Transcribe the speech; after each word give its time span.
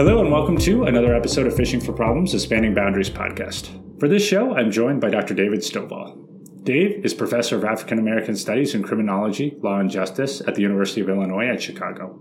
Hello, 0.00 0.18
and 0.18 0.32
welcome 0.32 0.56
to 0.56 0.84
another 0.84 1.14
episode 1.14 1.46
of 1.46 1.54
Fishing 1.54 1.78
for 1.78 1.92
Problems, 1.92 2.32
a 2.32 2.40
Spanning 2.40 2.72
Boundaries 2.72 3.10
podcast. 3.10 3.68
For 4.00 4.08
this 4.08 4.26
show, 4.26 4.56
I'm 4.56 4.70
joined 4.70 4.98
by 4.98 5.10
Dr. 5.10 5.34
David 5.34 5.60
Stovall. 5.60 6.64
Dave 6.64 7.04
is 7.04 7.12
professor 7.12 7.56
of 7.56 7.64
African 7.64 7.98
American 7.98 8.34
Studies 8.34 8.74
and 8.74 8.82
Criminology, 8.82 9.58
Law 9.60 9.78
and 9.78 9.90
Justice 9.90 10.40
at 10.40 10.54
the 10.54 10.62
University 10.62 11.02
of 11.02 11.10
Illinois 11.10 11.48
at 11.48 11.60
Chicago. 11.60 12.18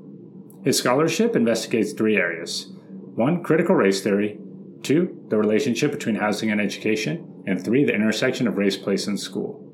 His 0.61 0.77
scholarship 0.77 1.37
investigates 1.37 1.93
three 1.93 2.17
areas 2.17 2.69
one, 3.15 3.43
critical 3.43 3.75
race 3.75 4.01
theory, 4.01 4.37
two, 4.83 5.17
the 5.29 5.37
relationship 5.37 5.93
between 5.93 6.15
housing 6.15 6.51
and 6.51 6.59
education, 6.59 7.45
and 7.47 7.63
three, 7.63 7.85
the 7.85 7.95
intersection 7.95 8.45
of 8.45 8.57
race, 8.57 8.75
place, 8.75 9.07
and 9.07 9.17
school. 9.17 9.68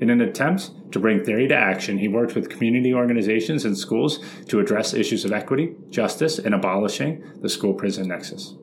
In 0.00 0.10
an 0.10 0.20
attempt 0.20 0.92
to 0.92 0.98
bring 0.98 1.24
theory 1.24 1.48
to 1.48 1.56
action, 1.56 1.98
he 1.98 2.08
worked 2.08 2.34
with 2.34 2.50
community 2.50 2.92
organizations 2.92 3.64
and 3.64 3.76
schools 3.76 4.18
to 4.48 4.60
address 4.60 4.92
issues 4.92 5.24
of 5.24 5.32
equity, 5.32 5.74
justice, 5.90 6.38
and 6.38 6.54
abolishing 6.54 7.24
the 7.40 7.48
school 7.48 7.74
prison 7.74 8.08
nexus. 8.08 8.54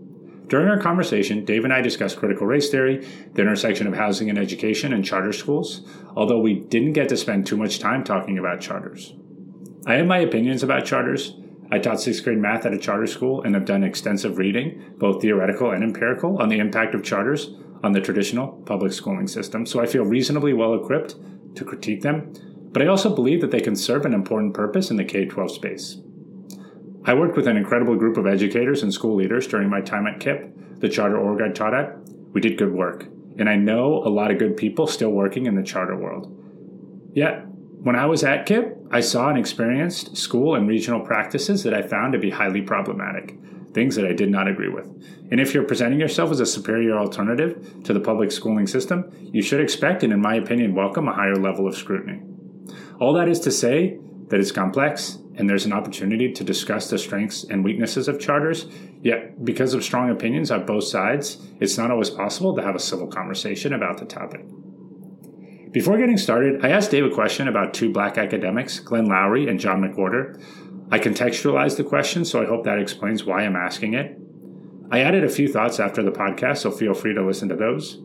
During 0.48 0.68
our 0.68 0.80
conversation, 0.80 1.46
Dave 1.46 1.64
and 1.64 1.74
I 1.74 1.80
discussed 1.80 2.18
critical 2.18 2.46
race 2.46 2.70
theory, 2.70 3.08
the 3.34 3.42
intersection 3.42 3.88
of 3.88 3.96
housing 3.96 4.30
and 4.30 4.38
education, 4.38 4.92
and 4.92 5.04
charter 5.06 5.32
schools, 5.32 5.82
although 6.16 6.40
we 6.40 6.60
didn't 6.60 6.94
get 6.94 7.08
to 7.10 7.18
spend 7.18 7.48
too 7.48 7.56
much 7.56 7.80
time 7.80 8.04
talking 8.04 8.38
about 8.38 8.60
charters. 8.60 9.14
I 9.88 9.96
have 9.96 10.08
my 10.08 10.18
opinions 10.18 10.62
about 10.62 10.86
charters. 10.86 11.36
I 11.72 11.80
taught 11.80 12.02
sixth 12.02 12.26
grade 12.26 12.38
math 12.38 12.66
at 12.66 12.74
a 12.74 12.78
charter 12.78 13.08
school 13.08 13.42
and 13.44 13.56
have 13.56 13.64
done 13.64 13.84
extensive 13.84 14.38
reading, 14.38 14.94
both 14.98 15.22
theoretical 15.22 15.72
and 15.72 15.86
empirical, 15.86 16.42
on 16.42 16.50
the 16.50 16.60
impact 16.60 16.96
of 16.96 17.04
charters 17.04 17.56
on 17.84 17.92
the 17.92 18.02
traditional 18.02 18.50
public 18.66 18.94
schooling 18.94 19.28
system, 19.28 19.66
so 19.66 19.80
I 19.80 19.86
feel 19.86 20.04
reasonably 20.04 20.54
well 20.54 20.74
equipped 20.74 21.16
to 21.56 21.66
critique 21.66 22.02
them, 22.02 22.34
but 22.72 22.82
I 22.82 22.88
also 22.88 23.14
believe 23.14 23.42
that 23.42 23.52
they 23.52 23.60
can 23.60 23.76
serve 23.76 24.06
an 24.06 24.14
important 24.14 24.54
purpose 24.54 24.92
in 24.92 24.98
the 24.98 25.04
K 25.04 25.26
12 25.26 25.52
space. 25.52 25.98
I 27.04 27.16
worked 27.16 27.36
with 27.36 27.48
an 27.48 27.58
incredible 27.58 27.96
group 27.96 28.18
of 28.18 28.28
educators 28.28 28.84
and 28.84 28.94
school 28.94 29.16
leaders 29.16 29.48
during 29.48 29.70
my 29.70 29.82
time 29.82 30.06
at 30.06 30.20
KIPP, 30.20 30.80
the 30.80 30.90
charter 30.90 31.18
org 31.18 31.42
I 31.42 31.50
taught 31.50 31.74
at. 31.74 31.98
We 32.34 32.42
did 32.42 32.58
good 32.58 32.72
work, 32.72 33.08
and 33.38 33.50
I 33.50 33.56
know 33.56 34.04
a 34.06 34.10
lot 34.10 34.32
of 34.32 34.38
good 34.38 34.56
people 34.56 34.86
still 34.86 35.12
working 35.12 35.48
in 35.48 35.56
the 35.56 35.64
charter 35.64 35.96
world. 35.96 36.38
Yet, 37.14 37.46
when 37.48 37.96
I 37.96 38.06
was 38.06 38.24
at 38.24 38.46
KIPP, 38.46 38.90
I 38.92 39.02
saw 39.02 39.30
and 39.30 39.38
experienced 39.40 40.16
school 40.16 40.54
and 40.56 40.68
regional 40.68 41.00
practices 41.00 41.64
that 41.64 41.74
I 41.74 41.82
found 41.82 42.14
to 42.14 42.20
be 42.20 42.30
highly 42.30 42.62
problematic 42.62 43.36
things 43.74 43.96
that 43.96 44.06
I 44.06 44.14
did 44.14 44.30
not 44.30 44.48
agree 44.48 44.70
with. 44.70 44.86
And 45.32 45.40
if 45.40 45.54
you're 45.54 45.64
presenting 45.64 46.00
yourself 46.00 46.32
as 46.32 46.40
a 46.40 46.46
superior 46.46 46.98
alternative 46.98 47.84
to 47.84 47.94
the 47.94 48.00
public 48.00 48.32
schooling 48.32 48.68
system, 48.68 49.12
you 49.32 49.42
should 49.42 49.62
expect 49.62 50.04
and, 50.04 50.12
in 50.12 50.22
my 50.22 50.36
opinion, 50.36 50.76
welcome 50.76 51.08
a 51.08 51.14
higher 51.14 51.36
level 51.36 51.68
of 51.68 51.76
scrutiny. 51.76 52.22
All 53.00 53.14
that 53.14 53.30
is 53.30 53.40
to 53.42 53.52
say 53.52 53.98
that 54.28 54.40
it's 54.40 54.52
complex 54.52 55.18
and 55.36 55.50
there's 55.50 55.66
an 55.66 55.74
opportunity 55.74 56.32
to 56.32 56.44
discuss 56.44 56.90
the 56.90 56.98
strengths 56.98 57.44
and 57.46 57.64
weaknesses 57.64 58.08
of 58.08 58.20
charters. 58.20 58.68
Yet, 59.02 59.44
because 59.44 59.74
of 59.74 59.84
strong 59.84 60.10
opinions 60.10 60.52
on 60.52 60.66
both 60.66 60.84
sides, 60.84 61.38
it's 61.60 61.78
not 61.78 61.92
always 61.92 62.10
possible 62.10 62.56
to 62.56 62.62
have 62.62 62.76
a 62.76 62.80
civil 62.80 63.08
conversation 63.08 63.74
about 63.74 63.98
the 63.98 64.06
topic. 64.06 64.46
Before 65.72 65.98
getting 65.98 66.18
started, 66.18 66.66
I 66.66 66.70
asked 66.70 66.92
Dave 66.92 67.06
a 67.06 67.10
question 67.10 67.48
about 67.48 67.74
two 67.74 67.92
black 67.92 68.18
academics, 68.18 68.80
Glenn 68.82 69.08
Loury 69.08 69.50
and 69.50 69.58
John 69.58 69.82
McWhorter, 69.82 70.42
I 70.92 71.00
contextualized 71.00 71.78
the 71.78 71.86
question, 71.86 72.26
so 72.26 72.42
I 72.42 72.46
hope 72.46 72.66
that 72.66 72.78
explains 72.78 73.24
why 73.24 73.46
I'm 73.46 73.56
asking 73.56 73.94
it. 73.94 74.18
I 74.92 75.00
added 75.00 75.24
a 75.24 75.30
few 75.30 75.48
thoughts 75.48 75.80
after 75.80 76.04
the 76.04 76.12
podcast, 76.12 76.58
so 76.58 76.72
feel 76.72 76.94
free 76.94 77.14
to 77.14 77.26
listen 77.26 77.48
to 77.48 77.56
those. 77.56 78.02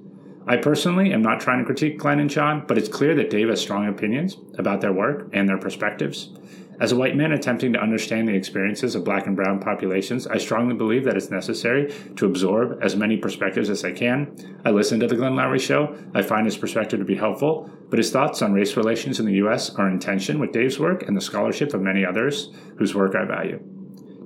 I 0.46 0.56
personally 0.56 1.12
am 1.12 1.20
not 1.20 1.40
trying 1.40 1.58
to 1.58 1.64
critique 1.64 1.98
Glenn 1.98 2.20
and 2.20 2.30
John, 2.30 2.64
but 2.68 2.78
it's 2.78 2.88
clear 2.88 3.16
that 3.16 3.28
Dave 3.28 3.48
has 3.48 3.60
strong 3.60 3.88
opinions 3.88 4.36
about 4.56 4.80
their 4.80 4.92
work 4.92 5.28
and 5.32 5.48
their 5.48 5.58
perspectives. 5.58 6.30
As 6.78 6.92
a 6.92 6.96
white 6.96 7.16
man 7.16 7.32
attempting 7.32 7.72
to 7.72 7.80
understand 7.80 8.28
the 8.28 8.34
experiences 8.34 8.94
of 8.94 9.04
black 9.04 9.26
and 9.26 9.34
brown 9.34 9.60
populations, 9.60 10.26
I 10.26 10.36
strongly 10.36 10.74
believe 10.74 11.04
that 11.04 11.16
it's 11.16 11.30
necessary 11.30 11.94
to 12.16 12.26
absorb 12.26 12.78
as 12.82 12.96
many 12.96 13.16
perspectives 13.16 13.70
as 13.70 13.82
I 13.82 13.92
can. 13.92 14.60
I 14.62 14.70
listen 14.70 15.00
to 15.00 15.06
the 15.06 15.16
Glenn 15.16 15.32
Loury 15.32 15.58
show. 15.58 15.96
I 16.14 16.20
find 16.20 16.44
his 16.44 16.58
perspective 16.58 16.98
to 16.98 17.06
be 17.06 17.16
helpful, 17.16 17.70
but 17.88 17.98
his 17.98 18.10
thoughts 18.10 18.42
on 18.42 18.52
race 18.52 18.76
relations 18.76 19.18
in 19.18 19.24
the 19.24 19.34
U.S. 19.34 19.74
are 19.76 19.88
in 19.88 19.98
tension 19.98 20.38
with 20.38 20.52
Dave's 20.52 20.78
work 20.78 21.04
and 21.04 21.16
the 21.16 21.20
scholarship 21.22 21.72
of 21.72 21.80
many 21.80 22.04
others 22.04 22.52
whose 22.76 22.94
work 22.94 23.14
I 23.14 23.24
value. 23.24 23.58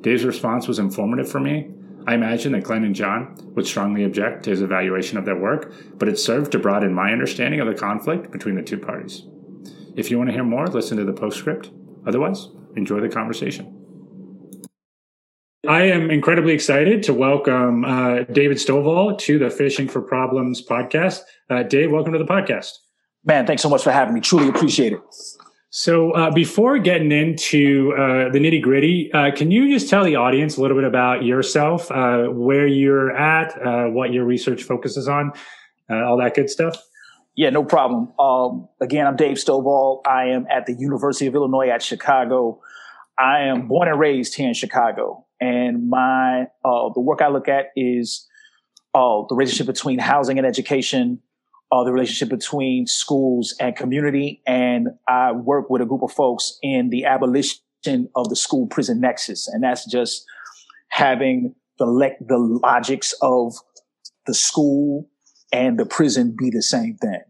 Dave's 0.00 0.24
response 0.24 0.66
was 0.66 0.80
informative 0.80 1.30
for 1.30 1.38
me. 1.38 1.70
I 2.08 2.14
imagine 2.14 2.50
that 2.52 2.64
Glenn 2.64 2.82
and 2.82 2.94
John 2.94 3.36
would 3.54 3.66
strongly 3.66 4.02
object 4.02 4.42
to 4.44 4.50
his 4.50 4.62
evaluation 4.62 5.18
of 5.18 5.24
their 5.24 5.36
work, 5.36 5.72
but 5.98 6.08
it 6.08 6.18
served 6.18 6.50
to 6.52 6.58
broaden 6.58 6.92
my 6.94 7.12
understanding 7.12 7.60
of 7.60 7.68
the 7.68 7.74
conflict 7.74 8.32
between 8.32 8.56
the 8.56 8.62
two 8.62 8.78
parties. 8.78 9.22
If 9.94 10.10
you 10.10 10.18
want 10.18 10.30
to 10.30 10.34
hear 10.34 10.44
more, 10.44 10.66
listen 10.66 10.96
to 10.96 11.04
the 11.04 11.12
postscript. 11.12 11.70
Otherwise, 12.06 12.48
enjoy 12.76 13.00
the 13.00 13.08
conversation. 13.08 13.76
I 15.68 15.82
am 15.82 16.10
incredibly 16.10 16.54
excited 16.54 17.02
to 17.02 17.12
welcome 17.12 17.84
uh, 17.84 18.24
David 18.32 18.56
Stovall 18.56 19.18
to 19.18 19.38
the 19.38 19.50
Fishing 19.50 19.88
for 19.88 20.00
Problems 20.00 20.64
podcast. 20.66 21.20
Uh, 21.50 21.62
Dave, 21.62 21.92
welcome 21.92 22.12
to 22.14 22.18
the 22.18 22.24
podcast. 22.24 22.70
Man, 23.24 23.46
thanks 23.46 23.62
so 23.62 23.68
much 23.68 23.82
for 23.82 23.90
having 23.90 24.14
me. 24.14 24.20
Truly 24.20 24.48
appreciate 24.48 24.94
it. 24.94 25.00
So, 25.68 26.12
uh, 26.12 26.30
before 26.32 26.78
getting 26.78 27.12
into 27.12 27.92
uh, 27.92 28.30
the 28.30 28.40
nitty 28.40 28.62
gritty, 28.62 29.12
uh, 29.12 29.30
can 29.36 29.50
you 29.50 29.72
just 29.72 29.88
tell 29.88 30.02
the 30.02 30.16
audience 30.16 30.56
a 30.56 30.62
little 30.62 30.76
bit 30.76 30.84
about 30.84 31.24
yourself, 31.24 31.90
uh, 31.92 32.24
where 32.24 32.66
you're 32.66 33.14
at, 33.14 33.92
what 33.92 34.12
your 34.12 34.24
research 34.24 34.62
focuses 34.62 35.06
on, 35.08 35.32
all 35.90 36.16
that 36.16 36.34
good 36.34 36.48
stuff? 36.48 36.76
Yeah, 37.36 37.50
no 37.50 37.64
problem. 37.64 38.12
Um, 38.18 38.68
again, 38.80 39.06
I'm 39.06 39.16
Dave 39.16 39.36
Stovall. 39.36 40.00
I 40.06 40.26
am 40.26 40.46
at 40.50 40.66
the 40.66 40.74
University 40.74 41.26
of 41.26 41.34
Illinois 41.34 41.68
at 41.68 41.82
Chicago. 41.82 42.60
I 43.18 43.42
am 43.42 43.68
born 43.68 43.88
and 43.88 43.98
raised 43.98 44.34
here 44.34 44.48
in 44.48 44.54
Chicago, 44.54 45.26
and 45.40 45.88
my 45.88 46.46
uh, 46.64 46.88
the 46.94 47.00
work 47.00 47.20
I 47.22 47.28
look 47.28 47.48
at 47.48 47.66
is 47.76 48.26
uh, 48.94 49.22
the 49.28 49.34
relationship 49.34 49.66
between 49.66 49.98
housing 49.98 50.38
and 50.38 50.46
education, 50.46 51.20
uh, 51.70 51.84
the 51.84 51.92
relationship 51.92 52.30
between 52.30 52.86
schools 52.86 53.54
and 53.60 53.76
community, 53.76 54.42
and 54.46 54.88
I 55.06 55.32
work 55.32 55.70
with 55.70 55.82
a 55.82 55.86
group 55.86 56.02
of 56.02 56.12
folks 56.12 56.58
in 56.62 56.88
the 56.90 57.04
abolition 57.04 57.60
of 58.16 58.28
the 58.28 58.36
school 58.36 58.66
prison 58.66 59.00
nexus, 59.00 59.46
and 59.48 59.62
that's 59.62 59.84
just 59.84 60.24
having 60.88 61.54
the 61.78 61.86
le- 61.86 62.18
the 62.26 62.38
logics 62.38 63.14
of 63.20 63.54
the 64.26 64.34
school 64.34 65.09
and 65.52 65.78
the 65.78 65.86
prison 65.86 66.34
be 66.38 66.50
the 66.50 66.62
same 66.62 66.96
thing. 66.96 67.22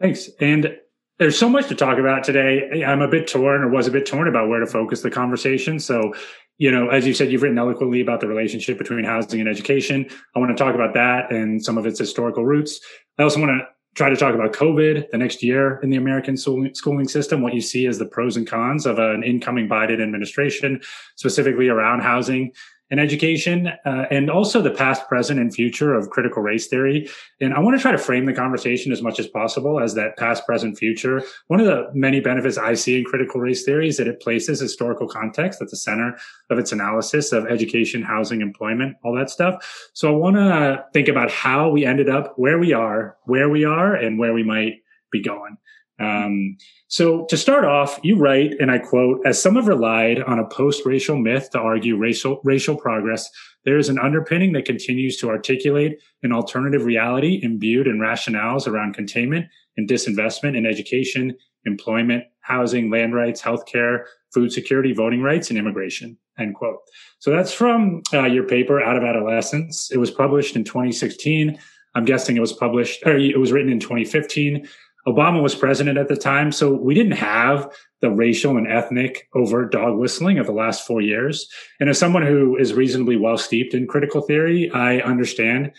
Thanks. 0.00 0.28
And 0.40 0.76
there's 1.18 1.38
so 1.38 1.48
much 1.48 1.68
to 1.68 1.74
talk 1.74 1.98
about 1.98 2.24
today. 2.24 2.82
I'm 2.84 3.02
a 3.02 3.08
bit 3.08 3.28
torn 3.28 3.62
or 3.62 3.68
was 3.68 3.86
a 3.86 3.90
bit 3.90 4.06
torn 4.06 4.26
about 4.26 4.48
where 4.48 4.60
to 4.60 4.66
focus 4.66 5.02
the 5.02 5.10
conversation. 5.10 5.78
So, 5.78 6.14
you 6.56 6.70
know, 6.70 6.88
as 6.88 7.06
you 7.06 7.14
said, 7.14 7.30
you've 7.30 7.42
written 7.42 7.58
eloquently 7.58 8.00
about 8.00 8.20
the 8.20 8.26
relationship 8.26 8.78
between 8.78 9.04
housing 9.04 9.40
and 9.40 9.48
education. 9.48 10.06
I 10.34 10.38
want 10.38 10.56
to 10.56 10.62
talk 10.62 10.74
about 10.74 10.94
that 10.94 11.30
and 11.30 11.62
some 11.62 11.78
of 11.78 11.86
its 11.86 11.98
historical 11.98 12.44
roots. 12.44 12.80
I 13.18 13.22
also 13.22 13.38
want 13.38 13.50
to 13.50 13.66
try 13.94 14.08
to 14.08 14.16
talk 14.16 14.34
about 14.34 14.52
COVID, 14.52 15.10
the 15.10 15.18
next 15.18 15.42
year 15.42 15.78
in 15.82 15.90
the 15.90 15.96
American 15.96 16.36
schooling 16.36 17.08
system, 17.08 17.42
what 17.42 17.54
you 17.54 17.60
see 17.60 17.86
as 17.86 17.98
the 17.98 18.06
pros 18.06 18.36
and 18.36 18.46
cons 18.46 18.86
of 18.86 18.98
an 18.98 19.22
incoming 19.22 19.68
Biden 19.68 20.02
administration, 20.02 20.80
specifically 21.16 21.68
around 21.68 22.00
housing 22.00 22.52
and 22.90 22.98
education, 22.98 23.68
uh, 23.84 24.06
and 24.10 24.30
also 24.30 24.60
the 24.60 24.70
past, 24.70 25.06
present, 25.08 25.38
and 25.38 25.54
future 25.54 25.94
of 25.94 26.10
critical 26.10 26.42
race 26.42 26.66
theory. 26.66 27.08
And 27.40 27.54
I 27.54 27.60
want 27.60 27.76
to 27.76 27.82
try 27.82 27.92
to 27.92 27.98
frame 27.98 28.26
the 28.26 28.32
conversation 28.32 28.92
as 28.92 29.00
much 29.00 29.18
as 29.18 29.26
possible 29.26 29.80
as 29.80 29.94
that 29.94 30.16
past, 30.16 30.44
present, 30.44 30.76
future. 30.76 31.22
One 31.46 31.60
of 31.60 31.66
the 31.66 31.88
many 31.94 32.20
benefits 32.20 32.58
I 32.58 32.74
see 32.74 32.98
in 32.98 33.04
critical 33.04 33.40
race 33.40 33.64
theory 33.64 33.88
is 33.88 33.96
that 33.98 34.08
it 34.08 34.20
places 34.20 34.60
historical 34.60 35.08
context 35.08 35.62
at 35.62 35.70
the 35.70 35.76
center 35.76 36.18
of 36.50 36.58
its 36.58 36.72
analysis 36.72 37.32
of 37.32 37.46
education, 37.46 38.02
housing, 38.02 38.40
employment, 38.40 38.96
all 39.04 39.14
that 39.14 39.30
stuff. 39.30 39.90
So 39.92 40.08
I 40.08 40.16
want 40.16 40.36
to 40.36 40.84
think 40.92 41.08
about 41.08 41.30
how 41.30 41.70
we 41.70 41.84
ended 41.84 42.08
up 42.08 42.34
where 42.36 42.58
we 42.58 42.72
are, 42.72 43.16
where 43.24 43.48
we 43.48 43.64
are, 43.64 43.94
and 43.94 44.18
where 44.18 44.34
we 44.34 44.42
might 44.42 44.82
be 45.10 45.22
going. 45.22 45.56
Um, 46.00 46.56
so 46.88 47.26
to 47.26 47.36
start 47.36 47.64
off, 47.64 48.00
you 48.02 48.16
write, 48.16 48.54
and 48.58 48.70
I 48.70 48.78
quote, 48.78 49.20
as 49.24 49.40
some 49.40 49.54
have 49.56 49.68
relied 49.68 50.22
on 50.22 50.38
a 50.38 50.48
post-racial 50.48 51.18
myth 51.18 51.50
to 51.52 51.58
argue 51.58 51.96
racial, 51.96 52.40
racial 52.42 52.76
progress, 52.76 53.30
there 53.64 53.78
is 53.78 53.88
an 53.88 53.98
underpinning 53.98 54.52
that 54.54 54.64
continues 54.64 55.18
to 55.18 55.28
articulate 55.28 55.98
an 56.22 56.32
alternative 56.32 56.84
reality 56.84 57.40
imbued 57.42 57.86
in 57.86 57.98
rationales 57.98 58.66
around 58.66 58.94
containment 58.94 59.46
and 59.76 59.88
disinvestment 59.88 60.56
in 60.56 60.66
education, 60.66 61.36
employment, 61.66 62.24
housing, 62.40 62.90
land 62.90 63.14
rights, 63.14 63.40
healthcare, 63.42 64.04
food 64.32 64.50
security, 64.50 64.92
voting 64.92 65.22
rights, 65.22 65.50
and 65.50 65.58
immigration. 65.58 66.16
End 66.38 66.54
quote. 66.54 66.78
So 67.18 67.30
that's 67.30 67.52
from 67.52 68.02
uh, 68.12 68.24
your 68.24 68.44
paper, 68.44 68.82
Out 68.82 68.96
of 68.96 69.04
Adolescence. 69.04 69.90
It 69.92 69.98
was 69.98 70.10
published 70.10 70.56
in 70.56 70.64
2016. 70.64 71.58
I'm 71.94 72.04
guessing 72.04 72.36
it 72.36 72.40
was 72.40 72.52
published, 72.52 73.02
or 73.04 73.16
it 73.16 73.38
was 73.38 73.52
written 73.52 73.70
in 73.70 73.80
2015. 73.80 74.66
Obama 75.06 75.42
was 75.42 75.54
president 75.54 75.98
at 75.98 76.08
the 76.08 76.16
time, 76.16 76.52
so 76.52 76.74
we 76.74 76.94
didn't 76.94 77.12
have 77.12 77.72
the 78.00 78.10
racial 78.10 78.56
and 78.56 78.70
ethnic 78.70 79.28
overt 79.34 79.72
dog 79.72 79.96
whistling 79.96 80.38
of 80.38 80.46
the 80.46 80.52
last 80.52 80.86
four 80.86 81.00
years. 81.00 81.48
And 81.78 81.88
as 81.88 81.98
someone 81.98 82.26
who 82.26 82.56
is 82.56 82.74
reasonably 82.74 83.16
well 83.16 83.38
steeped 83.38 83.74
in 83.74 83.86
critical 83.86 84.20
theory, 84.20 84.70
I 84.70 84.98
understand 84.98 85.72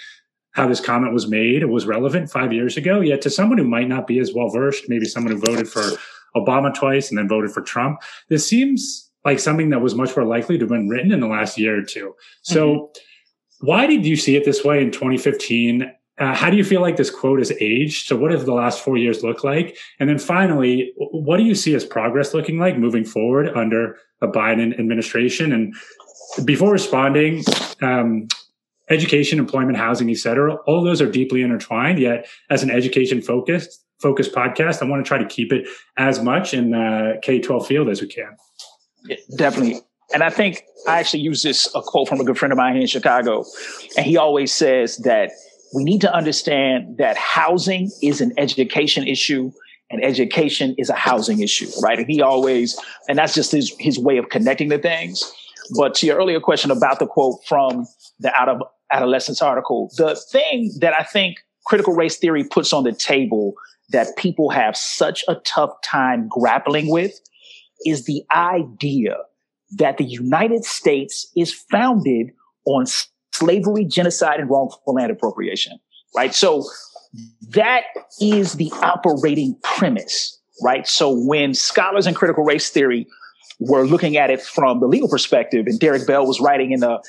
how 0.52 0.68
this 0.68 0.82
comment 0.82 1.14
was 1.14 1.28
made. 1.28 1.62
It 1.62 1.70
was 1.70 1.86
relevant 1.86 2.30
five 2.30 2.52
years 2.52 2.78
ago. 2.78 3.00
Yet 3.00 3.22
to 3.22 3.30
someone 3.30 3.58
who 3.58 3.68
might 3.68 3.88
not 3.88 4.08
be 4.08 4.20
as 4.20 4.34
well 4.34 4.50
versed, 4.50 4.90
maybe 4.90 5.06
someone 5.06 5.34
who 5.34 5.40
voted 5.40 5.70
for 5.70 5.84
Obama 6.36 6.74
twice 6.74 7.10
and 7.10 7.18
then 7.18 7.28
voted 7.28 7.52
for 7.52 7.62
Trump, 7.62 8.02
this 8.30 8.48
seems 8.48 9.10
like 9.24 9.40
something 9.40 9.70
that 9.70 9.82
was 9.82 9.96
much 9.96 10.16
more 10.16 10.26
likely 10.26 10.58
to 10.58 10.64
have 10.64 10.70
been 10.70 10.90
written 10.90 11.12
in 11.12 11.20
the 11.20 11.28
last 11.28 11.58
year 11.58 11.80
or 11.80 11.84
two. 11.84 12.14
So, 12.42 12.74
mm-hmm. 12.74 13.68
why 13.68 13.88
did 13.88 14.06
you 14.06 14.16
see 14.16 14.36
it 14.36 14.46
this 14.46 14.64
way 14.64 14.82
in 14.82 14.92
2015? 14.92 15.92
Uh, 16.22 16.36
how 16.36 16.52
do 16.52 16.56
you 16.56 16.64
feel 16.64 16.82
like 16.82 16.98
this 16.98 17.10
quote 17.10 17.40
has 17.40 17.52
aged? 17.60 18.06
So, 18.06 18.16
what 18.16 18.32
have 18.32 18.46
the 18.46 18.54
last 18.54 18.84
four 18.84 18.96
years 18.96 19.24
look 19.24 19.44
like? 19.44 19.76
And 20.00 20.08
then 20.08 20.20
finally, 20.20 20.94
what 20.98 21.38
do 21.38 21.44
you 21.44 21.56
see 21.56 21.74
as 21.74 21.84
progress 21.84 22.36
looking 22.36 22.60
like 22.60 22.78
moving 22.78 23.04
forward 23.04 23.50
under 23.56 23.98
a 24.22 24.28
Biden 24.28 24.78
administration? 24.80 25.52
And 25.52 25.74
before 26.46 26.72
responding, 26.72 27.44
um, 27.82 28.28
education, 28.92 29.40
employment, 29.40 29.78
housing, 29.78 30.12
et 30.12 30.18
cetera, 30.18 30.56
all 30.68 30.84
those 30.84 31.02
are 31.02 31.10
deeply 31.10 31.42
intertwined. 31.42 31.98
Yet, 31.98 32.28
as 32.52 32.62
an 32.62 32.70
education 32.70 33.20
focused 33.20 33.84
focused 34.00 34.32
podcast, 34.32 34.84
I 34.84 34.86
want 34.86 35.04
to 35.04 35.08
try 35.08 35.18
to 35.18 35.26
keep 35.28 35.52
it 35.52 35.68
as 35.98 36.22
much 36.22 36.54
in 36.54 36.70
the 36.70 37.20
K 37.24 37.40
twelve 37.40 37.66
field 37.66 37.90
as 37.90 38.00
we 38.00 38.08
can. 38.08 38.38
Yeah, 39.06 39.18
definitely. 39.38 39.82
And 40.14 40.22
I 40.22 40.30
think 40.30 40.66
I 40.88 41.00
actually 41.00 41.22
use 41.22 41.42
this 41.42 41.74
a 41.74 41.82
quote 41.82 42.10
from 42.10 42.20
a 42.20 42.24
good 42.24 42.38
friend 42.38 42.52
of 42.52 42.58
mine 42.58 42.74
here 42.74 42.82
in 42.82 42.88
Chicago, 42.88 43.44
and 43.98 44.06
he 44.06 44.18
always 44.18 44.54
says 44.54 44.98
that 44.98 45.32
we 45.74 45.84
need 45.84 46.02
to 46.02 46.14
understand 46.14 46.98
that 46.98 47.18
housing 47.18 47.90
is 48.02 48.22
an 48.22 48.34
education 48.38 49.08
issue 49.08 49.52
and 49.90 50.04
education 50.04 50.74
is 50.78 50.90
a 50.90 50.96
housing 50.96 51.42
issue, 51.42 51.68
right? 51.84 52.00
And 52.00 52.10
he 52.10 52.22
always, 52.22 52.80
and 53.08 53.18
that's 53.18 53.34
just 53.34 53.52
his 53.52 53.76
his 53.80 54.00
way 54.00 54.18
of 54.18 54.30
connecting 54.30 54.70
the 54.70 54.78
things. 54.78 55.32
But 55.78 55.96
to 55.96 56.06
your 56.06 56.18
earlier 56.18 56.40
question 56.40 56.72
about 56.72 57.00
the 57.00 57.08
quote 57.08 57.40
from 57.46 57.86
the 58.20 58.34
out 58.34 58.50
of 58.50 58.62
adolescence 58.92 59.42
article, 59.42 59.92
the 59.98 60.16
thing 60.32 60.72
that 60.80 60.94
I 60.98 61.04
think 61.04 61.38
critical 61.66 61.94
race 61.94 62.18
theory 62.18 62.44
puts 62.44 62.74
on 62.74 62.84
the 62.84 62.94
table 62.94 63.54
that 63.90 64.16
people 64.18 64.50
have 64.50 64.76
such 64.76 65.24
a 65.28 65.36
tough 65.36 65.72
time 65.84 66.28
grappling 66.30 66.90
with 66.90 67.20
is 67.86 68.06
the 68.06 68.24
idea 68.34 69.18
that 69.78 69.98
the 69.98 70.04
United 70.04 70.64
States 70.64 71.30
is 71.36 71.54
founded 71.54 72.32
on 72.66 72.86
slavery, 73.34 73.86
genocide, 73.86 74.40
and 74.40 74.50
wrongful 74.50 74.94
land 74.94 75.12
appropriation, 75.12 75.80
right? 76.16 76.34
So 76.34 76.66
that 77.50 77.84
is 78.20 78.54
the 78.54 78.72
operating 78.82 79.58
premise, 79.64 80.40
right? 80.64 80.88
So 80.88 81.12
when 81.12 81.54
scholars 81.54 82.08
in 82.08 82.14
critical 82.14 82.44
race 82.44 82.70
theory 82.70 83.08
were 83.60 83.86
looking 83.86 84.18
at 84.18 84.30
it 84.30 84.42
from 84.42 84.80
the 84.80 84.88
legal 84.88 85.10
perspective, 85.10 85.68
and 85.68 85.80
Derrick 85.80 86.08
Bell 86.08 86.26
was 86.26 86.40
writing 86.40 86.72
in 86.72 86.80
the 86.80 87.02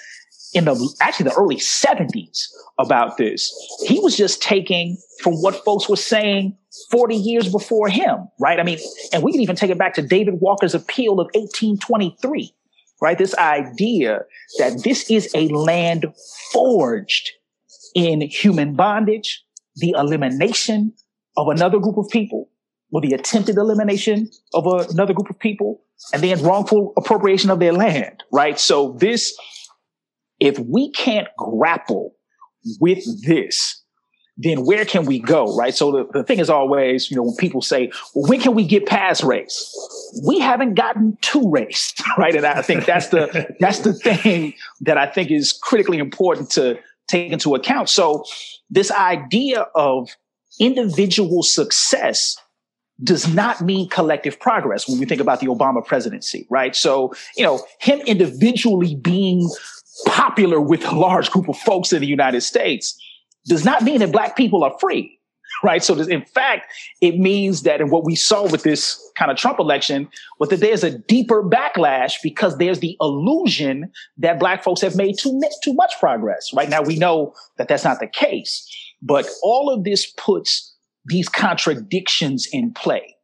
in 0.54 0.66
the 0.66 0.94
actually 1.00 1.24
the 1.24 1.34
early 1.34 1.56
70s 1.56 2.48
about 2.78 3.16
this. 3.16 3.52
He 3.86 3.98
was 4.00 4.16
just 4.16 4.42
taking 4.42 4.98
from 5.22 5.34
what 5.34 5.64
folks 5.64 5.88
were 5.88 5.96
saying 5.96 6.56
40 6.90 7.16
years 7.16 7.50
before 7.50 7.88
him, 7.88 8.28
right? 8.38 8.60
I 8.60 8.62
mean, 8.62 8.78
and 9.12 9.22
we 9.22 9.32
can 9.32 9.40
even 9.40 9.56
take 9.56 9.70
it 9.70 9.78
back 9.78 9.94
to 9.94 10.02
David 10.02 10.34
Walker's 10.40 10.74
appeal 10.74 11.20
of 11.20 11.26
1823, 11.34 12.54
right? 13.02 13.18
This 13.18 13.34
idea 13.34 14.20
that 14.58 14.82
this 14.84 15.10
is 15.10 15.28
a 15.34 15.48
land 15.48 16.06
forged 16.52 17.32
in 17.94 18.20
human 18.22 18.74
bondage, 18.74 19.44
the 19.76 19.94
elimination 19.98 20.94
of 21.36 21.48
another 21.48 21.78
group 21.78 21.98
of 21.98 22.08
people, 22.10 22.48
or 22.92 23.00
the 23.00 23.12
attempted 23.12 23.56
elimination 23.56 24.30
of 24.54 24.66
another 24.90 25.12
group 25.12 25.28
of 25.28 25.38
people, 25.38 25.82
and 26.12 26.22
then 26.22 26.42
wrongful 26.42 26.92
appropriation 26.96 27.50
of 27.50 27.58
their 27.58 27.72
land, 27.72 28.22
right? 28.32 28.58
So 28.58 28.96
this 28.98 29.36
if 30.38 30.58
we 30.58 30.90
can't 30.90 31.28
grapple 31.38 32.16
with 32.80 33.04
this, 33.24 33.81
then 34.36 34.64
where 34.64 34.84
can 34.84 35.04
we 35.04 35.18
go? 35.18 35.56
Right. 35.56 35.74
So 35.74 35.92
the, 35.92 36.08
the 36.12 36.24
thing 36.24 36.38
is 36.38 36.48
always, 36.48 37.10
you 37.10 37.16
know, 37.16 37.22
when 37.22 37.36
people 37.36 37.60
say, 37.60 37.92
well, 38.14 38.28
when 38.28 38.40
can 38.40 38.54
we 38.54 38.66
get 38.66 38.86
past 38.86 39.22
race? 39.22 39.74
We 40.26 40.40
haven't 40.40 40.74
gotten 40.74 41.18
to 41.20 41.50
race. 41.50 41.94
Right. 42.18 42.34
And 42.34 42.44
I 42.44 42.60
think 42.60 42.84
that's 42.84 43.08
the, 43.08 43.54
that's 43.58 43.80
the 43.80 43.94
thing 43.94 44.52
that 44.82 44.98
I 44.98 45.06
think 45.06 45.30
is 45.30 45.52
critically 45.52 45.98
important 45.98 46.50
to 46.52 46.78
take 47.08 47.32
into 47.32 47.54
account. 47.54 47.88
So 47.88 48.24
this 48.68 48.90
idea 48.90 49.62
of 49.74 50.10
individual 50.60 51.42
success 51.42 52.36
does 53.02 53.32
not 53.32 53.62
mean 53.62 53.88
collective 53.88 54.38
progress 54.38 54.86
when 54.86 54.98
we 54.98 55.06
think 55.06 55.22
about 55.22 55.40
the 55.40 55.46
Obama 55.46 55.84
presidency, 55.84 56.46
right? 56.50 56.76
So, 56.76 57.14
you 57.36 57.44
know, 57.44 57.64
him 57.80 58.00
individually 58.00 58.94
being 58.94 59.48
popular 60.06 60.60
with 60.60 60.84
a 60.84 60.94
large 60.94 61.30
group 61.30 61.48
of 61.48 61.56
folks 61.56 61.92
in 61.92 62.00
the 62.00 62.06
United 62.06 62.42
States 62.42 62.98
does 63.46 63.64
not 63.64 63.82
mean 63.82 64.00
that 64.00 64.12
black 64.12 64.36
people 64.36 64.64
are 64.64 64.76
free. 64.78 65.18
Right. 65.62 65.82
So 65.84 65.98
in 66.00 66.24
fact, 66.24 66.72
it 67.00 67.18
means 67.18 67.62
that, 67.62 67.80
and 67.80 67.90
what 67.90 68.04
we 68.04 68.16
saw 68.16 68.48
with 68.48 68.62
this 68.62 68.98
kind 69.16 69.30
of 69.30 69.36
Trump 69.36 69.58
election 69.58 70.08
was 70.40 70.48
that 70.48 70.60
there's 70.60 70.82
a 70.82 70.98
deeper 70.98 71.42
backlash 71.42 72.14
because 72.22 72.56
there's 72.56 72.80
the 72.80 72.96
illusion 73.00 73.92
that 74.16 74.40
black 74.40 74.64
folks 74.64 74.80
have 74.80 74.96
made 74.96 75.18
too, 75.18 75.40
too 75.62 75.74
much 75.74 75.92
progress. 76.00 76.50
Right 76.54 76.68
now, 76.68 76.82
we 76.82 76.96
know 76.96 77.34
that 77.58 77.68
that's 77.68 77.84
not 77.84 78.00
the 78.00 78.06
case, 78.06 78.66
but 79.02 79.28
all 79.42 79.70
of 79.70 79.84
this 79.84 80.10
puts 80.16 80.74
these 81.04 81.28
contradictions 81.28 82.48
in 82.50 82.72
play 82.72 83.14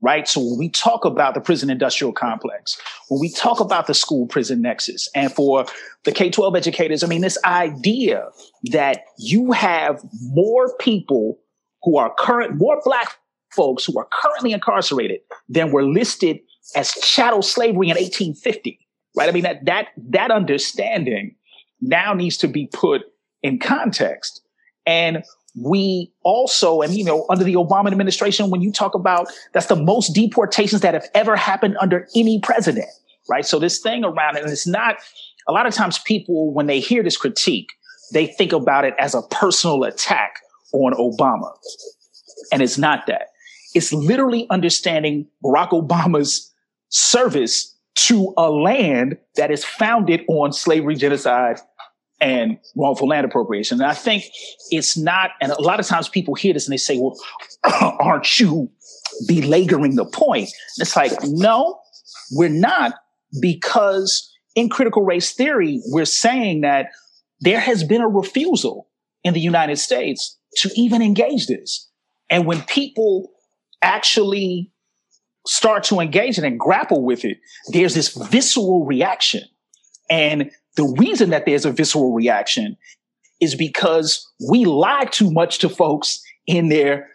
right? 0.00 0.28
So 0.28 0.40
when 0.40 0.58
we 0.58 0.68
talk 0.68 1.04
about 1.04 1.34
the 1.34 1.40
prison 1.40 1.70
industrial 1.70 2.12
complex, 2.12 2.80
when 3.08 3.20
we 3.20 3.30
talk 3.30 3.60
about 3.60 3.86
the 3.86 3.94
school 3.94 4.26
prison 4.26 4.62
nexus, 4.62 5.08
and 5.14 5.32
for 5.32 5.66
the 6.04 6.12
K 6.12 6.30
12 6.30 6.56
educators, 6.56 7.02
I 7.02 7.06
mean, 7.06 7.20
this 7.20 7.38
idea 7.44 8.28
that 8.70 9.04
you 9.18 9.52
have 9.52 10.02
more 10.22 10.74
people 10.76 11.38
who 11.82 11.96
are 11.96 12.12
current, 12.18 12.56
more 12.56 12.80
black 12.84 13.16
folks 13.54 13.84
who 13.84 13.98
are 13.98 14.08
currently 14.12 14.52
incarcerated 14.52 15.20
than 15.48 15.72
were 15.72 15.84
listed 15.84 16.38
as 16.76 16.92
chattel 16.92 17.42
slavery 17.42 17.88
in 17.88 17.96
1850, 17.96 18.78
right? 19.16 19.28
I 19.28 19.32
mean, 19.32 19.44
that, 19.44 19.64
that, 19.64 19.88
that 20.10 20.30
understanding 20.30 21.34
now 21.80 22.12
needs 22.12 22.36
to 22.38 22.48
be 22.48 22.66
put 22.66 23.02
in 23.42 23.58
context. 23.58 24.42
And 24.86 25.24
we 25.62 26.12
also, 26.22 26.80
and 26.82 26.94
you 26.94 27.04
know, 27.04 27.26
under 27.28 27.44
the 27.44 27.54
Obama 27.54 27.90
administration, 27.90 28.50
when 28.50 28.60
you 28.60 28.72
talk 28.72 28.94
about 28.94 29.28
that's 29.52 29.66
the 29.66 29.76
most 29.76 30.14
deportations 30.14 30.82
that 30.82 30.94
have 30.94 31.08
ever 31.14 31.36
happened 31.36 31.76
under 31.80 32.06
any 32.14 32.40
president, 32.40 32.88
right? 33.28 33.44
So 33.44 33.58
this 33.58 33.78
thing 33.78 34.04
around 34.04 34.36
it, 34.36 34.42
and 34.42 34.52
it's 34.52 34.66
not 34.66 34.96
a 35.46 35.52
lot 35.52 35.66
of 35.66 35.74
times 35.74 35.98
people, 35.98 36.52
when 36.52 36.66
they 36.66 36.80
hear 36.80 37.02
this 37.02 37.16
critique, 37.16 37.70
they 38.12 38.26
think 38.26 38.52
about 38.52 38.84
it 38.84 38.94
as 38.98 39.14
a 39.14 39.22
personal 39.22 39.84
attack 39.84 40.36
on 40.72 40.92
Obama. 40.94 41.50
And 42.52 42.62
it's 42.62 42.78
not 42.78 43.06
that. 43.06 43.28
It's 43.74 43.92
literally 43.92 44.46
understanding 44.50 45.26
Barack 45.44 45.70
Obama's 45.70 46.52
service 46.88 47.74
to 47.94 48.32
a 48.36 48.50
land 48.50 49.18
that 49.36 49.50
is 49.50 49.64
founded 49.64 50.22
on 50.28 50.52
slavery, 50.52 50.94
genocide, 50.94 51.58
and 52.20 52.58
wrongful 52.76 53.08
land 53.08 53.24
appropriation. 53.24 53.80
And 53.80 53.88
I 53.88 53.94
think 53.94 54.24
it's 54.70 54.96
not, 54.96 55.30
and 55.40 55.52
a 55.52 55.60
lot 55.60 55.80
of 55.80 55.86
times 55.86 56.08
people 56.08 56.34
hear 56.34 56.52
this 56.52 56.66
and 56.66 56.72
they 56.72 56.78
say, 56.78 56.98
well, 56.98 57.16
aren't 58.00 58.40
you 58.40 58.70
belaboring 59.26 59.94
the 59.94 60.04
point? 60.04 60.48
And 60.76 60.86
it's 60.86 60.96
like, 60.96 61.12
no, 61.24 61.78
we're 62.32 62.48
not 62.48 62.94
because 63.40 64.32
in 64.54 64.68
critical 64.68 65.04
race 65.04 65.32
theory, 65.32 65.80
we're 65.86 66.04
saying 66.04 66.62
that 66.62 66.86
there 67.40 67.60
has 67.60 67.84
been 67.84 68.00
a 68.00 68.08
refusal 68.08 68.88
in 69.22 69.34
the 69.34 69.40
United 69.40 69.78
States 69.78 70.38
to 70.56 70.70
even 70.74 71.02
engage 71.02 71.46
this. 71.46 71.88
And 72.30 72.46
when 72.46 72.62
people 72.62 73.30
actually 73.82 74.72
start 75.46 75.84
to 75.84 76.00
engage 76.00 76.38
it 76.38 76.44
and 76.44 76.58
grapple 76.58 77.04
with 77.04 77.24
it, 77.24 77.38
there's 77.72 77.94
this 77.94 78.14
visceral 78.30 78.84
reaction. 78.84 79.42
And 80.10 80.50
the 80.78 80.94
reason 80.96 81.30
that 81.30 81.44
there's 81.44 81.64
a 81.64 81.72
visceral 81.72 82.14
reaction 82.14 82.76
is 83.40 83.56
because 83.56 84.24
we 84.48 84.64
lie 84.64 85.06
too 85.10 85.28
much 85.28 85.58
to 85.58 85.68
folks 85.68 86.22
in 86.46 86.68
their 86.68 87.08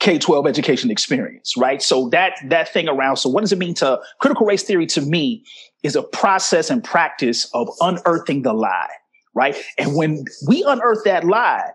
K-12 0.00 0.48
education 0.48 0.90
experience, 0.90 1.54
right? 1.58 1.82
So 1.82 2.08
that 2.08 2.38
that 2.48 2.72
thing 2.72 2.88
around. 2.88 3.16
So 3.16 3.28
what 3.28 3.42
does 3.42 3.52
it 3.52 3.58
mean 3.58 3.74
to 3.74 4.00
critical 4.20 4.46
race 4.46 4.62
theory 4.62 4.86
to 4.86 5.02
me 5.02 5.44
is 5.82 5.94
a 5.94 6.02
process 6.02 6.70
and 6.70 6.82
practice 6.82 7.50
of 7.52 7.68
unearthing 7.82 8.42
the 8.42 8.54
lie, 8.54 8.88
right? 9.34 9.56
And 9.76 9.94
when 9.94 10.24
we 10.48 10.64
unearth 10.66 11.04
that 11.04 11.24
lie, 11.24 11.70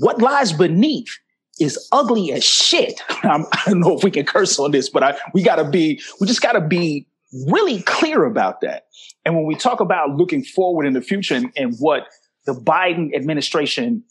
what 0.00 0.20
lies 0.20 0.52
beneath 0.52 1.16
is 1.60 1.78
ugly 1.92 2.32
as 2.32 2.42
shit. 2.42 3.00
I'm, 3.22 3.46
I 3.52 3.62
do 3.66 3.74
not 3.76 3.86
know 3.86 3.96
if 3.96 4.02
we 4.02 4.10
can 4.10 4.26
curse 4.26 4.58
on 4.58 4.72
this, 4.72 4.90
but 4.90 5.04
I, 5.04 5.16
we 5.32 5.44
gotta 5.44 5.68
be, 5.68 6.02
we 6.20 6.26
just 6.26 6.42
gotta 6.42 6.60
be 6.60 7.06
really 7.48 7.82
clear 7.82 8.24
about 8.24 8.60
that. 8.62 8.84
And 9.24 9.34
when 9.34 9.46
we 9.46 9.54
talk 9.54 9.80
about 9.80 10.10
looking 10.10 10.44
forward 10.44 10.86
in 10.86 10.92
the 10.92 11.00
future 11.00 11.34
and, 11.34 11.52
and 11.56 11.76
what 11.78 12.04
the 12.46 12.52
Biden 12.52 13.14
administration 13.14 14.04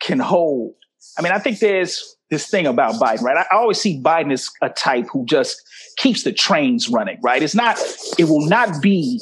can 0.00 0.18
hold, 0.18 0.74
I 1.18 1.22
mean, 1.22 1.32
I 1.32 1.38
think 1.38 1.58
there's 1.58 2.16
this 2.30 2.48
thing 2.48 2.66
about 2.66 2.94
Biden, 2.94 3.22
right? 3.22 3.44
I, 3.50 3.56
always 3.56 3.80
see 3.80 4.00
Biden 4.00 4.32
as 4.32 4.48
a 4.62 4.70
type 4.70 5.06
who 5.12 5.26
just 5.26 5.62
keeps 5.98 6.22
the 6.22 6.32
trains 6.32 6.88
running, 6.88 7.18
right? 7.22 7.42
It's 7.42 7.54
not, 7.54 7.78
it 8.18 8.24
will 8.24 8.46
not 8.48 8.80
be 8.80 9.20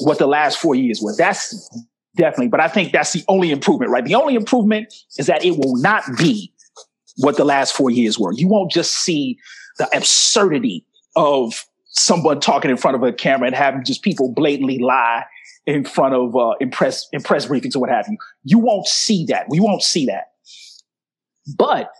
what 0.00 0.18
the 0.18 0.26
last 0.26 0.58
four 0.58 0.74
years 0.74 1.00
were. 1.02 1.14
That's 1.16 1.70
definitely, 2.16 2.48
but 2.48 2.60
I 2.60 2.68
think 2.68 2.92
that's 2.92 3.12
the 3.12 3.24
only 3.28 3.50
improvement, 3.50 3.90
right? 3.90 4.04
The 4.04 4.14
only 4.14 4.34
improvement 4.34 4.92
is 5.18 5.26
that 5.26 5.44
it 5.44 5.52
will 5.52 5.76
not 5.76 6.04
be 6.18 6.52
what 7.16 7.36
the 7.36 7.44
last 7.44 7.74
four 7.74 7.90
years 7.90 8.18
were. 8.18 8.32
You 8.32 8.48
won't 8.48 8.70
just 8.70 8.92
see 8.92 9.38
the 9.78 9.88
absurdity 9.96 10.84
of 11.16 11.64
someone 11.90 12.40
talking 12.40 12.70
in 12.70 12.76
front 12.76 12.96
of 12.96 13.02
a 13.02 13.12
camera 13.12 13.46
and 13.46 13.54
having 13.54 13.84
just 13.84 14.02
people 14.02 14.32
blatantly 14.32 14.78
lie 14.78 15.24
in 15.66 15.84
front 15.84 16.14
of 16.14 16.34
uh, 16.36 16.54
impress 16.60 17.08
impress 17.12 17.46
briefings 17.46 17.76
or 17.76 17.80
what 17.80 17.90
have 17.90 18.06
you. 18.08 18.16
You 18.44 18.58
won't 18.58 18.86
see 18.86 19.24
that. 19.26 19.46
We 19.48 19.60
won't 19.60 19.82
see 19.82 20.06
that. 20.06 20.32
But 21.56 21.90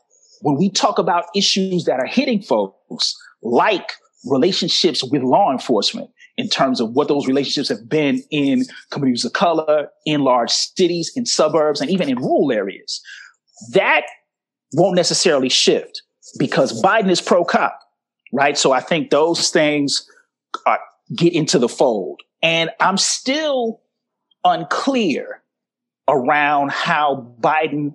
when 0.42 0.56
we 0.56 0.70
talk 0.70 0.98
about 0.98 1.24
issues 1.34 1.84
that 1.84 2.00
are 2.00 2.06
hitting 2.06 2.42
folks, 2.42 3.16
like 3.42 3.90
relationships 4.24 5.02
with 5.04 5.22
law 5.22 5.50
enforcement, 5.50 6.10
in 6.36 6.48
terms 6.48 6.80
of 6.80 6.92
what 6.92 7.08
those 7.08 7.26
relationships 7.26 7.68
have 7.68 7.88
been 7.88 8.22
in 8.30 8.64
communities 8.90 9.24
of 9.24 9.32
color, 9.34 9.88
in 10.06 10.22
large 10.22 10.50
cities, 10.50 11.12
in 11.14 11.26
suburbs, 11.26 11.80
and 11.80 11.90
even 11.90 12.08
in 12.08 12.16
rural 12.16 12.50
areas, 12.50 13.02
that 13.72 14.02
won't 14.72 14.96
necessarily 14.96 15.48
shift 15.48 16.02
because 16.38 16.82
Biden 16.82 17.10
is 17.10 17.20
pro 17.20 17.44
cop, 17.44 17.78
right? 18.32 18.56
So 18.56 18.72
I 18.72 18.80
think 18.80 19.10
those 19.10 19.50
things 19.50 20.08
are, 20.66 20.80
get 21.16 21.32
into 21.32 21.58
the 21.58 21.68
fold. 21.68 22.20
And 22.42 22.70
I'm 22.80 22.96
still 22.96 23.80
unclear 24.44 25.42
around 26.08 26.70
how 26.70 27.34
Biden 27.40 27.94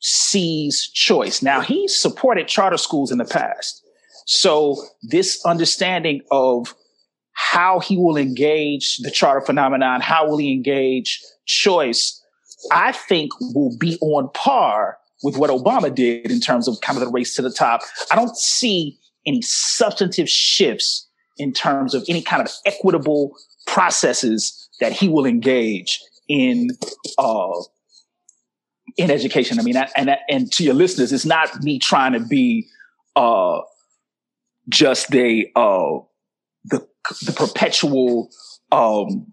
sees 0.00 0.88
choice. 0.88 1.42
Now, 1.42 1.60
he 1.60 1.88
supported 1.88 2.48
charter 2.48 2.78
schools 2.78 3.12
in 3.12 3.18
the 3.18 3.24
past. 3.24 3.84
So 4.26 4.82
this 5.02 5.44
understanding 5.44 6.22
of 6.30 6.74
how 7.32 7.80
he 7.80 7.96
will 7.96 8.16
engage 8.16 8.98
the 8.98 9.10
charter 9.10 9.44
phenomenon, 9.44 10.00
how 10.00 10.28
will 10.28 10.38
he 10.38 10.52
engage 10.52 11.20
choice, 11.46 12.22
I 12.70 12.92
think 12.92 13.32
will 13.40 13.76
be 13.78 13.98
on 14.00 14.30
par 14.32 14.98
with 15.22 15.36
what 15.36 15.50
Obama 15.50 15.94
did 15.94 16.30
in 16.30 16.40
terms 16.40 16.68
of 16.68 16.80
kind 16.80 16.96
of 16.96 17.04
the 17.04 17.10
race 17.10 17.34
to 17.36 17.42
the 17.42 17.50
top. 17.50 17.82
I 18.10 18.16
don't 18.16 18.36
see 18.36 18.98
any 19.26 19.42
substantive 19.42 20.28
shifts 20.28 21.08
in 21.38 21.52
terms 21.52 21.94
of 21.94 22.04
any 22.08 22.22
kind 22.22 22.42
of 22.42 22.50
equitable 22.66 23.34
processes 23.66 24.68
that 24.80 24.92
he 24.92 25.08
will 25.08 25.26
engage 25.26 26.00
in 26.28 26.70
uh, 27.18 27.60
in 28.96 29.10
education. 29.10 29.58
I 29.58 29.62
mean, 29.62 29.76
and 29.96 30.16
and 30.28 30.52
to 30.52 30.64
your 30.64 30.74
listeners, 30.74 31.12
it's 31.12 31.24
not 31.24 31.62
me 31.62 31.78
trying 31.78 32.12
to 32.12 32.20
be 32.20 32.66
uh, 33.16 33.60
just 34.68 35.14
a 35.14 35.50
uh, 35.56 35.98
the 36.64 36.86
the 37.22 37.32
perpetual 37.32 38.30
um, 38.72 39.32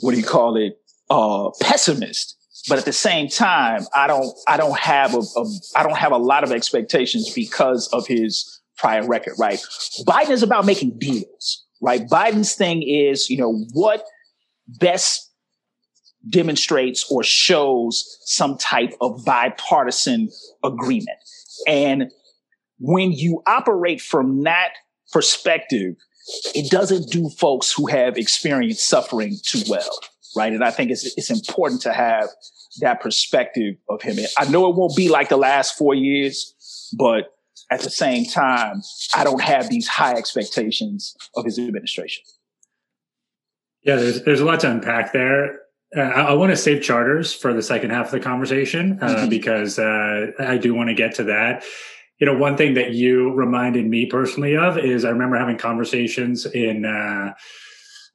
what 0.00 0.12
do 0.12 0.18
you 0.18 0.24
call 0.26 0.56
it 0.56 0.80
uh, 1.10 1.50
pessimist. 1.60 2.36
But 2.68 2.78
at 2.78 2.84
the 2.84 2.92
same 2.92 3.28
time, 3.28 3.86
I 3.94 4.06
don't 4.06 4.30
I 4.46 4.56
don't 4.56 4.78
have 4.78 5.14
a, 5.14 5.18
a 5.18 5.46
I 5.76 5.82
don't 5.82 5.96
have 5.96 6.12
a 6.12 6.18
lot 6.18 6.44
of 6.44 6.52
expectations 6.52 7.32
because 7.32 7.88
of 7.88 8.06
his 8.06 8.60
prior 8.78 9.06
record. 9.06 9.34
Right, 9.38 9.60
Biden 10.06 10.30
is 10.30 10.42
about 10.42 10.66
making 10.66 10.98
deals. 10.98 11.64
Right, 11.80 12.08
Biden's 12.08 12.54
thing 12.54 12.82
is 12.82 13.28
you 13.30 13.38
know 13.38 13.64
what 13.72 14.04
best 14.66 15.28
demonstrates 16.28 17.10
or 17.10 17.22
shows 17.22 18.18
some 18.24 18.58
type 18.58 18.94
of 19.00 19.24
bipartisan 19.24 20.28
agreement. 20.64 21.18
And 21.66 22.10
when 22.78 23.12
you 23.12 23.42
operate 23.46 24.00
from 24.00 24.44
that 24.44 24.72
perspective, 25.12 25.94
it 26.54 26.70
doesn't 26.70 27.10
do 27.10 27.30
folks 27.30 27.72
who 27.72 27.86
have 27.86 28.16
experienced 28.16 28.86
suffering 28.86 29.36
too 29.42 29.62
well, 29.68 29.88
right? 30.36 30.52
And 30.52 30.62
I 30.62 30.70
think 30.70 30.90
it's, 30.90 31.04
it's 31.16 31.30
important 31.30 31.82
to 31.82 31.92
have 31.92 32.28
that 32.80 33.00
perspective 33.00 33.76
of 33.88 34.02
him. 34.02 34.18
I 34.36 34.48
know 34.48 34.68
it 34.68 34.76
won't 34.76 34.96
be 34.96 35.08
like 35.08 35.30
the 35.30 35.38
last 35.38 35.76
four 35.76 35.94
years, 35.94 36.54
but 36.96 37.32
at 37.70 37.80
the 37.80 37.90
same 37.90 38.24
time, 38.24 38.82
I 39.14 39.24
don't 39.24 39.42
have 39.42 39.68
these 39.68 39.86
high 39.86 40.14
expectations 40.14 41.14
of 41.34 41.44
his 41.44 41.58
administration. 41.58 42.24
Yeah, 43.82 43.96
there's 43.96 44.22
there's 44.24 44.40
a 44.40 44.44
lot 44.44 44.60
to 44.60 44.70
unpack 44.70 45.12
there. 45.12 45.60
Uh, 45.96 46.00
I, 46.00 46.20
I 46.22 46.32
want 46.34 46.50
to 46.50 46.56
save 46.56 46.82
charters 46.82 47.32
for 47.32 47.52
the 47.52 47.62
second 47.62 47.90
half 47.90 48.06
of 48.06 48.12
the 48.12 48.20
conversation 48.20 48.98
uh, 49.00 49.08
mm-hmm. 49.08 49.28
because 49.28 49.78
uh, 49.78 50.32
I 50.38 50.58
do 50.58 50.74
want 50.74 50.88
to 50.88 50.94
get 50.94 51.14
to 51.16 51.24
that. 51.24 51.64
You 52.18 52.26
know, 52.26 52.36
one 52.36 52.56
thing 52.56 52.74
that 52.74 52.92
you 52.92 53.32
reminded 53.32 53.86
me 53.86 54.06
personally 54.06 54.56
of 54.56 54.76
is 54.76 55.04
I 55.04 55.10
remember 55.10 55.36
having 55.36 55.56
conversations 55.56 56.46
in 56.46 56.84
uh, 56.84 57.34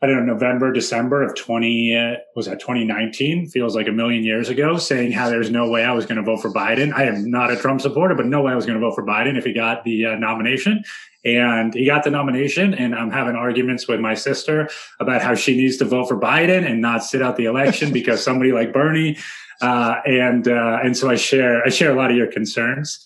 I 0.03 0.05
don't 0.05 0.25
know, 0.25 0.33
November, 0.33 0.73
December 0.73 1.23
of 1.23 1.33
20, 1.33 1.95
uh, 1.95 2.15
was 2.35 2.47
that 2.47 2.59
2019? 2.59 3.47
Feels 3.47 3.73
like 3.73 3.87
a 3.87 3.91
million 3.93 4.25
years 4.25 4.49
ago, 4.49 4.75
saying 4.75 5.13
how 5.13 5.29
there's 5.29 5.49
no 5.49 5.69
way 5.69 5.85
I 5.85 5.93
was 5.93 6.05
going 6.05 6.17
to 6.17 6.21
vote 6.21 6.41
for 6.41 6.51
Biden. 6.51 6.93
I 6.93 7.05
am 7.05 7.31
not 7.31 7.53
a 7.53 7.55
Trump 7.55 7.79
supporter, 7.79 8.13
but 8.13 8.25
no 8.25 8.41
way 8.41 8.51
I 8.51 8.55
was 8.55 8.65
going 8.65 8.77
to 8.77 8.85
vote 8.85 8.95
for 8.95 9.05
Biden 9.05 9.37
if 9.37 9.45
he 9.45 9.53
got 9.53 9.85
the 9.85 10.07
uh, 10.07 10.15
nomination. 10.15 10.83
And 11.23 11.73
he 11.73 11.85
got 11.85 12.03
the 12.03 12.09
nomination, 12.09 12.73
and 12.73 12.93
I'm 12.93 13.11
having 13.11 13.37
arguments 13.37 13.87
with 13.87 14.01
my 14.01 14.13
sister 14.13 14.67
about 14.99 15.21
how 15.21 15.35
she 15.35 15.55
needs 15.55 15.77
to 15.77 15.85
vote 15.85 16.09
for 16.09 16.19
Biden 16.19 16.69
and 16.69 16.81
not 16.81 17.05
sit 17.05 17.21
out 17.21 17.37
the 17.37 17.45
election 17.45 17.93
because 17.93 18.21
somebody 18.21 18.51
like 18.51 18.73
Bernie. 18.73 19.17
Uh, 19.61 20.01
and 20.05 20.49
uh, 20.49 20.79
and 20.83 20.97
so 20.97 21.09
I 21.09 21.15
share 21.15 21.65
I 21.65 21.69
share 21.69 21.93
a 21.93 21.95
lot 21.95 22.11
of 22.11 22.17
your 22.17 22.29
concerns. 22.29 23.01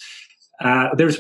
Uh, 0.60 0.96
there's 0.96 1.20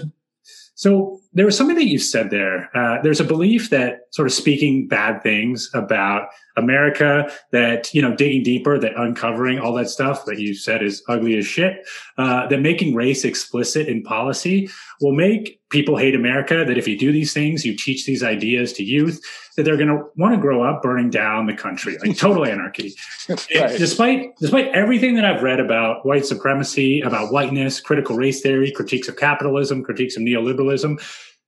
so 0.74 1.20
there 1.34 1.46
was 1.46 1.58
something 1.58 1.76
that 1.76 1.86
you 1.86 2.00
said 2.00 2.32
there. 2.32 2.76
Uh, 2.76 3.02
there's 3.04 3.20
a 3.20 3.24
belief 3.24 3.70
that 3.70 4.07
sort 4.12 4.28
of 4.28 4.34
speaking 4.34 4.88
bad 4.88 5.22
things 5.22 5.70
about 5.74 6.30
America, 6.56 7.32
that 7.52 7.94
you 7.94 8.02
know, 8.02 8.16
digging 8.16 8.44
deeper, 8.44 8.80
that 8.80 8.94
uncovering 8.98 9.60
all 9.60 9.74
that 9.74 9.90
stuff 9.90 10.26
that 10.26 10.40
you 10.40 10.56
said 10.56 10.82
is 10.82 11.04
ugly 11.08 11.38
as 11.38 11.46
shit, 11.46 11.88
uh, 12.18 12.48
that 12.48 12.60
making 12.60 12.96
race 12.96 13.24
explicit 13.24 13.88
in 13.88 14.04
policy 14.04 14.70
will 15.00 15.14
make 15.14 15.62
people 15.70 15.98
hate 15.98 16.16
America. 16.16 16.66
That 16.66 16.78
if 16.78 16.88
you 16.88 16.98
do 16.98 17.12
these 17.12 17.34
things, 17.34 17.66
you 17.66 17.76
teach 17.76 18.06
these 18.06 18.24
ideas 18.24 18.74
to 18.74 18.84
youth, 18.84 19.22
that 19.56 19.64
they're 19.64 19.78
going 19.78 19.90
to 19.90 20.06
want 20.16 20.34
to 20.34 20.42
grow 20.42 20.64
up 20.64 20.82
burning 20.82 21.10
down 21.10 21.46
the 21.46 21.54
country, 21.54 21.98
like 22.00 22.18
total 22.18 22.46
anarchy. 22.54 22.96
right. 23.30 23.78
Despite 23.78 24.36
despite 24.38 24.68
everything 24.70 25.16
that 25.16 25.26
I've 25.26 25.44
read 25.44 25.60
about 25.60 26.06
white 26.06 26.26
supremacy, 26.26 27.02
about 27.02 27.32
whiteness, 27.32 27.80
critical 27.80 28.16
race 28.16 28.42
theory, 28.42 28.72
critiques 28.72 29.08
of 29.08 29.16
capitalism, 29.16 29.84
critiques 29.84 30.18
of 30.18 30.24
neoliberalism 30.24 31.00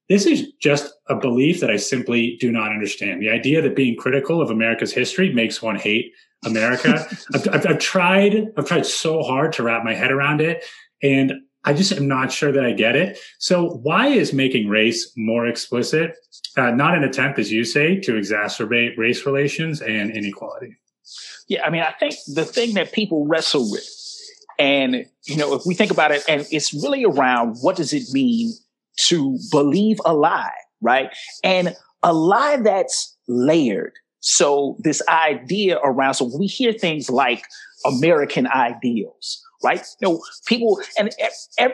this 0.09 0.25
is 0.25 0.51
just 0.59 0.91
a 1.07 1.15
belief 1.15 1.59
that 1.61 1.69
I 1.69 1.77
simply 1.77 2.35
do 2.39 2.51
not 2.51 2.71
understand. 2.71 3.21
The 3.21 3.29
idea 3.29 3.61
that 3.61 3.75
being 3.75 3.95
critical 3.95 4.41
of 4.41 4.49
America's 4.49 4.91
history 4.91 5.31
makes 5.31 5.61
one 5.61 5.75
hate 5.75 6.11
America. 6.45 7.05
I've, 7.33 7.47
I've, 7.49 7.67
I've, 7.67 7.79
tried, 7.79 8.47
I've 8.57 8.65
tried 8.65 8.85
so 8.85 9.21
hard 9.21 9.53
to 9.53 9.63
wrap 9.63 9.83
my 9.83 9.93
head 9.93 10.11
around 10.11 10.41
it, 10.41 10.65
and 11.03 11.33
I 11.63 11.73
just 11.73 11.91
am 11.91 12.07
not 12.07 12.31
sure 12.31 12.51
that 12.51 12.65
I 12.65 12.71
get 12.71 12.95
it. 12.95 13.19
So, 13.37 13.79
why 13.83 14.07
is 14.07 14.33
making 14.33 14.67
race 14.67 15.11
more 15.15 15.45
explicit 15.45 16.15
uh, 16.57 16.71
not 16.71 16.95
an 16.95 17.03
attempt, 17.03 17.37
as 17.37 17.51
you 17.51 17.63
say, 17.63 17.99
to 17.99 18.13
exacerbate 18.13 18.97
race 18.97 19.25
relations 19.25 19.81
and 19.81 20.09
inequality? 20.11 20.75
Yeah, 21.47 21.65
I 21.65 21.69
mean, 21.69 21.81
I 21.81 21.91
think 21.99 22.15
the 22.33 22.45
thing 22.45 22.73
that 22.75 22.93
people 22.93 23.27
wrestle 23.27 23.69
with, 23.69 23.87
and 24.57 25.05
you 25.25 25.35
know, 25.35 25.53
if 25.53 25.63
we 25.65 25.75
think 25.75 25.91
about 25.91 26.11
it, 26.11 26.23
and 26.27 26.47
it's 26.51 26.73
really 26.73 27.05
around 27.05 27.57
what 27.61 27.75
does 27.75 27.93
it 27.93 28.03
mean 28.11 28.53
to 29.07 29.37
believe 29.51 29.97
a 30.05 30.13
lie, 30.13 30.51
right? 30.81 31.09
And 31.43 31.75
a 32.03 32.13
lie 32.13 32.57
that's 32.57 33.17
layered. 33.27 33.93
So 34.21 34.75
this 34.79 35.01
idea 35.07 35.77
around, 35.83 36.15
so 36.15 36.29
we 36.37 36.47
hear 36.47 36.73
things 36.73 37.09
like 37.09 37.45
American 37.85 38.47
ideals, 38.47 39.41
right? 39.63 39.85
You 40.01 40.07
know, 40.09 40.21
people, 40.45 40.81
and 40.97 41.09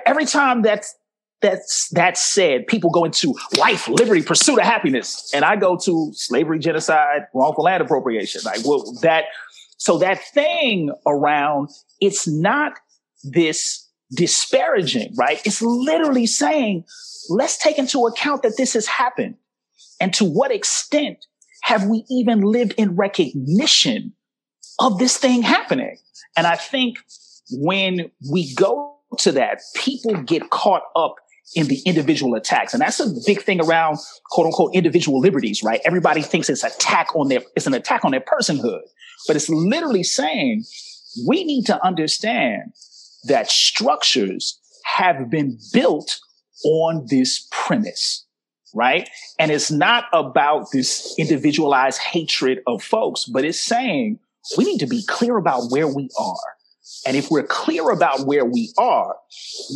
every 0.06 0.26
time 0.26 0.62
that's, 0.62 0.96
that's, 1.42 1.90
that's 1.90 2.22
said, 2.22 2.68
people 2.68 2.90
go 2.92 3.04
into 3.04 3.36
life, 3.58 3.88
liberty, 3.88 4.22
pursuit 4.22 4.60
of 4.60 4.66
happiness. 4.66 5.32
And 5.34 5.44
I 5.44 5.56
go 5.56 5.78
to 5.78 6.12
slavery, 6.14 6.60
genocide, 6.60 7.28
wrongful 7.34 7.64
land 7.64 7.84
appropriation. 7.84 8.42
Like, 8.46 8.60
well, 8.66 8.94
that, 9.02 9.26
so 9.78 9.98
that 10.00 10.20
thing 10.34 10.92
around, 11.06 11.70
it's 12.00 12.28
not 12.28 12.74
this 13.24 13.85
disparaging, 14.14 15.14
right? 15.18 15.42
It's 15.46 15.62
literally 15.62 16.26
saying, 16.26 16.86
let's 17.30 17.58
take 17.58 17.78
into 17.78 18.06
account 18.06 18.44
that 18.44 18.58
this 18.58 18.74
has 18.74 18.88
happened. 18.88 19.36
And 20.00 20.14
to 20.16 20.26
what 20.26 20.52
extent 20.52 21.26
have 21.64 21.86
we 21.86 22.06
even 22.10 22.42
lived 22.42 22.74
in 22.78 22.96
recognition 22.96 24.14
of 24.80 25.00
this 25.00 25.18
thing 25.18 25.42
happening? 25.42 25.98
And 26.38 26.46
I 26.46 26.56
think 26.56 26.98
when 27.52 28.12
we 28.32 28.54
go 28.54 28.98
to 29.20 29.32
that, 29.34 29.62
people 29.76 30.22
get 30.24 30.50
caught 30.50 30.84
up 30.96 31.16
in 31.56 31.68
the 31.68 31.80
individual 31.86 32.36
attacks. 32.36 32.74
And 32.74 32.82
that's 32.82 33.00
a 33.00 33.08
big 33.26 33.42
thing 33.42 33.62
around 33.62 33.98
quote 34.32 34.48
unquote 34.48 34.76
individual 34.76 35.20
liberties, 35.20 35.64
right? 35.64 35.80
Everybody 35.86 36.22
thinks 36.22 36.50
it's 36.50 36.64
attack 36.64 37.16
on 37.16 37.28
their, 37.28 37.42
it's 37.56 37.68
an 37.68 37.74
attack 37.74 38.04
on 38.04 38.12
their 38.12 38.22
personhood, 38.22 38.82
but 39.28 39.36
it's 39.36 39.50
literally 39.50 40.04
saying 40.04 40.64
we 41.28 41.44
need 41.44 41.66
to 41.68 41.86
understand 41.86 42.74
that 43.28 43.50
structures 43.50 44.60
have 44.84 45.30
been 45.30 45.58
built 45.74 46.20
on 46.64 47.06
this 47.10 47.48
premise, 47.52 48.26
right? 48.74 49.10
And 49.40 49.52
it's 49.52 49.72
not 49.72 50.06
about 50.14 50.68
this 50.72 51.16
individualized 51.18 52.00
hatred 52.00 52.60
of 52.68 52.84
folks, 52.84 53.26
but 53.26 53.46
it's 53.46 53.60
saying 53.60 54.20
we 54.58 54.66
need 54.66 54.80
to 54.80 54.88
be 54.88 55.04
clear 55.08 55.38
about 55.38 55.70
where 55.70 55.88
we 55.88 56.10
are. 56.20 56.56
And 57.06 57.18
if 57.18 57.32
we're 57.32 57.44
clear 57.48 57.90
about 57.90 58.28
where 58.28 58.46
we 58.46 58.72
are, 58.78 59.16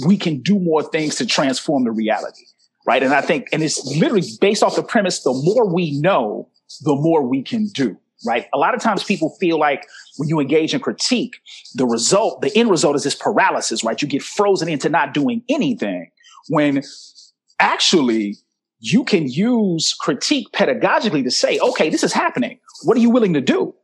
we 0.05 0.15
can 0.17 0.41
do 0.41 0.59
more 0.59 0.83
things 0.83 1.15
to 1.15 1.25
transform 1.25 1.83
the 1.83 1.91
reality, 1.91 2.45
right? 2.85 3.01
And 3.01 3.13
I 3.13 3.21
think, 3.21 3.47
and 3.51 3.63
it's 3.63 3.83
literally 3.85 4.27
based 4.39 4.61
off 4.61 4.75
the 4.75 4.83
premise: 4.83 5.23
the 5.23 5.33
more 5.33 5.73
we 5.73 5.99
know, 5.99 6.49
the 6.81 6.95
more 6.95 7.27
we 7.27 7.41
can 7.41 7.67
do, 7.67 7.97
right? 8.25 8.47
A 8.53 8.57
lot 8.57 8.73
of 8.73 8.81
times 8.81 9.03
people 9.03 9.35
feel 9.39 9.59
like 9.59 9.87
when 10.17 10.29
you 10.29 10.39
engage 10.39 10.73
in 10.73 10.79
critique, 10.79 11.37
the 11.75 11.85
result, 11.85 12.41
the 12.41 12.55
end 12.57 12.69
result 12.69 12.95
is 12.95 13.03
this 13.03 13.15
paralysis, 13.15 13.83
right? 13.83 14.01
You 14.01 14.07
get 14.07 14.23
frozen 14.23 14.69
into 14.69 14.89
not 14.89 15.13
doing 15.13 15.43
anything 15.49 16.11
when 16.49 16.83
actually 17.59 18.37
you 18.79 19.03
can 19.03 19.27
use 19.27 19.93
critique 19.93 20.47
pedagogically 20.53 21.23
to 21.23 21.31
say, 21.31 21.59
okay, 21.59 21.89
this 21.89 22.03
is 22.03 22.13
happening. 22.13 22.59
What 22.83 22.97
are 22.97 23.01
you 23.01 23.09
willing 23.09 23.33
to 23.33 23.41
do? 23.41 23.75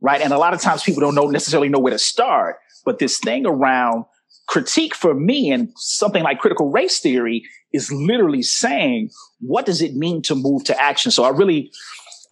Right. 0.00 0.20
And 0.20 0.32
a 0.32 0.38
lot 0.38 0.54
of 0.54 0.60
times 0.60 0.82
people 0.82 1.00
don't 1.00 1.14
know 1.14 1.28
necessarily 1.28 1.68
know 1.68 1.78
where 1.78 1.92
to 1.92 1.98
start, 1.98 2.56
but 2.84 2.98
this 2.98 3.18
thing 3.18 3.46
around 3.46 4.04
critique 4.46 4.94
for 4.94 5.14
me 5.14 5.50
and 5.50 5.70
something 5.76 6.22
like 6.22 6.38
critical 6.38 6.70
race 6.70 7.00
theory 7.00 7.42
is 7.72 7.90
literally 7.90 8.42
saying, 8.42 9.10
what 9.40 9.66
does 9.66 9.80
it 9.80 9.94
mean 9.94 10.20
to 10.22 10.34
move 10.34 10.64
to 10.64 10.80
action? 10.80 11.10
So 11.10 11.24
I 11.24 11.30
really, 11.30 11.70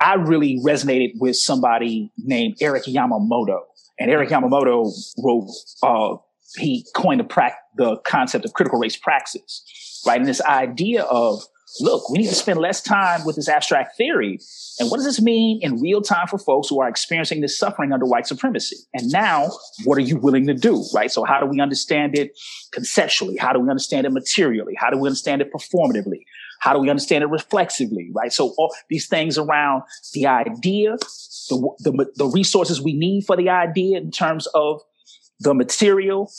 I 0.03 0.15
really 0.15 0.59
resonated 0.65 1.13
with 1.21 1.37
somebody 1.37 2.11
named 2.19 2.57
Eric 2.61 2.85
Yamamoto. 2.85 3.61
And 4.01 4.11
Eric 4.11 4.31
Yamamoto 4.31 4.93
wrote, 5.23 5.49
uh, 5.83 6.17
he 6.57 6.85
coined 6.95 7.21
the, 7.21 7.25
pra- 7.25 7.57
the 7.77 7.99
concept 7.99 8.45
of 8.45 8.53
critical 8.53 8.81
race 8.81 8.97
praxis, 8.97 10.03
right? 10.05 10.19
And 10.19 10.29
this 10.29 10.43
idea 10.43 11.05
of 11.05 11.45
look, 11.81 12.11
we 12.11 12.19
need 12.19 12.29
to 12.29 12.35
spend 12.35 12.59
less 12.59 12.83
time 12.83 13.25
with 13.25 13.37
this 13.37 13.49
abstract 13.49 13.97
theory. 13.97 14.39
And 14.79 14.91
what 14.91 14.99
does 14.99 15.07
this 15.07 15.23
mean 15.23 15.61
in 15.63 15.81
real 15.81 16.03
time 16.03 16.27
for 16.27 16.39
folks 16.39 16.69
who 16.69 16.81
are 16.81 16.89
experiencing 16.89 17.41
this 17.41 17.59
suffering 17.59 17.93
under 17.93 18.05
white 18.05 18.27
supremacy? 18.27 18.77
And 18.93 19.11
now, 19.11 19.51
what 19.85 19.97
are 19.99 20.03
you 20.03 20.17
willing 20.17 20.47
to 20.49 20.55
do? 20.55 20.85
Right. 20.95 21.11
So, 21.11 21.25
how 21.25 21.41
do 21.41 21.47
we 21.47 21.61
understand 21.61 22.19
it 22.19 22.33
conceptually? 22.73 23.37
How 23.37 23.53
do 23.53 23.61
we 23.61 23.71
understand 23.71 24.07
it 24.07 24.13
materially? 24.13 24.75
How 24.77 24.91
do 24.91 24.99
we 24.99 25.09
understand 25.09 25.41
it 25.41 25.53
performatively? 25.53 26.25
How 26.63 26.73
do 26.73 26.79
we 26.79 26.89
understand 26.91 27.25
it 27.25 27.27
reflexively? 27.27 28.13
Right. 28.15 28.33
So, 28.33 28.55
all 28.57 28.73
these 28.89 29.09
things 29.09 29.37
around 29.37 29.83
the 30.15 30.29
idea, 30.29 30.97
the, 31.51 31.75
the, 31.81 32.07
the 32.15 32.27
resources 32.27 32.81
we 32.81 32.93
need 32.93 33.25
for 33.27 33.37
the 33.37 33.49
idea 33.49 33.99
in 33.99 34.13
terms 34.13 34.47
of 34.55 34.81
the 35.41 35.55
material 35.55 36.31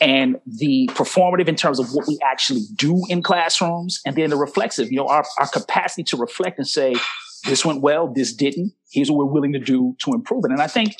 and 0.00 0.40
the 0.46 0.90
performative 0.94 1.46
in 1.46 1.54
terms 1.54 1.78
of 1.78 1.92
what 1.92 2.08
we 2.08 2.18
actually 2.24 2.62
do 2.74 3.04
in 3.08 3.22
classrooms, 3.22 4.00
and 4.04 4.16
then 4.16 4.30
the 4.30 4.36
reflexive, 4.36 4.90
you 4.90 4.96
know, 4.96 5.06
our, 5.06 5.24
our 5.38 5.46
capacity 5.46 6.02
to 6.02 6.16
reflect 6.16 6.58
and 6.58 6.66
say, 6.66 6.96
this 7.44 7.64
went 7.64 7.82
well, 7.82 8.12
this 8.12 8.34
didn't. 8.34 8.72
Here's 8.90 9.12
what 9.12 9.18
we're 9.18 9.32
willing 9.32 9.52
to 9.52 9.60
do 9.60 9.94
to 10.00 10.10
improve 10.12 10.44
it. 10.44 10.50
And 10.50 10.60
I 10.60 10.66
think 10.66 10.96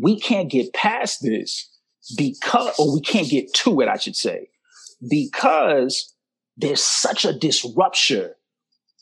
we 0.00 0.20
can't 0.20 0.48
get 0.48 0.72
past 0.72 1.18
this 1.20 1.68
because, 2.16 2.78
or 2.78 2.94
we 2.94 3.00
can't 3.00 3.28
get 3.28 3.52
to 3.54 3.80
it, 3.80 3.88
I 3.88 3.96
should 3.96 4.14
say, 4.14 4.50
because 5.10 6.13
there's 6.56 6.82
such 6.82 7.24
a 7.24 7.32
disruption 7.32 8.32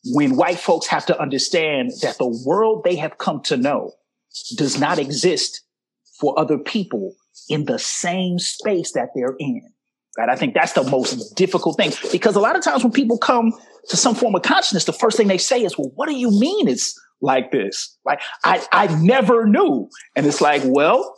when 0.04 0.36
white 0.36 0.58
folks 0.58 0.86
have 0.88 1.06
to 1.06 1.20
understand 1.20 1.92
that 2.02 2.18
the 2.18 2.42
world 2.46 2.82
they 2.84 2.96
have 2.96 3.18
come 3.18 3.40
to 3.42 3.56
know 3.56 3.92
does 4.56 4.80
not 4.80 4.98
exist 4.98 5.62
for 6.18 6.38
other 6.38 6.58
people 6.58 7.14
in 7.48 7.64
the 7.66 7.78
same 7.78 8.38
space 8.38 8.92
that 8.92 9.10
they're 9.14 9.36
in. 9.38 9.62
Right. 10.18 10.28
I 10.28 10.36
think 10.36 10.54
that's 10.54 10.74
the 10.74 10.82
most 10.82 11.34
difficult 11.36 11.76
thing 11.76 11.92
because 12.10 12.36
a 12.36 12.40
lot 12.40 12.56
of 12.56 12.62
times 12.62 12.84
when 12.84 12.92
people 12.92 13.16
come 13.16 13.52
to 13.88 13.96
some 13.96 14.14
form 14.14 14.34
of 14.34 14.42
consciousness, 14.42 14.84
the 14.84 14.92
first 14.92 15.16
thing 15.16 15.28
they 15.28 15.38
say 15.38 15.62
is, 15.62 15.78
well, 15.78 15.90
what 15.94 16.06
do 16.06 16.14
you 16.14 16.30
mean 16.30 16.68
it's 16.68 17.00
like 17.22 17.50
this? 17.50 17.96
Right. 18.04 18.18
I, 18.44 18.62
I 18.72 18.86
never 19.00 19.46
knew. 19.46 19.88
And 20.14 20.26
it's 20.26 20.42
like, 20.42 20.62
well, 20.66 21.14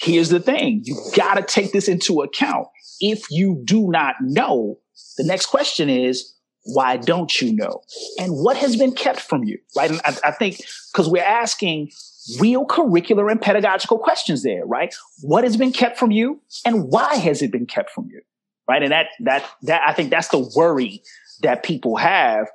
here's 0.00 0.30
the 0.30 0.40
thing. 0.40 0.80
You 0.84 1.00
got 1.14 1.34
to 1.34 1.42
take 1.42 1.72
this 1.72 1.86
into 1.86 2.22
account. 2.22 2.66
If 3.00 3.30
you 3.30 3.62
do 3.64 3.88
not 3.90 4.16
know, 4.20 4.78
the 5.16 5.24
next 5.24 5.46
question 5.46 5.88
is, 5.88 6.34
why 6.64 6.96
don't 6.96 7.40
you 7.40 7.52
know? 7.52 7.82
And 8.18 8.32
what 8.32 8.56
has 8.56 8.76
been 8.76 8.92
kept 8.92 9.20
from 9.20 9.44
you? 9.44 9.58
Right. 9.76 9.90
And 9.90 10.00
I, 10.04 10.16
I 10.24 10.30
think 10.30 10.60
because 10.92 11.08
we're 11.08 11.24
asking 11.24 11.90
real 12.38 12.64
curricular 12.66 13.30
and 13.30 13.40
pedagogical 13.40 13.98
questions 13.98 14.42
there, 14.42 14.64
right? 14.64 14.94
What 15.22 15.44
has 15.44 15.56
been 15.56 15.72
kept 15.72 15.98
from 15.98 16.10
you 16.10 16.40
and 16.64 16.88
why 16.88 17.16
has 17.16 17.42
it 17.42 17.50
been 17.50 17.66
kept 17.66 17.90
from 17.90 18.08
you? 18.10 18.22
Right. 18.68 18.82
And 18.82 18.92
that, 18.92 19.06
that, 19.20 19.44
that, 19.62 19.82
I 19.84 19.92
think 19.92 20.10
that's 20.10 20.28
the 20.28 20.50
worry 20.54 21.02
that 21.42 21.64
people 21.64 21.96
have. 21.96 22.48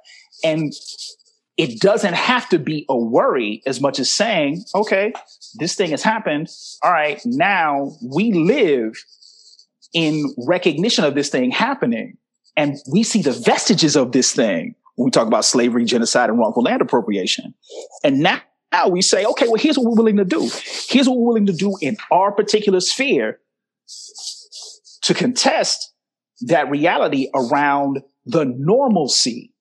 And 0.44 0.72
it 1.58 1.82
doesn't 1.82 2.14
have 2.14 2.48
to 2.50 2.60
be 2.60 2.86
a 2.88 2.98
worry 2.98 3.62
as 3.66 3.82
much 3.82 4.00
as 4.00 4.10
saying, 4.12 4.64
okay, 4.74 5.12
this 5.56 5.76
thing 5.76 5.92
has 5.92 6.04
happened. 6.04 6.50
All 6.82 6.92
right. 6.92 7.20
Now 7.26 7.92
we 8.02 8.32
live 8.32 8.94
in 9.94 10.34
recognition 10.38 11.04
of 11.04 11.16
this 11.16 11.30
thing 11.30 11.52
happening 11.52 12.18
and 12.58 12.78
we 12.92 13.04
see 13.04 13.22
the 13.22 13.32
vestiges 13.32 13.96
of 13.96 14.12
this 14.12 14.34
thing 14.34 14.76
when 14.96 15.06
we 15.06 15.12
talk 15.12 15.28
about 15.28 15.46
slavery, 15.46 15.86
genocide, 15.86 16.30
and 16.30 16.40
wrongful 16.40 16.64
land 16.64 16.82
appropriation. 16.82 17.54
And 18.04 18.20
now 18.20 18.42
now 18.72 18.90
we 18.90 19.02
say, 19.02 19.24
okay, 19.24 19.48
well, 19.48 19.56
here's 19.56 19.78
what 19.78 19.86
we're 19.86 19.96
willing 19.96 20.18
to 20.18 20.26
do. 20.26 20.50
Here's 20.90 21.08
what 21.08 21.18
we're 21.18 21.28
willing 21.28 21.46
to 21.46 21.54
do 21.54 21.78
in 21.82 21.96
our 22.12 22.32
particular 22.34 22.82
sphere 22.82 23.40
to 25.04 25.14
contest 25.14 25.94
that 26.42 26.70
reality 26.70 27.30
around 27.34 28.02
the 28.26 28.44
normalcy 28.44 29.54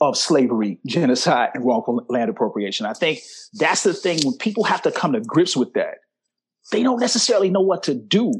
of 0.00 0.16
slavery, 0.16 0.78
genocide, 0.86 1.50
and 1.54 1.64
wrongful 1.64 2.04
land 2.08 2.30
appropriation. 2.30 2.86
I 2.86 2.92
think 2.92 3.20
that's 3.54 3.82
the 3.82 3.94
thing 3.94 4.20
when 4.24 4.36
people 4.36 4.64
have 4.64 4.82
to 4.82 4.92
come 4.92 5.12
to 5.12 5.20
grips 5.20 5.56
with 5.56 5.72
that. 5.74 5.98
They 6.70 6.82
don't 6.82 7.00
necessarily 7.00 7.50
know 7.50 7.60
what 7.60 7.84
to 7.84 7.94
do 7.94 8.32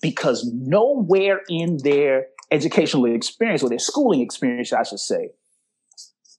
because 0.00 0.48
nowhere 0.52 1.40
in 1.48 1.78
their 1.82 2.26
educational 2.50 3.06
experience 3.06 3.62
or 3.62 3.68
their 3.68 3.78
schooling 3.78 4.20
experience, 4.20 4.72
I 4.72 4.82
should 4.82 5.00
say, 5.00 5.30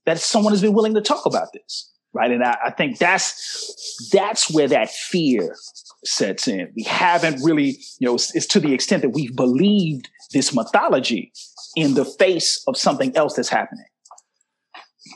that 0.06 0.20
someone 0.20 0.54
has 0.54 0.62
been 0.62 0.74
willing 0.74 0.94
to 0.94 1.02
talk 1.02 1.26
about 1.26 1.54
this 1.54 1.92
right? 2.16 2.32
And 2.32 2.44
I, 2.44 2.58
I 2.68 2.72
think 2.72 2.98
that's 2.98 4.10
that's 4.12 4.52
where 4.52 4.68
that 4.70 4.90
fear 4.90 5.56
sets 6.04 6.48
in. 6.48 6.72
We 6.76 6.84
haven't 6.84 7.44
really, 7.44 7.78
you 8.00 8.08
know, 8.08 8.16
it's, 8.16 8.34
it's, 8.36 8.48
to 8.48 8.60
the 8.60 8.74
extent 8.74 9.04
that 9.04 9.10
we've 9.10 9.36
believed 9.36 10.10
this 10.32 10.56
mythology 10.56 11.32
in 11.76 11.94
the 11.94 12.06
face 12.06 12.64
of 12.68 12.78
something 12.78 13.16
else 13.16 13.36
that's 13.36 13.50
happening. 13.50 13.86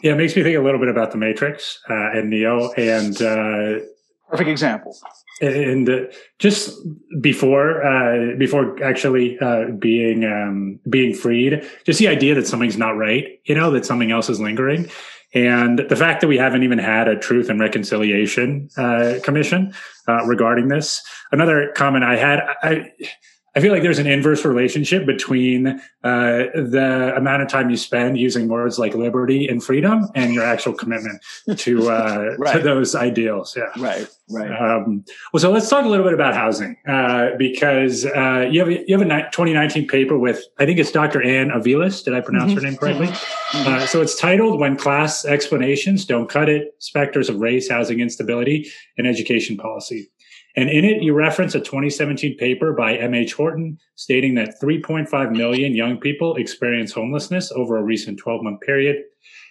Yeah, 0.03 0.13
it 0.13 0.17
makes 0.17 0.35
me 0.35 0.43
think 0.43 0.57
a 0.57 0.61
little 0.61 0.79
bit 0.79 0.89
about 0.89 1.11
the 1.11 1.17
Matrix 1.17 1.79
uh, 1.89 2.11
and 2.11 2.29
Neo, 2.29 2.71
and 2.73 3.19
uh, 3.21 3.79
perfect 4.29 4.49
example. 4.49 4.97
And 5.41 5.89
uh, 5.89 5.99
just 6.37 6.77
before 7.21 7.83
uh, 7.83 8.35
before 8.37 8.81
actually 8.83 9.39
uh, 9.39 9.65
being 9.77 10.25
um, 10.25 10.79
being 10.89 11.13
freed, 11.13 11.63
just 11.85 11.99
the 11.99 12.07
idea 12.07 12.35
that 12.35 12.47
something's 12.47 12.77
not 12.77 12.97
right, 12.97 13.39
you 13.45 13.55
know, 13.55 13.71
that 13.71 13.85
something 13.85 14.11
else 14.11 14.29
is 14.29 14.39
lingering 14.39 14.89
and 15.33 15.79
the 15.89 15.95
fact 15.95 16.21
that 16.21 16.27
we 16.27 16.37
haven't 16.37 16.63
even 16.63 16.79
had 16.79 17.07
a 17.07 17.15
Truth 17.15 17.49
and 17.49 17.59
Reconciliation 17.59 18.69
uh, 18.77 19.15
Commission 19.23 19.73
uh, 20.07 20.25
regarding 20.25 20.69
this. 20.69 21.03
Another 21.31 21.71
comment 21.75 22.03
I 22.03 22.17
had, 22.17 22.39
I, 22.63 22.91
I 23.55 23.61
feel 23.61 23.73
like 23.73 23.81
there's 23.81 23.99
an 23.99 24.07
inverse 24.07 24.45
relationship 24.45 25.05
between 25.05 25.67
uh, 25.67 25.79
the 26.53 27.13
amount 27.15 27.41
of 27.41 27.47
time 27.47 27.69
you 27.69 27.77
spend 27.77 28.17
using 28.17 28.47
words 28.47 28.77
like 28.77 28.93
liberty 28.93 29.47
and 29.47 29.63
freedom 29.63 30.07
and 30.13 30.33
your 30.33 30.43
actual 30.43 30.73
commitment 30.73 31.21
to 31.57 31.89
uh, 31.89 32.35
right. 32.37 32.57
to 32.57 32.59
those 32.59 32.93
ideals. 32.95 33.57
Yeah, 33.57 33.69
right, 33.77 34.07
right. 34.29 34.51
Um, 34.51 35.03
well, 35.33 35.41
so 35.41 35.51
let's 35.51 35.69
talk 35.69 35.85
a 35.85 35.87
little 35.87 36.05
bit 36.05 36.13
about 36.13 36.35
housing 36.35 36.77
uh, 36.87 37.29
because 37.37 38.05
uh, 38.05 38.47
you 38.49 38.59
have 38.59 38.69
you 38.69 38.97
have 38.97 39.01
a 39.01 39.29
2019 39.31 39.87
paper 39.87 40.17
with 40.17 40.43
I 40.59 40.65
think 40.65 40.77
it's 40.77 40.91
Dr. 40.91 41.21
Ann 41.21 41.49
Aviles. 41.49 42.03
Did 42.03 42.13
I 42.13 42.21
pronounce 42.21 42.51
mm-hmm. 42.51 42.61
her 42.61 42.69
name 42.69 42.77
correctly? 42.77 43.07
Mm-hmm. 43.07 43.67
Uh, 43.67 43.85
so 43.87 44.01
it's 44.01 44.15
titled 44.15 44.59
"When 44.59 44.77
Class 44.77 45.25
Explanations 45.25 46.05
Don't 46.05 46.29
Cut 46.29 46.49
It: 46.49 46.75
Specters 46.79 47.29
of 47.29 47.37
Race, 47.37 47.69
Housing 47.69 47.99
Instability, 47.99 48.69
and 48.97 49.07
Education 49.07 49.57
Policy." 49.57 50.11
And 50.55 50.69
in 50.69 50.83
it, 50.83 51.03
you 51.03 51.13
reference 51.13 51.55
a 51.55 51.59
2017 51.59 52.37
paper 52.37 52.73
by 52.73 52.95
M.H. 52.95 53.37
Morton 53.37 53.77
stating 53.95 54.35
that 54.35 54.55
3.5 54.61 55.31
million 55.31 55.75
young 55.75 55.97
people 55.97 56.35
experience 56.35 56.91
homelessness 56.91 57.51
over 57.51 57.77
a 57.77 57.83
recent 57.83 58.17
12 58.17 58.43
month 58.43 58.61
period. 58.61 58.97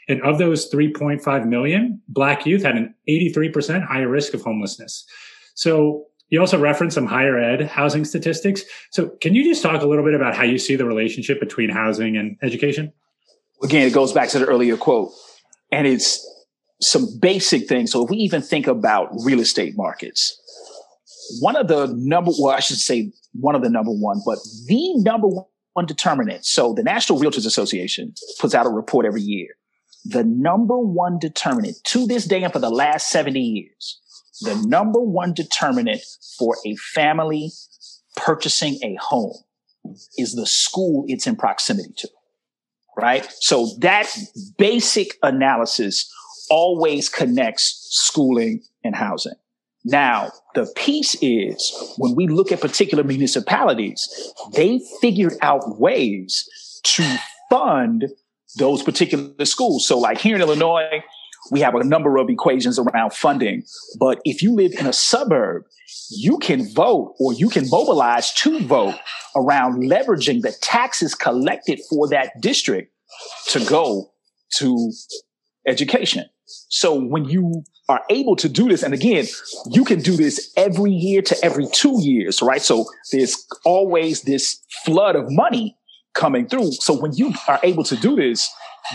And 0.09 0.23
of 0.23 0.39
those 0.39 0.71
3.5 0.71 1.47
million, 1.47 2.01
Black 2.09 2.47
youth 2.47 2.63
had 2.63 2.77
an 2.77 2.95
83% 3.09 3.87
higher 3.87 4.09
risk 4.09 4.35
of 4.35 4.43
homelessness. 4.43 5.05
So 5.55 6.07
you 6.31 6.41
also 6.41 6.59
reference 6.59 6.95
some 6.95 7.07
higher 7.07 7.39
ed 7.39 7.63
housing 7.63 8.05
statistics. 8.05 8.63
So 8.91 9.11
can 9.21 9.35
you 9.35 9.45
just 9.45 9.63
talk 9.63 9.83
a 9.83 9.87
little 9.87 10.05
bit 10.05 10.15
about 10.15 10.35
how 10.35 10.45
you 10.45 10.59
see 10.59 10.77
the 10.77 10.85
relationship 10.85 11.41
between 11.41 11.71
housing 11.71 12.17
and 12.17 12.37
education? 12.43 12.93
Again, 13.63 13.87
it 13.87 13.93
goes 13.93 14.13
back 14.13 14.29
to 14.31 14.39
the 14.39 14.47
earlier 14.47 14.77
quote, 14.77 15.11
and 15.73 15.87
it's 15.87 16.25
some 16.81 17.09
basic 17.21 17.69
things. 17.69 17.91
So 17.91 18.05
if 18.05 18.11
we 18.11 18.19
even 18.19 18.41
think 18.41 18.67
about 18.67 19.11
real 19.25 19.41
estate 19.41 19.77
markets, 19.77 20.38
one 21.41 21.57
of 21.57 21.69
the 21.69 21.93
number, 21.97 22.31
well, 22.39 22.55
I 22.55 22.61
should 22.61 22.79
say 22.79 23.13
one 23.33 23.55
of 23.55 23.63
the 23.63 23.71
number 23.71 23.91
one, 23.91 24.21
but 24.25 24.39
the 24.67 24.95
number 24.97 25.29
one 25.29 25.87
determinant. 25.87 26.45
So 26.45 26.75
the 26.75 26.83
National 26.83 27.19
Realtors 27.21 27.47
Association 27.47 28.15
puts 28.41 28.55
out 28.55 28.67
a 28.67 28.71
report 28.71 29.07
every 29.07 29.23
year. 29.23 29.49
The 30.05 30.25
number 30.25 30.79
one 30.79 31.19
determinant 31.19 31.77
to 31.89 32.07
this 32.07 32.25
day 32.27 32.43
and 32.43 32.53
for 32.53 32.59
the 32.59 32.71
last 32.71 33.11
70 33.11 33.41
years, 33.41 34.01
the 34.41 34.55
number 34.67 35.01
one 35.01 35.35
determinant 35.35 36.01
for 36.39 36.57
a 36.67 36.77
family 36.77 37.51
purchasing 38.17 38.79
a 38.83 38.97
home 39.01 39.37
is 40.17 40.35
the 40.35 40.47
school 40.47 41.05
it's 41.09 41.27
in 41.27 41.37
proximity 41.37 41.93
to. 41.99 42.09
right? 42.97 43.27
So 43.41 43.69
that 43.81 44.07
basic 44.59 45.17
analysis 45.23 46.13
always 46.51 47.09
connects 47.09 47.89
schooling 47.91 48.63
and 48.85 48.95
housing. 48.95 49.35
Now, 49.91 50.33
the 50.55 50.71
piece 50.77 51.17
is 51.23 51.95
when 51.97 52.15
we 52.15 52.27
look 52.27 52.53
at 52.53 52.61
particular 52.61 53.03
municipalities, 53.03 54.07
they 54.53 54.81
figured 55.01 55.39
out 55.41 55.79
ways 55.81 56.47
to 56.85 57.19
fund 57.49 58.05
those 58.59 58.83
particular 58.83 59.47
schools. 59.47 59.89
So, 59.89 59.99
like 59.99 60.19
here 60.19 60.37
in 60.37 60.43
Illinois, 60.43 61.03
we 61.51 61.61
have 61.61 61.75
a 61.75 61.85
number 61.85 62.19
of 62.19 62.29
equations 62.29 62.79
around 62.79 63.15
funding. 63.15 63.63
But 63.99 64.21
if 64.25 64.43
you 64.43 64.55
live 64.55 64.73
in 64.79 64.87
a 64.87 64.93
suburb, 64.93 65.65
you 66.11 66.37
can 66.37 66.71
vote 66.75 67.15
or 67.19 67.33
you 67.33 67.49
can 67.49 67.67
mobilize 67.71 68.31
to 68.35 68.61
vote 68.61 68.97
around 69.35 69.85
leveraging 69.85 70.43
the 70.43 70.53
taxes 70.61 71.15
collected 71.15 71.81
for 71.89 72.09
that 72.09 72.43
district 72.43 72.93
to 73.49 73.65
go 73.65 74.11
to 74.57 74.93
education. 75.67 76.27
So 76.69 76.95
when 76.95 77.25
you 77.25 77.65
are 77.89 78.03
able 78.11 78.37
to 78.37 78.49
do 78.49 78.69
this, 78.69 78.83
and 78.83 78.95
again, 78.95 79.27
you 79.71 79.85
can 79.85 80.01
do 80.01 80.17
this 80.17 80.53
every 80.57 80.93
year 80.93 81.23
to 81.23 81.37
every 81.43 81.67
two 81.67 82.03
years, 82.03 82.43
right? 82.43 82.63
So 82.63 82.85
there's 83.13 83.47
always 83.65 84.23
this 84.23 84.61
flood 84.85 85.17
of 85.17 85.25
money 85.29 85.77
coming 86.15 86.49
through. 86.49 86.73
So 86.73 86.95
when 86.95 87.15
you 87.15 87.33
are 87.49 87.61
able 87.63 87.85
to 87.85 87.97
do 87.97 88.17
this, 88.17 88.51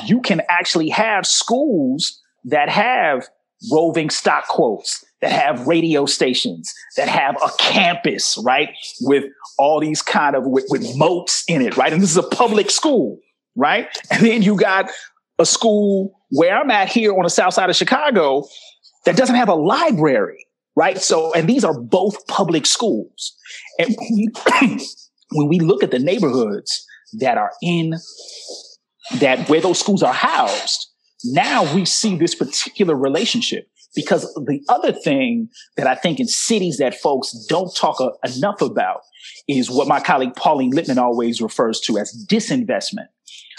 you 0.05 0.21
can 0.21 0.41
actually 0.49 0.89
have 0.89 1.25
schools 1.25 2.21
that 2.45 2.69
have 2.69 3.27
roving 3.71 4.09
stock 4.09 4.47
quotes, 4.47 5.03
that 5.21 5.31
have 5.31 5.67
radio 5.67 6.05
stations, 6.05 6.71
that 6.97 7.07
have 7.07 7.35
a 7.43 7.49
campus, 7.57 8.37
right? 8.43 8.69
With 9.01 9.25
all 9.57 9.79
these 9.79 10.01
kind 10.01 10.35
of, 10.35 10.45
with, 10.45 10.65
with 10.69 10.97
moats 10.97 11.43
in 11.47 11.61
it, 11.61 11.77
right? 11.77 11.93
And 11.93 12.01
this 12.01 12.11
is 12.11 12.17
a 12.17 12.23
public 12.23 12.69
school, 12.69 13.19
right? 13.55 13.87
And 14.11 14.25
then 14.25 14.41
you 14.41 14.57
got 14.57 14.91
a 15.43 15.45
school 15.45 16.19
where 16.29 16.57
I'm 16.57 16.71
at 16.71 16.89
here 16.89 17.13
on 17.13 17.23
the 17.23 17.29
south 17.29 17.53
side 17.53 17.69
of 17.69 17.75
Chicago 17.75 18.45
that 19.05 19.15
doesn't 19.15 19.35
have 19.35 19.49
a 19.49 19.53
library, 19.53 20.47
right? 20.75 20.97
So, 20.97 21.33
and 21.33 21.47
these 21.47 21.63
are 21.63 21.79
both 21.79 22.25
public 22.27 22.65
schools. 22.65 23.35
And 23.77 23.95
when 23.95 24.15
we, 24.15 24.79
when 25.33 25.47
we 25.49 25.59
look 25.59 25.83
at 25.83 25.91
the 25.91 25.99
neighborhoods 25.99 26.85
that 27.19 27.37
are 27.37 27.51
in 27.61 27.93
that 29.19 29.47
where 29.49 29.61
those 29.61 29.79
schools 29.79 30.01
are 30.01 30.13
housed, 30.13 30.87
now 31.25 31.75
we 31.75 31.85
see 31.85 32.15
this 32.15 32.33
particular 32.33 32.95
relationship 32.95 33.67
because 33.95 34.23
the 34.33 34.61
other 34.69 34.91
thing 34.91 35.49
that 35.77 35.87
I 35.87 35.95
think 35.95 36.19
in 36.19 36.27
cities 36.27 36.77
that 36.77 36.95
folks 36.95 37.33
don't 37.47 37.73
talk 37.75 37.99
a, 37.99 38.11
enough 38.35 38.61
about 38.61 39.01
is 39.47 39.69
what 39.69 39.87
my 39.87 39.99
colleague 39.99 40.35
Pauline 40.35 40.71
Lipman 40.71 40.97
always 40.97 41.41
refers 41.41 41.79
to 41.81 41.97
as 41.97 42.25
disinvestment. 42.29 43.07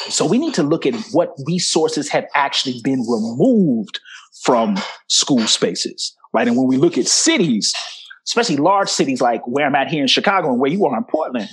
So 0.08 0.26
we 0.26 0.38
need 0.38 0.54
to 0.54 0.62
look 0.62 0.86
at 0.86 0.94
what 1.12 1.34
resources 1.46 2.08
have 2.10 2.26
actually 2.34 2.80
been 2.82 3.00
removed 3.00 4.00
from 4.42 4.76
school 5.08 5.46
spaces, 5.46 6.16
right? 6.32 6.46
And 6.48 6.56
when 6.56 6.66
we 6.66 6.76
look 6.76 6.98
at 6.98 7.06
cities, 7.06 7.74
especially 8.26 8.56
large 8.56 8.88
cities 8.88 9.20
like 9.20 9.46
where 9.46 9.66
I'm 9.66 9.74
at 9.74 9.88
here 9.88 10.02
in 10.02 10.08
Chicago 10.08 10.50
and 10.50 10.60
where 10.60 10.70
you 10.70 10.84
are 10.86 10.96
in 10.96 11.04
Portland, 11.04 11.48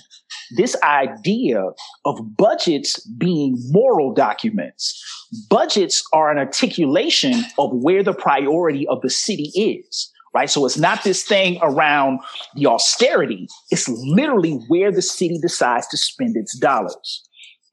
this 0.56 0.76
idea 0.84 1.64
of 2.06 2.38
budgets 2.38 3.00
being 3.06 3.58
moral 3.70 4.14
documents. 4.14 5.04
Budgets 5.50 6.04
are 6.14 6.32
an 6.32 6.38
articulation 6.38 7.44
of 7.58 7.72
where 7.74 8.04
the 8.04 8.14
priority 8.14 8.88
of 8.88 9.02
the 9.02 9.10
city 9.10 9.52
is, 9.56 10.12
right? 10.34 10.50
So 10.50 10.66
it's 10.66 10.78
not 10.78 11.04
this 11.04 11.24
thing 11.24 11.58
around 11.62 12.20
the 12.56 12.68
austerity. 12.68 13.48
It's 13.70 13.88
literally 13.88 14.60
where 14.68 14.92
the 14.92 15.02
city 15.02 15.40
decides 15.42 15.88
to 15.88 15.98
spend 15.98 16.36
its 16.36 16.58
dollars. 16.58 17.24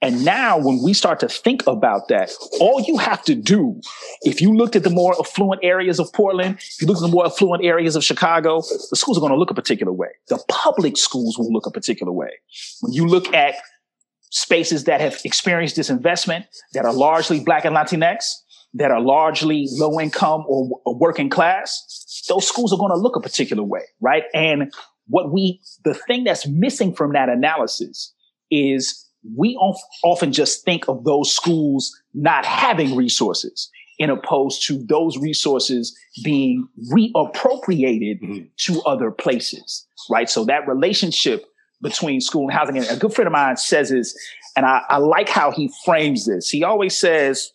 And 0.00 0.24
now 0.24 0.58
when 0.58 0.80
we 0.82 0.94
start 0.94 1.18
to 1.20 1.28
think 1.28 1.66
about 1.66 2.06
that, 2.08 2.30
all 2.60 2.80
you 2.86 2.98
have 2.98 3.24
to 3.24 3.34
do, 3.34 3.80
if 4.22 4.40
you 4.40 4.52
looked 4.54 4.76
at 4.76 4.84
the 4.84 4.90
more 4.90 5.14
affluent 5.18 5.60
areas 5.64 5.98
of 5.98 6.12
Portland, 6.12 6.56
if 6.58 6.80
you 6.80 6.86
look 6.86 6.98
at 6.98 7.02
the 7.02 7.08
more 7.08 7.26
affluent 7.26 7.64
areas 7.64 7.96
of 7.96 8.04
Chicago, 8.04 8.60
the 8.90 8.96
schools 8.96 9.18
are 9.18 9.20
going 9.20 9.32
to 9.32 9.38
look 9.38 9.50
a 9.50 9.54
particular 9.54 9.92
way. 9.92 10.10
The 10.28 10.42
public 10.48 10.96
schools 10.96 11.36
will 11.36 11.52
look 11.52 11.66
a 11.66 11.72
particular 11.72 12.12
way. 12.12 12.30
When 12.80 12.92
you 12.92 13.06
look 13.06 13.34
at 13.34 13.56
spaces 14.30 14.84
that 14.84 15.00
have 15.00 15.18
experienced 15.24 15.76
disinvestment, 15.76 16.44
that 16.74 16.84
are 16.84 16.92
largely 16.92 17.40
Black 17.40 17.64
and 17.64 17.74
Latinx, 17.74 18.24
that 18.74 18.90
are 18.90 19.00
largely 19.00 19.66
low 19.72 19.98
income 19.98 20.44
or, 20.46 20.80
or 20.84 20.96
working 20.96 21.28
class, 21.28 22.24
those 22.28 22.46
schools 22.46 22.72
are 22.72 22.78
going 22.78 22.92
to 22.92 22.98
look 22.98 23.16
a 23.16 23.20
particular 23.20 23.64
way, 23.64 23.82
right? 24.00 24.24
And 24.34 24.72
what 25.06 25.32
we, 25.32 25.60
the 25.84 25.94
thing 25.94 26.24
that's 26.24 26.46
missing 26.46 26.94
from 26.94 27.14
that 27.14 27.28
analysis 27.28 28.14
is 28.50 29.07
we 29.36 29.56
often 29.56 30.32
just 30.32 30.64
think 30.64 30.88
of 30.88 31.04
those 31.04 31.34
schools 31.34 31.94
not 32.14 32.44
having 32.44 32.96
resources 32.96 33.70
in 33.98 34.10
opposed 34.10 34.64
to 34.66 34.84
those 34.88 35.18
resources 35.18 35.96
being 36.22 36.68
reappropriated 36.92 38.22
mm-hmm. 38.22 38.44
to 38.56 38.80
other 38.82 39.10
places, 39.10 39.86
right? 40.08 40.30
So 40.30 40.44
that 40.44 40.68
relationship 40.68 41.44
between 41.82 42.20
school 42.20 42.44
and 42.44 42.52
housing, 42.52 42.78
and 42.78 42.86
a 42.88 42.96
good 42.96 43.12
friend 43.12 43.26
of 43.26 43.32
mine 43.32 43.56
says 43.56 43.90
is, 43.90 44.16
and 44.56 44.64
I, 44.64 44.82
I 44.88 44.98
like 44.98 45.28
how 45.28 45.50
he 45.50 45.70
frames 45.84 46.26
this. 46.26 46.48
He 46.48 46.62
always 46.64 46.96
says, 46.96 47.50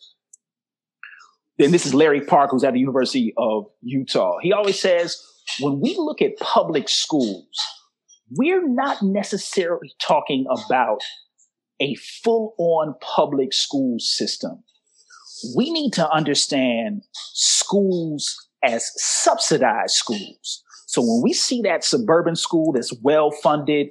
and 1.58 1.72
this 1.72 1.86
is 1.86 1.94
Larry 1.94 2.20
Park, 2.20 2.50
who's 2.50 2.64
at 2.64 2.74
the 2.74 2.80
University 2.80 3.32
of 3.38 3.66
Utah. 3.80 4.38
He 4.42 4.52
always 4.52 4.80
says, 4.80 5.22
when 5.60 5.80
we 5.80 5.94
look 5.96 6.20
at 6.20 6.36
public 6.40 6.88
schools, 6.88 7.46
we're 8.30 8.66
not 8.66 9.02
necessarily 9.02 9.94
talking 10.00 10.46
about 10.50 11.00
a 11.80 11.94
full 11.96 12.54
on 12.58 12.94
public 13.00 13.52
school 13.52 13.98
system. 13.98 14.62
We 15.56 15.70
need 15.70 15.92
to 15.94 16.08
understand 16.10 17.02
schools 17.12 18.34
as 18.62 18.90
subsidized 18.96 19.94
schools. 19.94 20.62
So 20.86 21.02
when 21.02 21.22
we 21.22 21.32
see 21.32 21.62
that 21.62 21.84
suburban 21.84 22.36
school 22.36 22.72
that's 22.72 22.92
well 23.02 23.30
funded, 23.30 23.88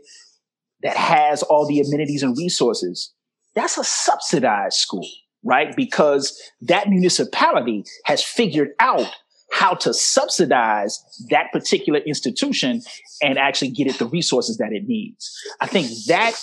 that 0.82 0.96
has 0.96 1.44
all 1.44 1.68
the 1.68 1.80
amenities 1.80 2.24
and 2.24 2.38
resources, 2.38 3.14
that's 3.56 3.78
a 3.78 3.84
subsidized 3.84 4.78
school, 4.78 5.08
right? 5.44 5.76
Because 5.76 6.40
that 6.62 6.90
municipality 6.90 7.84
has 8.06 8.24
figured 8.24 8.70
out 8.80 9.12
how 9.52 9.76
to 9.76 9.94
subsidize 9.94 11.04
that 11.30 11.52
particular 11.52 12.00
institution 12.00 12.82
and 13.22 13.38
actually 13.38 13.70
get 13.70 13.88
it 13.88 14.00
the 14.00 14.08
resources 14.08 14.58
that 14.58 14.72
it 14.72 14.88
needs. 14.88 15.32
I 15.62 15.68
think 15.68 15.90
that 16.08 16.34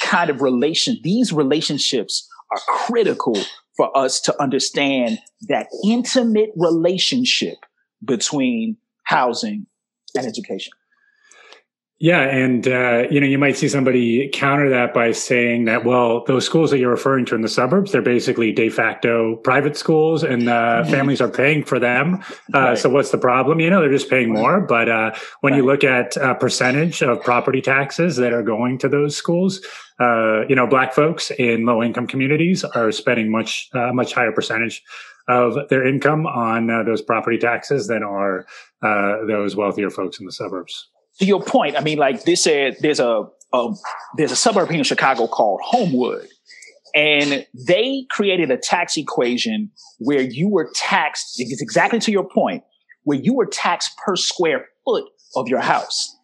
kind 0.00 0.30
of 0.30 0.42
relation, 0.42 0.98
these 1.02 1.32
relationships 1.32 2.28
are 2.50 2.60
critical 2.68 3.36
for 3.76 3.96
us 3.96 4.20
to 4.22 4.42
understand 4.42 5.18
that 5.48 5.68
intimate 5.84 6.50
relationship 6.56 7.58
between 8.04 8.76
housing 9.04 9.66
and 10.14 10.26
education. 10.26 10.72
Yeah, 11.98 12.20
and 12.20 12.68
uh, 12.68 13.04
you 13.10 13.20
know, 13.20 13.26
you 13.26 13.38
might 13.38 13.56
see 13.56 13.68
somebody 13.68 14.28
counter 14.28 14.68
that 14.68 14.92
by 14.92 15.12
saying 15.12 15.64
that, 15.64 15.86
well, 15.86 16.24
those 16.24 16.44
schools 16.44 16.70
that 16.70 16.78
you're 16.78 16.90
referring 16.90 17.24
to 17.26 17.34
in 17.34 17.40
the 17.40 17.48
suburbs, 17.48 17.90
they're 17.90 18.02
basically 18.02 18.52
de 18.52 18.68
facto 18.68 19.36
private 19.36 19.78
schools, 19.78 20.22
and 20.22 20.46
uh, 20.46 20.84
families 20.84 21.22
are 21.22 21.30
paying 21.30 21.64
for 21.64 21.78
them. 21.78 22.22
Uh, 22.52 22.58
right. 22.60 22.78
So 22.78 22.90
what's 22.90 23.12
the 23.12 23.18
problem? 23.18 23.60
You 23.60 23.70
know, 23.70 23.80
they're 23.80 23.90
just 23.90 24.10
paying 24.10 24.30
more. 24.30 24.60
But 24.60 24.90
uh, 24.90 25.14
when 25.40 25.54
right. 25.54 25.56
you 25.56 25.64
look 25.64 25.84
at 25.84 26.18
a 26.18 26.34
percentage 26.34 27.00
of 27.02 27.22
property 27.22 27.62
taxes 27.62 28.16
that 28.16 28.34
are 28.34 28.42
going 28.42 28.76
to 28.78 28.90
those 28.90 29.16
schools, 29.16 29.64
uh, 29.98 30.46
you 30.48 30.54
know, 30.54 30.66
black 30.66 30.92
folks 30.92 31.30
in 31.30 31.64
low 31.64 31.82
income 31.82 32.06
communities 32.06 32.62
are 32.62 32.92
spending 32.92 33.30
much 33.30 33.70
uh, 33.72 33.90
much 33.94 34.12
higher 34.12 34.32
percentage 34.32 34.82
of 35.28 35.56
their 35.70 35.86
income 35.86 36.26
on 36.26 36.66
those 36.84 37.00
property 37.00 37.38
taxes 37.38 37.86
than 37.86 38.02
are 38.02 38.44
those 38.82 39.56
wealthier 39.56 39.88
folks 39.88 40.20
in 40.20 40.26
the 40.26 40.32
suburbs 40.32 40.88
to 41.18 41.24
your 41.24 41.42
point, 41.42 41.76
I 41.76 41.80
mean, 41.80 41.98
like 41.98 42.24
this 42.24 42.44
said, 42.44 42.76
there's 42.80 43.00
a, 43.00 43.24
a 43.52 43.74
there's 44.16 44.32
a 44.32 44.36
suburb 44.36 44.68
here 44.68 44.78
in 44.78 44.84
Chicago 44.84 45.26
called 45.26 45.60
Homewood, 45.62 46.28
and 46.94 47.46
they 47.54 48.06
created 48.10 48.50
a 48.50 48.56
tax 48.56 48.96
equation 48.96 49.70
where 49.98 50.20
you 50.20 50.48
were 50.48 50.70
taxed. 50.74 51.34
It's 51.38 51.62
exactly 51.62 51.98
to 52.00 52.12
your 52.12 52.28
point, 52.28 52.64
where 53.04 53.18
you 53.18 53.34
were 53.34 53.46
taxed 53.46 53.96
per 54.04 54.16
square 54.16 54.66
foot 54.84 55.04
of 55.34 55.48
your 55.48 55.60
house. 55.60 56.14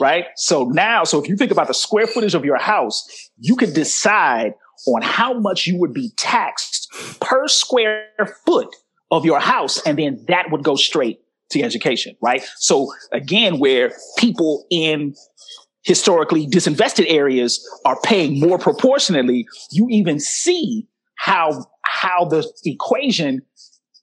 Right. 0.00 0.26
So 0.36 0.64
now, 0.64 1.04
so 1.04 1.22
if 1.22 1.28
you 1.28 1.36
think 1.36 1.52
about 1.52 1.68
the 1.68 1.74
square 1.74 2.06
footage 2.06 2.34
of 2.34 2.44
your 2.44 2.58
house, 2.58 3.30
you 3.38 3.56
could 3.56 3.74
decide 3.74 4.54
on 4.86 5.02
how 5.02 5.38
much 5.38 5.66
you 5.66 5.78
would 5.78 5.92
be 5.92 6.10
taxed 6.16 6.88
per 7.20 7.48
square 7.48 8.06
foot 8.46 8.74
of 9.10 9.24
your 9.24 9.40
house. 9.40 9.80
And 9.82 9.98
then 9.98 10.24
that 10.28 10.50
would 10.50 10.62
go 10.62 10.76
straight 10.76 11.20
to 11.50 11.62
education, 11.62 12.16
right? 12.20 12.42
So 12.56 12.92
again, 13.12 13.58
where 13.58 13.92
people 14.18 14.66
in 14.70 15.14
historically 15.82 16.46
disinvested 16.46 17.06
areas 17.08 17.66
are 17.84 17.98
paying 18.02 18.38
more 18.38 18.58
proportionately, 18.58 19.46
you 19.70 19.86
even 19.90 20.20
see 20.20 20.86
how, 21.16 21.64
how 21.82 22.24
the 22.26 22.46
equation 22.64 23.42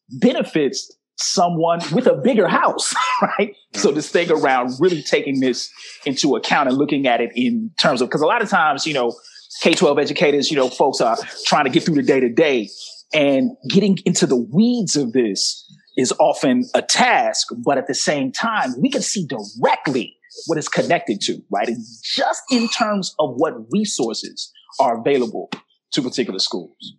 benefits 0.10 0.92
someone 1.18 1.80
with 1.94 2.08
a 2.08 2.16
bigger 2.16 2.48
house, 2.48 2.94
right? 3.22 3.56
So 3.74 3.92
this 3.92 4.10
thing 4.10 4.32
around 4.32 4.74
really 4.80 5.02
taking 5.02 5.40
this 5.40 5.72
into 6.06 6.36
account 6.36 6.70
and 6.70 6.78
looking 6.78 7.08
at 7.08 7.22
it 7.22 7.32
in 7.36 7.72
terms 7.80 8.02
of, 8.02 8.10
because 8.10 8.22
a 8.22 8.26
lot 8.26 8.42
of 8.42 8.50
times, 8.50 8.86
you 8.86 8.94
know, 8.94 9.14
K 9.62 9.74
12 9.74 10.00
educators, 10.00 10.52
you 10.52 10.58
know, 10.58 10.70
folks 10.70 11.00
are 11.00 11.18
trying 11.46 11.66
to 11.66 11.70
get 11.70 11.84
through 11.84 11.96
the 11.96 12.04
day 12.04 12.20
to 12.20 12.30
day 12.30 12.70
and 13.14 13.52
getting 13.70 13.98
into 14.06 14.28
the 14.28 14.36
weeds 14.36 14.96
of 14.98 15.14
this 15.14 15.65
is 15.98 16.14
often 16.20 16.66
a 16.74 16.82
task, 16.82 17.48
but 17.64 17.78
at 17.78 17.88
the 17.88 17.94
same 17.94 18.32
time, 18.32 18.74
we 18.80 18.90
can 18.90 19.02
see 19.02 19.26
directly 19.26 20.16
what 20.48 20.58
it's 20.58 20.68
connected 20.68 21.22
to, 21.22 21.42
right? 21.50 21.68
And 21.68 21.84
just 22.04 22.42
in 22.52 22.68
terms 22.68 23.16
of 23.20 23.36
what 23.36 23.54
resources 23.72 24.52
are 24.80 25.00
available 25.00 25.50
to 25.94 26.02
particular 26.02 26.40
schools. 26.40 26.96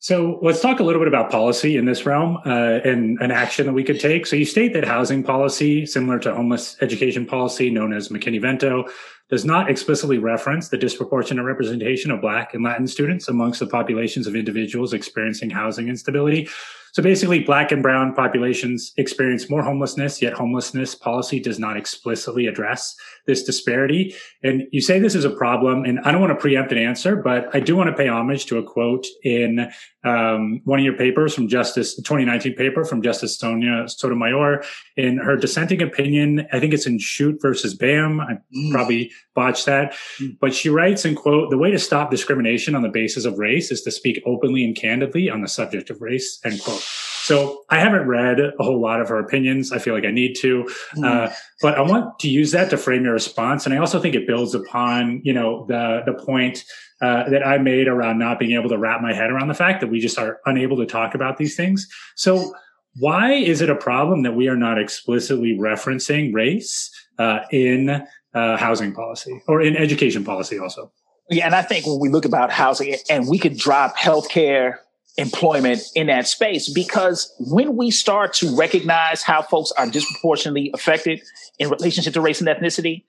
So 0.00 0.38
let's 0.42 0.60
talk 0.60 0.78
a 0.78 0.84
little 0.84 1.00
bit 1.00 1.08
about 1.08 1.30
policy 1.30 1.76
in 1.76 1.84
this 1.84 2.06
realm 2.06 2.38
uh, 2.46 2.78
and 2.84 3.20
an 3.20 3.30
action 3.32 3.66
that 3.66 3.72
we 3.72 3.82
could 3.82 3.98
take. 3.98 4.26
So 4.26 4.36
you 4.36 4.44
state 4.44 4.72
that 4.74 4.84
housing 4.84 5.24
policy, 5.24 5.86
similar 5.86 6.20
to 6.20 6.34
homeless 6.34 6.76
education 6.80 7.26
policy 7.26 7.68
known 7.68 7.92
as 7.92 8.08
McKinney-Vento, 8.08 8.84
does 9.30 9.44
not 9.44 9.70
explicitly 9.70 10.18
reference 10.18 10.68
the 10.68 10.78
disproportionate 10.78 11.44
representation 11.44 12.10
of 12.10 12.20
Black 12.20 12.54
and 12.54 12.64
Latin 12.64 12.86
students 12.86 13.28
amongst 13.28 13.60
the 13.60 13.66
populations 13.66 14.26
of 14.26 14.34
individuals 14.34 14.92
experiencing 14.92 15.50
housing 15.50 15.88
instability. 15.88 16.48
So 16.92 17.02
basically, 17.02 17.40
black 17.40 17.70
and 17.70 17.82
brown 17.82 18.14
populations 18.14 18.92
experience 18.96 19.50
more 19.50 19.62
homelessness, 19.62 20.22
yet 20.22 20.32
homelessness 20.32 20.94
policy 20.94 21.38
does 21.38 21.58
not 21.58 21.76
explicitly 21.76 22.46
address 22.46 22.96
this 23.26 23.44
disparity. 23.44 24.14
And 24.42 24.62
you 24.72 24.80
say 24.80 24.98
this 24.98 25.14
is 25.14 25.24
a 25.24 25.30
problem, 25.30 25.84
and 25.84 26.00
I 26.00 26.12
don't 26.12 26.20
want 26.20 26.32
to 26.32 26.40
preempt 26.40 26.72
an 26.72 26.78
answer, 26.78 27.16
but 27.16 27.54
I 27.54 27.60
do 27.60 27.76
want 27.76 27.90
to 27.90 27.96
pay 27.96 28.08
homage 28.08 28.46
to 28.46 28.58
a 28.58 28.64
quote 28.64 29.06
in 29.22 29.70
um, 30.04 30.60
one 30.64 30.78
of 30.78 30.84
your 30.84 30.96
papers 30.96 31.34
from 31.34 31.48
Justice, 31.48 31.94
2019 31.96 32.54
paper 32.54 32.84
from 32.84 33.02
Justice 33.02 33.38
Sonia 33.38 33.88
Sotomayor. 33.88 34.62
In 34.96 35.18
her 35.18 35.36
dissenting 35.36 35.82
opinion, 35.82 36.46
I 36.52 36.60
think 36.60 36.72
it's 36.72 36.86
in 36.86 36.98
Schuette 36.98 37.42
versus 37.42 37.76
BAMN. 37.76 38.20
I 38.20 38.38
mm. 38.56 38.72
probably 38.72 39.12
botched 39.34 39.66
that, 39.66 39.94
mm. 40.20 40.36
but 40.40 40.54
she 40.54 40.68
writes 40.68 41.04
in 41.04 41.14
quote, 41.14 41.50
the 41.50 41.58
way 41.58 41.70
to 41.70 41.78
stop 41.78 42.10
discrimination 42.10 42.74
on 42.74 42.82
the 42.82 42.88
basis 42.88 43.24
of 43.24 43.38
race 43.38 43.70
is 43.70 43.82
to 43.82 43.90
speak 43.90 44.22
openly 44.26 44.64
and 44.64 44.76
candidly 44.76 45.30
on 45.30 45.42
the 45.42 45.48
subject 45.48 45.90
of 45.90 46.00
race, 46.00 46.40
end 46.44 46.60
quote. 46.62 46.84
So 47.22 47.64
I 47.68 47.78
haven't 47.78 48.08
read 48.08 48.40
a 48.40 48.62
whole 48.62 48.80
lot 48.80 49.00
of 49.00 49.08
her 49.10 49.18
opinions. 49.18 49.70
I 49.70 49.78
feel 49.78 49.94
like 49.94 50.04
I 50.04 50.10
need 50.10 50.34
to, 50.40 50.64
mm. 50.96 51.04
uh, 51.04 51.32
but 51.60 51.76
I 51.76 51.82
want 51.82 52.18
to 52.20 52.28
use 52.28 52.52
that 52.52 52.70
to 52.70 52.76
frame 52.76 53.04
your 53.04 53.12
response. 53.12 53.66
And 53.66 53.74
I 53.74 53.78
also 53.78 54.00
think 54.00 54.14
it 54.14 54.26
builds 54.26 54.54
upon, 54.54 55.20
you 55.24 55.34
know, 55.34 55.66
the 55.66 56.02
the 56.06 56.14
point 56.14 56.64
uh, 57.00 57.28
that 57.28 57.46
I 57.46 57.58
made 57.58 57.86
around 57.86 58.18
not 58.18 58.38
being 58.38 58.52
able 58.58 58.70
to 58.70 58.78
wrap 58.78 59.02
my 59.02 59.12
head 59.12 59.30
around 59.30 59.48
the 59.48 59.54
fact 59.54 59.80
that 59.80 59.88
we 59.88 60.00
just 60.00 60.18
are 60.18 60.40
unable 60.46 60.76
to 60.78 60.86
talk 60.86 61.14
about 61.14 61.36
these 61.36 61.54
things. 61.54 61.86
So 62.16 62.54
why 62.96 63.34
is 63.34 63.60
it 63.60 63.70
a 63.70 63.76
problem 63.76 64.22
that 64.22 64.34
we 64.34 64.48
are 64.48 64.56
not 64.56 64.78
explicitly 64.78 65.56
referencing 65.56 66.34
race 66.34 66.90
uh, 67.18 67.40
in 67.52 68.04
uh, 68.34 68.56
housing 68.56 68.92
policy 68.92 69.42
or 69.46 69.60
in 69.60 69.76
education 69.76 70.24
policy 70.24 70.58
also? 70.58 70.92
Yeah, 71.30 71.46
and 71.46 71.54
I 71.54 71.62
think 71.62 71.86
when 71.86 72.00
we 72.00 72.08
look 72.08 72.24
about 72.24 72.50
housing, 72.50 72.94
and 73.10 73.28
we 73.28 73.38
could 73.38 73.58
drop 73.58 73.96
healthcare 73.96 74.76
employment 75.18 75.80
in 75.94 76.06
that 76.06 76.26
space 76.26 76.72
because 76.72 77.34
when 77.38 77.76
we 77.76 77.90
start 77.90 78.32
to 78.32 78.56
recognize 78.56 79.22
how 79.22 79.42
folks 79.42 79.72
are 79.72 79.86
disproportionately 79.90 80.70
affected 80.72 81.20
in 81.58 81.68
relationship 81.68 82.14
to 82.14 82.20
race 82.20 82.40
and 82.40 82.48
ethnicity, 82.48 83.04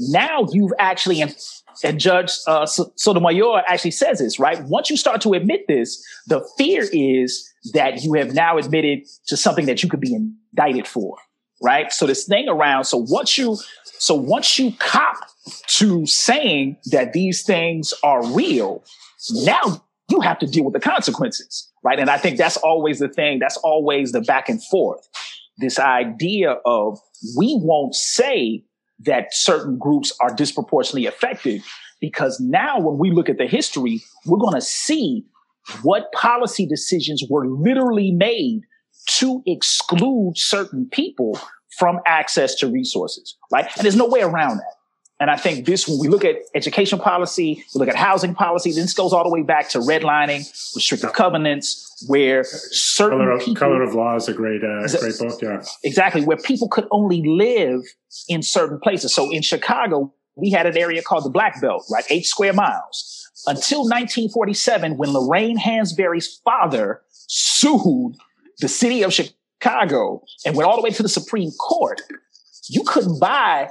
now 0.00 0.46
you've 0.52 0.72
actually, 0.78 1.20
and 1.20 2.00
Judge 2.00 2.32
uh, 2.46 2.64
Sotomayor 2.64 3.62
actually 3.66 3.90
says 3.90 4.20
this, 4.20 4.38
right? 4.38 4.62
Once 4.64 4.88
you 4.88 4.96
start 4.96 5.20
to 5.22 5.32
admit 5.34 5.66
this, 5.68 6.02
the 6.26 6.48
fear 6.56 6.84
is 6.92 7.52
that 7.74 8.02
you 8.02 8.14
have 8.14 8.34
now 8.34 8.56
admitted 8.56 9.00
to 9.26 9.36
something 9.36 9.66
that 9.66 9.82
you 9.82 9.88
could 9.88 10.00
be 10.00 10.14
indicted 10.14 10.86
for, 10.86 11.16
right? 11.62 11.92
So 11.92 12.06
this 12.06 12.26
thing 12.26 12.48
around, 12.48 12.84
so 12.84 12.98
once 13.08 13.36
you, 13.36 13.56
so 13.84 14.14
once 14.14 14.58
you 14.58 14.72
cop 14.78 15.16
to 15.66 16.06
saying 16.06 16.76
that 16.90 17.12
these 17.12 17.42
things 17.42 17.92
are 18.02 18.26
real, 18.32 18.84
now 19.30 19.82
you 20.10 20.20
have 20.20 20.38
to 20.38 20.46
deal 20.46 20.64
with 20.64 20.74
the 20.74 20.80
consequences, 20.80 21.70
right? 21.82 21.98
And 21.98 22.10
I 22.10 22.18
think 22.18 22.38
that's 22.38 22.56
always 22.58 22.98
the 22.98 23.08
thing. 23.08 23.38
That's 23.38 23.56
always 23.58 24.12
the 24.12 24.20
back 24.20 24.48
and 24.48 24.62
forth. 24.64 25.06
This 25.58 25.78
idea 25.78 26.56
of 26.64 26.98
we 27.36 27.58
won't 27.60 27.94
say 27.94 28.64
that 29.00 29.28
certain 29.32 29.78
groups 29.78 30.16
are 30.20 30.34
disproportionately 30.34 31.06
affected 31.06 31.62
because 32.00 32.40
now 32.40 32.78
when 32.78 32.98
we 32.98 33.10
look 33.10 33.28
at 33.28 33.38
the 33.38 33.46
history, 33.46 34.00
we're 34.26 34.38
going 34.38 34.54
to 34.54 34.60
see 34.60 35.24
what 35.82 36.10
policy 36.12 36.66
decisions 36.66 37.22
were 37.28 37.46
literally 37.46 38.10
made 38.12 38.62
to 39.08 39.42
exclude 39.46 40.34
certain 40.36 40.88
people 40.90 41.38
from 41.78 42.00
access 42.06 42.54
to 42.56 42.68
resources, 42.68 43.36
right? 43.52 43.66
And 43.76 43.84
there's 43.84 43.96
no 43.96 44.06
way 44.06 44.20
around 44.22 44.58
that. 44.58 44.74
And 45.20 45.30
I 45.30 45.36
think 45.36 45.66
this, 45.66 45.88
when 45.88 45.98
we 45.98 46.06
look 46.06 46.24
at 46.24 46.36
education 46.54 46.98
policy, 46.98 47.64
we 47.74 47.78
look 47.80 47.88
at 47.88 47.96
housing 47.96 48.34
policy, 48.34 48.70
this 48.70 48.94
goes 48.94 49.12
all 49.12 49.24
the 49.24 49.30
way 49.30 49.42
back 49.42 49.68
to 49.70 49.78
redlining, 49.78 50.48
restrictive 50.76 51.12
covenants, 51.12 52.04
where 52.06 52.44
certain 52.44 53.18
Color 53.18 53.30
of, 53.32 53.40
people, 53.40 53.54
Color 53.56 53.82
of 53.82 53.94
Law 53.94 54.14
is 54.14 54.28
a 54.28 54.32
great, 54.32 54.62
uh, 54.62 54.86
great 54.86 55.18
book. 55.18 55.42
Yeah, 55.42 55.62
exactly, 55.82 56.24
where 56.24 56.36
people 56.36 56.68
could 56.68 56.86
only 56.92 57.22
live 57.26 57.80
in 58.28 58.42
certain 58.42 58.78
places. 58.78 59.12
So 59.12 59.32
in 59.32 59.42
Chicago, 59.42 60.14
we 60.36 60.50
had 60.50 60.66
an 60.66 60.76
area 60.76 61.02
called 61.02 61.24
the 61.24 61.30
Black 61.30 61.60
Belt, 61.60 61.84
right, 61.90 62.04
eight 62.10 62.24
square 62.24 62.52
miles. 62.52 63.28
Until 63.46 63.80
1947, 63.80 64.96
when 64.96 65.12
Lorraine 65.12 65.58
Hansberry's 65.58 66.40
father 66.44 67.02
sued 67.26 68.14
the 68.60 68.68
city 68.68 69.02
of 69.02 69.12
Chicago 69.12 70.22
and 70.44 70.56
went 70.56 70.68
all 70.68 70.76
the 70.76 70.82
way 70.82 70.90
to 70.90 71.02
the 71.02 71.08
Supreme 71.08 71.50
Court, 71.52 72.00
you 72.68 72.82
couldn't 72.84 73.18
buy 73.20 73.68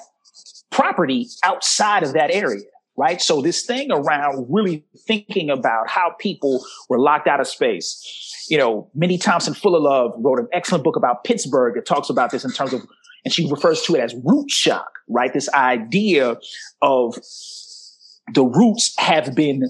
property 0.71 1.27
outside 1.43 2.03
of 2.03 2.13
that 2.13 2.31
area 2.31 2.63
right? 2.97 3.21
So 3.21 3.41
this 3.41 3.63
thing 3.65 3.91
around 3.91 4.47
really 4.49 4.83
thinking 5.07 5.49
about 5.49 5.87
how 5.87 6.15
people 6.19 6.65
were 6.89 6.99
locked 6.99 7.27
out 7.27 7.39
of 7.39 7.47
space. 7.47 8.45
You 8.49 8.57
know, 8.57 8.89
Mindy 8.95 9.17
Thompson 9.17 9.53
Fullilove 9.53 10.13
wrote 10.17 10.39
an 10.39 10.47
excellent 10.51 10.83
book 10.83 10.95
about 10.95 11.23
Pittsburgh 11.23 11.75
that 11.75 11.85
talks 11.85 12.09
about 12.09 12.31
this 12.31 12.43
in 12.43 12.51
terms 12.51 12.73
of, 12.73 12.81
and 13.23 13.33
she 13.33 13.49
refers 13.49 13.83
to 13.83 13.95
it 13.95 14.01
as 14.01 14.15
root 14.25 14.49
shock, 14.49 14.89
right? 15.07 15.31
This 15.31 15.47
idea 15.49 16.37
of 16.81 17.15
the 18.33 18.43
roots 18.43 18.95
have 18.97 19.35
been 19.35 19.63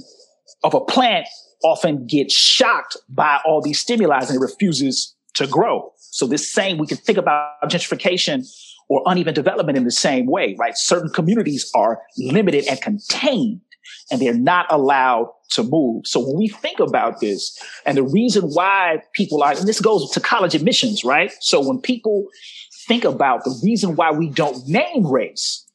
of 0.64 0.74
a 0.74 0.82
plant 0.82 1.28
often 1.64 2.06
gets 2.06 2.34
shocked 2.34 2.98
by 3.10 3.40
all 3.46 3.62
these 3.62 3.80
stimuli 3.80 4.20
and 4.20 4.36
it 4.36 4.40
refuses 4.40 5.16
to 5.36 5.48
grow. 5.48 5.92
So 5.98 6.26
this 6.28 6.52
same, 6.52 6.78
we 6.78 6.88
can 6.88 6.98
think 6.98 7.18
about 7.18 7.52
gentrification 7.66 8.48
or 8.90 9.04
uneven 9.06 9.34
development 9.34 9.78
in 9.78 9.84
the 9.84 9.92
same 9.92 10.26
way, 10.26 10.56
right? 10.58 10.78
Certain 10.78 11.10
communities 11.10 11.70
are 11.76 12.02
limited 12.18 12.66
and 12.68 12.82
contained 12.82 13.62
and 14.12 14.22
they're 14.22 14.34
not 14.34 14.66
allowed 14.70 15.32
to 15.52 15.64
move. 15.64 16.06
So 16.06 16.20
when 16.20 16.38
we 16.38 16.48
think 16.48 16.80
about 16.80 17.20
this 17.20 17.58
and 17.86 17.98
the 17.98 18.04
reason 18.04 18.44
why 18.50 19.02
people 19.14 19.44
are, 19.44 19.54
and 19.54 19.68
this 19.68 19.80
goes 19.80 20.10
to 20.12 20.20
college 20.20 20.56
admissions, 20.56 21.04
right? 21.04 21.32
So 21.40 21.66
when 21.66 21.80
people 21.80 22.28
think 22.88 23.04
about 23.04 23.44
the 23.44 23.60
reason 23.64 23.96
why 23.96 24.12
we 24.12 24.30
don't 24.30 24.66
name 24.68 25.06
race, 25.06 25.66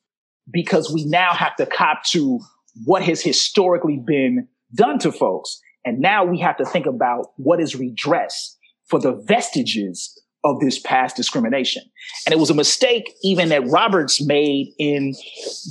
because 0.51 0.93
we 0.93 1.05
now 1.05 1.33
have 1.35 1.57
to 1.57 1.67
cop 1.67 2.05
to 2.07 2.41
what 2.85 3.03
has 3.03 3.21
historically 3.23 3.99
been 3.99 4.49
done 4.75 4.99
to 5.01 5.13
folks. 5.13 5.61
And 5.85 6.01
now 6.01 6.25
we 6.25 6.39
have 6.41 6.57
to 6.59 6.65
think 6.65 6.87
about 6.87 7.33
what 7.37 7.61
is 7.61 7.77
redress 7.77 8.57
for 8.87 9.01
the 9.01 9.13
vestiges 9.27 10.19
of 10.45 10.61
this 10.61 10.79
past 10.79 11.17
discrimination. 11.17 11.83
And 12.27 12.33
it 12.33 12.39
was 12.39 12.51
a 12.51 12.55
mistake 12.55 13.13
even 13.23 13.49
that 13.51 13.67
Roberts 13.69 14.25
made 14.25 14.75
in 14.79 15.15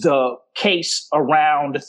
the 0.01 0.37
case 0.55 1.07
around 1.13 1.79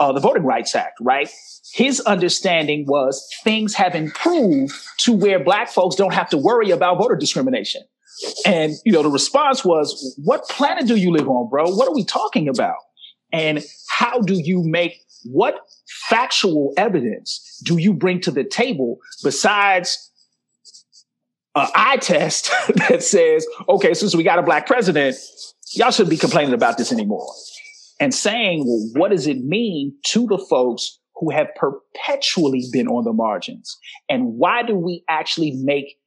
uh, 0.00 0.12
the 0.12 0.20
Voting 0.20 0.42
Rights 0.42 0.74
Act, 0.74 0.98
right? 1.00 1.30
His 1.72 2.00
understanding 2.00 2.84
was 2.88 3.24
things 3.44 3.74
have 3.74 3.94
improved 3.94 4.74
to 4.98 5.12
where 5.12 5.42
black 5.42 5.70
folks 5.70 5.94
don't 5.94 6.14
have 6.14 6.28
to 6.30 6.36
worry 6.36 6.70
about 6.70 6.98
voter 6.98 7.16
discrimination. 7.16 7.82
And, 8.44 8.74
you 8.84 8.92
know, 8.92 9.02
the 9.02 9.08
response 9.08 9.64
was, 9.64 10.14
what 10.22 10.48
planet 10.48 10.86
do 10.86 10.96
you 10.96 11.12
live 11.12 11.28
on, 11.28 11.48
bro? 11.48 11.70
What 11.70 11.88
are 11.88 11.94
we 11.94 12.04
talking 12.04 12.48
about? 12.48 12.76
And 13.32 13.64
how 13.88 14.20
do 14.20 14.34
you 14.34 14.62
make 14.64 15.00
what 15.24 15.56
factual 16.08 16.72
evidence 16.76 17.60
do 17.64 17.78
you 17.78 17.92
bring 17.92 18.20
to 18.20 18.30
the 18.30 18.44
table 18.44 18.98
besides 19.22 20.10
an 21.54 21.68
eye 21.74 21.96
test 21.98 22.50
that 22.88 23.02
says, 23.02 23.46
okay, 23.68 23.94
since 23.94 24.14
we 24.14 24.22
got 24.22 24.38
a 24.38 24.42
black 24.42 24.66
president, 24.66 25.16
y'all 25.74 25.90
shouldn't 25.90 26.10
be 26.10 26.16
complaining 26.16 26.54
about 26.54 26.78
this 26.78 26.92
anymore. 26.92 27.26
And 28.00 28.12
saying, 28.12 28.64
well, 28.66 28.88
what 28.94 29.10
does 29.10 29.26
it 29.26 29.44
mean 29.44 29.94
to 30.06 30.26
the 30.26 30.38
folks 30.38 30.98
who 31.16 31.30
have 31.30 31.48
perpetually 31.54 32.64
been 32.72 32.88
on 32.88 33.04
the 33.04 33.12
margins? 33.12 33.78
And 34.08 34.38
why 34.38 34.62
do 34.62 34.74
we 34.74 35.04
actually 35.08 35.52
make 35.62 35.98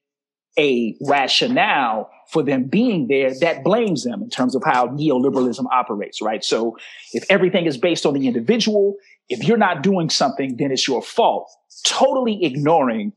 a 0.58 0.96
rationale 1.02 2.10
for 2.32 2.44
them 2.44 2.66
being 2.66 3.08
there 3.08 3.38
that 3.40 3.64
blames 3.64 4.04
them 4.04 4.24
in 4.24 4.30
terms 4.30 4.56
of 4.56 4.64
how 4.64 4.88
neoliberalism 4.88 5.66
operates, 5.72 6.22
right? 6.22 6.44
So 6.44 6.78
if 7.14 7.24
everything 7.30 7.66
is 7.66 7.78
based 7.78 8.06
on 8.06 8.14
the 8.14 8.28
individual, 8.28 8.96
if 9.30 9.48
you're 9.48 9.58
not 9.58 9.84
doing 9.84 10.10
something, 10.10 10.58
then 10.58 10.72
it's 10.72 10.88
your 10.88 11.02
fault. 11.02 11.50
Totally 11.86 12.44
ignoring 12.44 13.14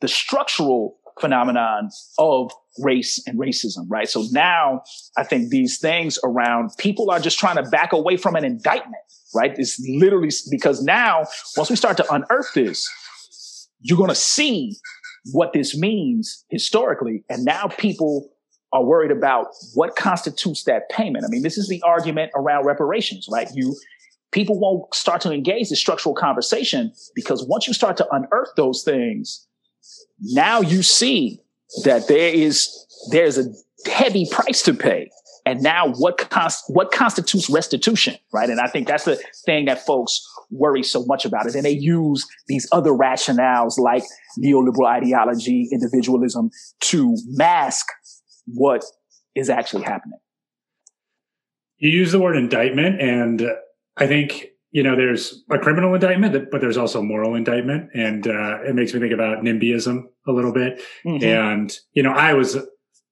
the 0.00 0.08
structural 0.08 0.96
phenomenon 1.20 1.90
of 2.18 2.52
race 2.80 3.22
and 3.26 3.38
racism, 3.38 3.86
right? 3.88 4.08
So 4.08 4.24
now 4.30 4.82
I 5.16 5.24
think 5.24 5.50
these 5.50 5.78
things 5.78 6.18
around 6.24 6.70
people 6.78 7.10
are 7.10 7.20
just 7.20 7.38
trying 7.38 7.56
to 7.56 7.68
back 7.70 7.92
away 7.92 8.16
from 8.16 8.36
an 8.36 8.44
indictment, 8.44 9.02
right? 9.34 9.52
It's 9.58 9.80
literally 9.80 10.30
because 10.50 10.82
now 10.82 11.24
once 11.56 11.70
we 11.70 11.76
start 11.76 11.96
to 11.98 12.12
unearth 12.12 12.54
this, 12.54 12.88
you're 13.80 13.98
going 13.98 14.08
to 14.08 14.14
see 14.14 14.76
what 15.32 15.52
this 15.52 15.76
means 15.76 16.44
historically. 16.48 17.24
And 17.28 17.44
now 17.44 17.66
people 17.66 18.30
are 18.72 18.84
worried 18.84 19.10
about 19.10 19.46
what 19.74 19.96
constitutes 19.96 20.64
that 20.64 20.88
payment. 20.90 21.24
I 21.24 21.28
mean, 21.28 21.42
this 21.42 21.56
is 21.56 21.68
the 21.68 21.82
argument 21.82 22.32
around 22.34 22.66
reparations, 22.66 23.26
right? 23.30 23.48
You, 23.54 23.76
people 24.30 24.58
won't 24.58 24.94
start 24.94 25.20
to 25.22 25.32
engage 25.32 25.70
the 25.70 25.76
structural 25.76 26.14
conversation 26.14 26.92
because 27.14 27.44
once 27.46 27.66
you 27.66 27.72
start 27.72 27.96
to 27.98 28.06
unearth 28.10 28.50
those 28.56 28.82
things, 28.82 29.46
now 30.20 30.60
you 30.60 30.82
see 30.82 31.40
that 31.84 32.08
there 32.08 32.32
is, 32.32 32.86
there's 33.10 33.38
a 33.38 33.46
heavy 33.90 34.26
price 34.30 34.62
to 34.62 34.74
pay. 34.74 35.10
And 35.48 35.62
now 35.62 35.92
what 35.92 36.18
const- 36.18 36.64
what 36.68 36.90
constitutes 36.92 37.48
restitution, 37.48 38.16
right? 38.32 38.50
And 38.50 38.60
I 38.60 38.66
think 38.66 38.86
that's 38.86 39.04
the 39.04 39.18
thing 39.46 39.64
that 39.64 39.84
folks 39.84 40.20
worry 40.50 40.82
so 40.82 41.04
much 41.06 41.24
about 41.24 41.46
it. 41.46 41.54
And 41.54 41.64
they 41.64 41.70
use 41.70 42.26
these 42.48 42.68
other 42.70 42.90
rationales 42.90 43.78
like 43.78 44.04
neoliberal 44.38 44.86
ideology, 44.86 45.68
individualism 45.72 46.50
to 46.80 47.16
mask 47.28 47.86
what 48.46 48.84
is 49.34 49.48
actually 49.48 49.84
happening. 49.84 50.18
You 51.78 51.90
use 51.90 52.12
the 52.12 52.20
word 52.20 52.36
indictment, 52.36 53.00
and 53.00 53.42
I 53.96 54.06
think 54.06 54.48
you 54.70 54.82
know 54.82 54.96
there's 54.96 55.42
a 55.50 55.58
criminal 55.58 55.94
indictment, 55.94 56.50
but 56.50 56.60
there's 56.60 56.76
also 56.76 57.00
moral 57.00 57.36
indictment, 57.36 57.90
and 57.94 58.26
uh, 58.26 58.62
it 58.64 58.74
makes 58.74 58.92
me 58.92 59.00
think 59.00 59.12
about 59.14 59.44
NIMBYism 59.44 60.02
a 60.26 60.32
little 60.32 60.52
bit. 60.52 60.82
Mm-hmm. 61.06 61.24
And 61.24 61.78
you 61.92 62.02
know, 62.02 62.12
I 62.12 62.34
was 62.34 62.58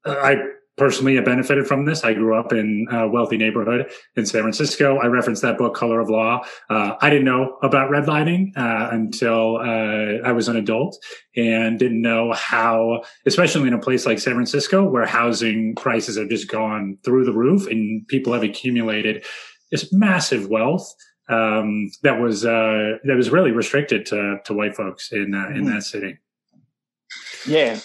I 0.04 0.36
personally 0.76 1.16
have 1.16 1.24
benefited 1.24 1.66
from 1.66 1.84
this. 1.84 2.04
I 2.04 2.12
grew 2.12 2.38
up 2.38 2.52
in 2.52 2.86
a 2.90 3.08
wealthy 3.08 3.36
neighborhood 3.36 3.90
in 4.14 4.26
San 4.26 4.42
Francisco. 4.42 4.98
I 4.98 5.06
referenced 5.06 5.42
that 5.42 5.58
book, 5.58 5.74
Color 5.74 6.00
of 6.00 6.10
Law. 6.10 6.44
Uh, 6.68 6.94
I 7.00 7.08
didn't 7.08 7.24
know 7.24 7.56
about 7.62 7.90
redlining 7.90 8.56
uh, 8.56 8.90
until 8.92 9.56
uh, 9.56 10.26
I 10.26 10.32
was 10.32 10.48
an 10.48 10.56
adult 10.56 10.98
and 11.34 11.78
didn't 11.78 12.02
know 12.02 12.32
how, 12.32 13.02
especially 13.24 13.68
in 13.68 13.74
a 13.74 13.78
place 13.78 14.04
like 14.06 14.18
San 14.18 14.34
Francisco 14.34 14.84
where 14.84 15.06
housing 15.06 15.74
prices 15.76 16.18
have 16.18 16.28
just 16.28 16.50
gone 16.50 16.98
through 17.04 17.24
the 17.24 17.32
roof 17.32 17.66
and 17.66 18.06
people 18.08 18.32
have 18.32 18.42
accumulated 18.42 19.24
this 19.70 19.92
massive 19.92 20.48
wealth. 20.48 20.94
Um, 21.28 21.90
that 22.02 22.20
was 22.20 22.44
uh, 22.44 22.98
that 23.04 23.16
was 23.16 23.30
really 23.30 23.50
restricted 23.50 24.06
to 24.06 24.38
to 24.44 24.54
white 24.54 24.76
folks 24.76 25.10
in 25.10 25.34
uh, 25.34 25.48
in 25.48 25.64
mm. 25.64 25.74
that 25.74 25.82
city. 25.82 26.18
Yeah, 27.48 27.80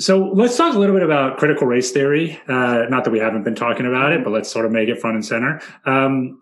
so 0.00 0.30
let's 0.34 0.56
talk 0.56 0.74
a 0.74 0.78
little 0.78 0.94
bit 0.94 1.04
about 1.04 1.38
critical 1.38 1.66
race 1.66 1.90
theory. 1.90 2.40
Uh, 2.48 2.86
not 2.88 3.04
that 3.04 3.10
we 3.10 3.18
haven't 3.18 3.44
been 3.44 3.54
talking 3.54 3.86
about 3.86 4.12
it, 4.12 4.24
but 4.24 4.30
let's 4.30 4.50
sort 4.50 4.64
of 4.64 4.72
make 4.72 4.88
it 4.88 5.00
front 5.00 5.14
and 5.14 5.24
center. 5.24 5.60
Um, 5.84 6.40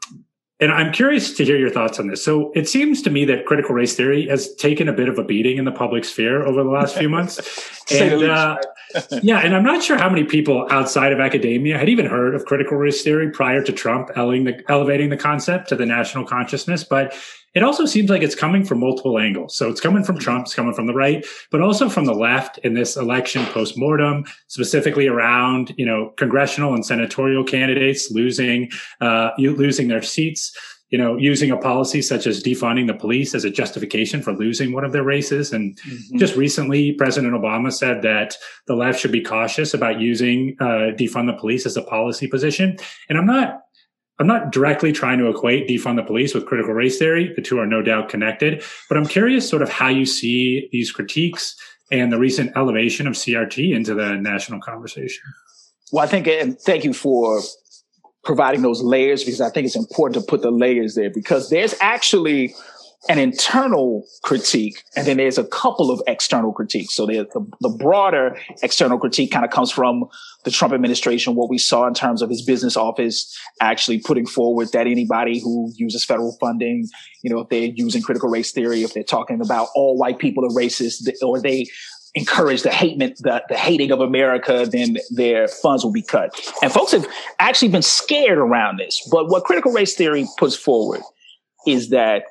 and 0.60 0.72
I'm 0.72 0.92
curious 0.92 1.36
to 1.36 1.44
hear 1.44 1.56
your 1.56 1.70
thoughts 1.70 2.00
on 2.00 2.08
this. 2.08 2.24
So 2.24 2.50
it 2.54 2.68
seems 2.68 3.00
to 3.02 3.10
me 3.10 3.24
that 3.26 3.46
critical 3.46 3.74
race 3.74 3.94
theory 3.94 4.26
has 4.28 4.54
taken 4.56 4.88
a 4.88 4.92
bit 4.92 5.08
of 5.08 5.16
a 5.16 5.24
beating 5.24 5.56
in 5.56 5.64
the 5.64 5.72
public 5.72 6.04
sphere 6.04 6.44
over 6.44 6.64
the 6.64 6.70
last 6.70 6.96
few 6.96 7.08
months. 7.08 7.84
and 7.92 8.24
uh, 8.24 8.56
yeah, 9.22 9.38
and 9.38 9.54
I'm 9.54 9.62
not 9.62 9.84
sure 9.84 9.96
how 9.96 10.08
many 10.08 10.24
people 10.24 10.66
outside 10.70 11.12
of 11.12 11.20
academia 11.20 11.78
had 11.78 11.88
even 11.88 12.06
heard 12.06 12.34
of 12.34 12.44
critical 12.44 12.76
race 12.76 13.02
theory 13.02 13.30
prior 13.30 13.62
to 13.62 13.72
Trump 13.72 14.10
elevating 14.16 15.10
the 15.10 15.16
concept 15.16 15.68
to 15.68 15.76
the 15.76 15.86
national 15.86 16.24
consciousness. 16.24 16.82
But 16.82 17.14
it 17.54 17.62
also 17.62 17.86
seems 17.86 18.10
like 18.10 18.22
it's 18.22 18.34
coming 18.34 18.64
from 18.64 18.80
multiple 18.80 19.18
angles. 19.18 19.56
So 19.56 19.68
it's 19.68 19.80
coming 19.80 20.04
from 20.04 20.18
Trump, 20.18 20.46
it's 20.46 20.54
coming 20.54 20.74
from 20.74 20.86
the 20.86 20.94
right, 20.94 21.24
but 21.50 21.60
also 21.60 21.88
from 21.88 22.04
the 22.04 22.14
left 22.14 22.58
in 22.58 22.74
this 22.74 22.96
election 22.96 23.44
post-mortem, 23.46 24.24
specifically 24.48 25.06
around, 25.06 25.74
you 25.76 25.86
know, 25.86 26.12
congressional 26.16 26.74
and 26.74 26.84
senatorial 26.84 27.44
candidates 27.44 28.10
losing, 28.10 28.70
uh, 29.00 29.30
losing 29.38 29.88
their 29.88 30.02
seats 30.02 30.52
you 30.90 30.96
know, 30.96 31.16
using 31.18 31.50
a 31.50 31.56
policy 31.56 32.00
such 32.00 32.26
as 32.26 32.42
defunding 32.42 32.86
the 32.86 32.94
police 32.94 33.34
as 33.34 33.44
a 33.44 33.50
justification 33.50 34.22
for 34.22 34.32
losing 34.32 34.72
one 34.72 34.84
of 34.84 34.92
their 34.92 35.02
races. 35.02 35.52
And 35.52 35.78
mm-hmm. 35.80 36.18
just 36.18 36.34
recently, 36.34 36.92
President 36.92 37.34
Obama 37.34 37.70
said 37.70 38.00
that 38.02 38.36
the 38.66 38.74
left 38.74 38.98
should 38.98 39.12
be 39.12 39.20
cautious 39.20 39.74
about 39.74 40.00
using 40.00 40.56
uh, 40.60 40.96
defund 40.96 41.26
the 41.26 41.38
police 41.38 41.66
as 41.66 41.76
a 41.76 41.82
policy 41.82 42.26
position. 42.26 42.78
And 43.08 43.18
I'm 43.18 43.26
not 43.26 43.60
I'm 44.18 44.26
not 44.26 44.50
directly 44.50 44.92
trying 44.92 45.18
to 45.18 45.28
equate 45.28 45.68
defund 45.68 45.96
the 45.96 46.02
police 46.02 46.34
with 46.34 46.46
critical 46.46 46.74
race 46.74 46.98
theory. 46.98 47.32
The 47.34 47.42
two 47.42 47.60
are 47.60 47.66
no 47.66 47.82
doubt 47.82 48.08
connected, 48.08 48.64
but 48.88 48.98
I'm 48.98 49.06
curious 49.06 49.48
sort 49.48 49.62
of 49.62 49.68
how 49.68 49.88
you 49.88 50.06
see 50.06 50.68
these 50.72 50.90
critiques 50.90 51.54
and 51.90 52.12
the 52.12 52.18
recent 52.18 52.56
elevation 52.56 53.06
of 53.06 53.14
CRT 53.14 53.74
into 53.74 53.94
the 53.94 54.16
national 54.16 54.60
conversation. 54.60 55.22
Well, 55.92 56.04
I 56.04 56.08
think, 56.08 56.26
and 56.26 56.58
thank 56.58 56.84
you 56.84 56.92
for 56.92 57.40
providing 58.24 58.62
those 58.62 58.82
layers 58.82 59.24
because 59.24 59.40
I 59.40 59.50
think 59.50 59.66
it's 59.66 59.76
important 59.76 60.22
to 60.22 60.28
put 60.28 60.42
the 60.42 60.50
layers 60.50 60.96
there 60.96 61.10
because 61.10 61.48
there's 61.48 61.74
actually 61.80 62.54
an 63.08 63.18
internal 63.18 64.04
critique, 64.24 64.82
and 64.96 65.06
then 65.06 65.18
there's 65.18 65.38
a 65.38 65.44
couple 65.44 65.90
of 65.90 66.02
external 66.08 66.52
critiques. 66.52 66.94
So 66.94 67.06
the, 67.06 67.26
the 67.60 67.68
broader 67.68 68.36
external 68.62 68.98
critique 68.98 69.30
kind 69.30 69.44
of 69.44 69.52
comes 69.52 69.70
from 69.70 70.06
the 70.44 70.50
Trump 70.50 70.74
administration, 70.74 71.36
what 71.36 71.48
we 71.48 71.58
saw 71.58 71.86
in 71.86 71.94
terms 71.94 72.22
of 72.22 72.30
his 72.30 72.42
business 72.42 72.76
office 72.76 73.38
actually 73.60 74.00
putting 74.00 74.26
forward 74.26 74.72
that 74.72 74.86
anybody 74.86 75.38
who 75.38 75.72
uses 75.76 76.04
federal 76.04 76.36
funding, 76.40 76.88
you 77.22 77.30
know, 77.30 77.40
if 77.40 77.48
they're 77.50 77.70
using 77.74 78.02
critical 78.02 78.30
race 78.30 78.50
theory, 78.50 78.82
if 78.82 78.94
they're 78.94 79.02
talking 79.02 79.40
about 79.40 79.68
all 79.74 79.96
white 79.96 80.18
people 80.18 80.44
are 80.44 80.50
racist, 80.50 81.08
or 81.22 81.40
they 81.40 81.66
encourage 82.14 82.62
the 82.62 82.70
hate 82.70 82.98
the, 82.98 83.42
the 83.48 83.56
hating 83.56 83.92
of 83.92 84.00
America, 84.00 84.66
then 84.70 84.96
their 85.10 85.46
funds 85.46 85.84
will 85.84 85.92
be 85.92 86.02
cut. 86.02 86.30
And 86.62 86.72
folks 86.72 86.92
have 86.92 87.06
actually 87.38 87.68
been 87.68 87.82
scared 87.82 88.38
around 88.38 88.78
this. 88.78 89.06
But 89.10 89.28
what 89.28 89.44
critical 89.44 89.72
race 89.72 89.94
theory 89.94 90.26
puts 90.38 90.56
forward 90.56 91.02
is 91.66 91.90
that 91.90 92.22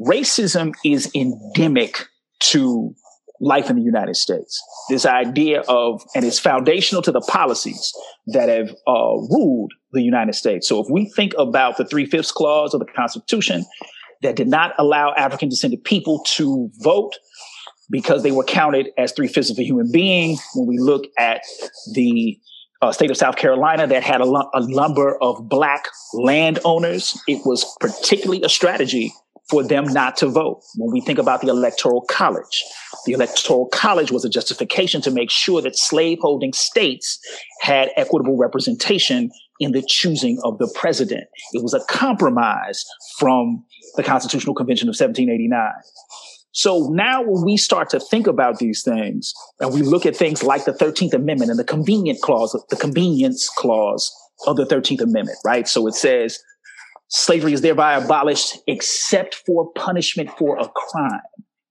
racism 0.00 0.74
is 0.84 1.10
endemic 1.14 2.06
to 2.40 2.94
life 3.40 3.68
in 3.68 3.76
the 3.76 3.82
United 3.82 4.16
States. 4.16 4.62
This 4.88 5.04
idea 5.04 5.60
of, 5.68 6.02
and 6.14 6.24
it's 6.24 6.38
foundational 6.38 7.02
to 7.02 7.12
the 7.12 7.20
policies 7.20 7.92
that 8.28 8.48
have 8.48 8.70
uh, 8.86 9.14
ruled 9.30 9.72
the 9.92 10.02
United 10.02 10.34
States. 10.34 10.68
So 10.68 10.80
if 10.80 10.86
we 10.90 11.10
think 11.14 11.32
about 11.38 11.76
the 11.76 11.84
three 11.84 12.06
fifths 12.06 12.32
clause 12.32 12.74
of 12.74 12.80
the 12.80 12.86
Constitution 12.86 13.64
that 14.22 14.36
did 14.36 14.48
not 14.48 14.72
allow 14.78 15.12
African 15.14 15.48
descended 15.48 15.84
people 15.84 16.22
to 16.24 16.70
vote 16.80 17.12
because 17.90 18.22
they 18.22 18.32
were 18.32 18.44
counted 18.44 18.88
as 18.98 19.12
three 19.12 19.28
fifths 19.28 19.50
of 19.50 19.58
a 19.58 19.62
human 19.62 19.90
being, 19.92 20.38
when 20.54 20.66
we 20.66 20.78
look 20.78 21.04
at 21.18 21.42
the 21.92 22.38
uh, 22.82 22.92
state 22.92 23.10
of 23.10 23.16
South 23.16 23.36
Carolina 23.36 23.86
that 23.86 24.02
had 24.02 24.20
a, 24.20 24.24
a 24.24 24.66
number 24.68 25.16
of 25.22 25.48
black 25.48 25.88
landowners, 26.14 27.20
it 27.28 27.44
was 27.44 27.64
particularly 27.80 28.42
a 28.42 28.48
strategy 28.48 29.12
for 29.48 29.62
them 29.62 29.84
not 29.84 30.16
to 30.18 30.26
vote. 30.26 30.62
When 30.76 30.92
we 30.92 31.00
think 31.00 31.18
about 31.18 31.40
the 31.40 31.48
Electoral 31.48 32.02
College, 32.08 32.64
the 33.04 33.12
Electoral 33.12 33.66
College 33.66 34.10
was 34.10 34.24
a 34.24 34.28
justification 34.28 35.00
to 35.02 35.10
make 35.10 35.30
sure 35.30 35.62
that 35.62 35.76
slaveholding 35.76 36.52
states 36.52 37.18
had 37.60 37.90
equitable 37.96 38.36
representation 38.36 39.30
in 39.60 39.72
the 39.72 39.82
choosing 39.86 40.38
of 40.44 40.58
the 40.58 40.70
president. 40.74 41.24
It 41.52 41.62
was 41.62 41.74
a 41.74 41.80
compromise 41.88 42.84
from 43.18 43.64
the 43.96 44.02
Constitutional 44.02 44.54
Convention 44.54 44.88
of 44.88 44.92
1789. 44.92 45.72
So 46.52 46.88
now 46.90 47.22
when 47.22 47.44
we 47.44 47.56
start 47.56 47.90
to 47.90 48.00
think 48.00 48.26
about 48.26 48.58
these 48.58 48.82
things 48.82 49.34
and 49.60 49.72
we 49.72 49.82
look 49.82 50.06
at 50.06 50.16
things 50.16 50.42
like 50.42 50.64
the 50.64 50.72
13th 50.72 51.12
Amendment 51.12 51.50
and 51.50 51.58
the 51.58 51.64
convenient 51.64 52.22
clause, 52.22 52.58
the 52.70 52.76
convenience 52.76 53.48
clause 53.48 54.10
of 54.46 54.56
the 54.56 54.64
13th 54.64 55.02
Amendment, 55.02 55.38
right? 55.44 55.68
So 55.68 55.86
it 55.86 55.94
says 55.94 56.38
slavery 57.08 57.52
is 57.52 57.60
thereby 57.60 57.94
abolished 57.94 58.58
except 58.66 59.34
for 59.46 59.70
punishment 59.72 60.30
for 60.38 60.58
a 60.58 60.68
crime, 60.68 61.20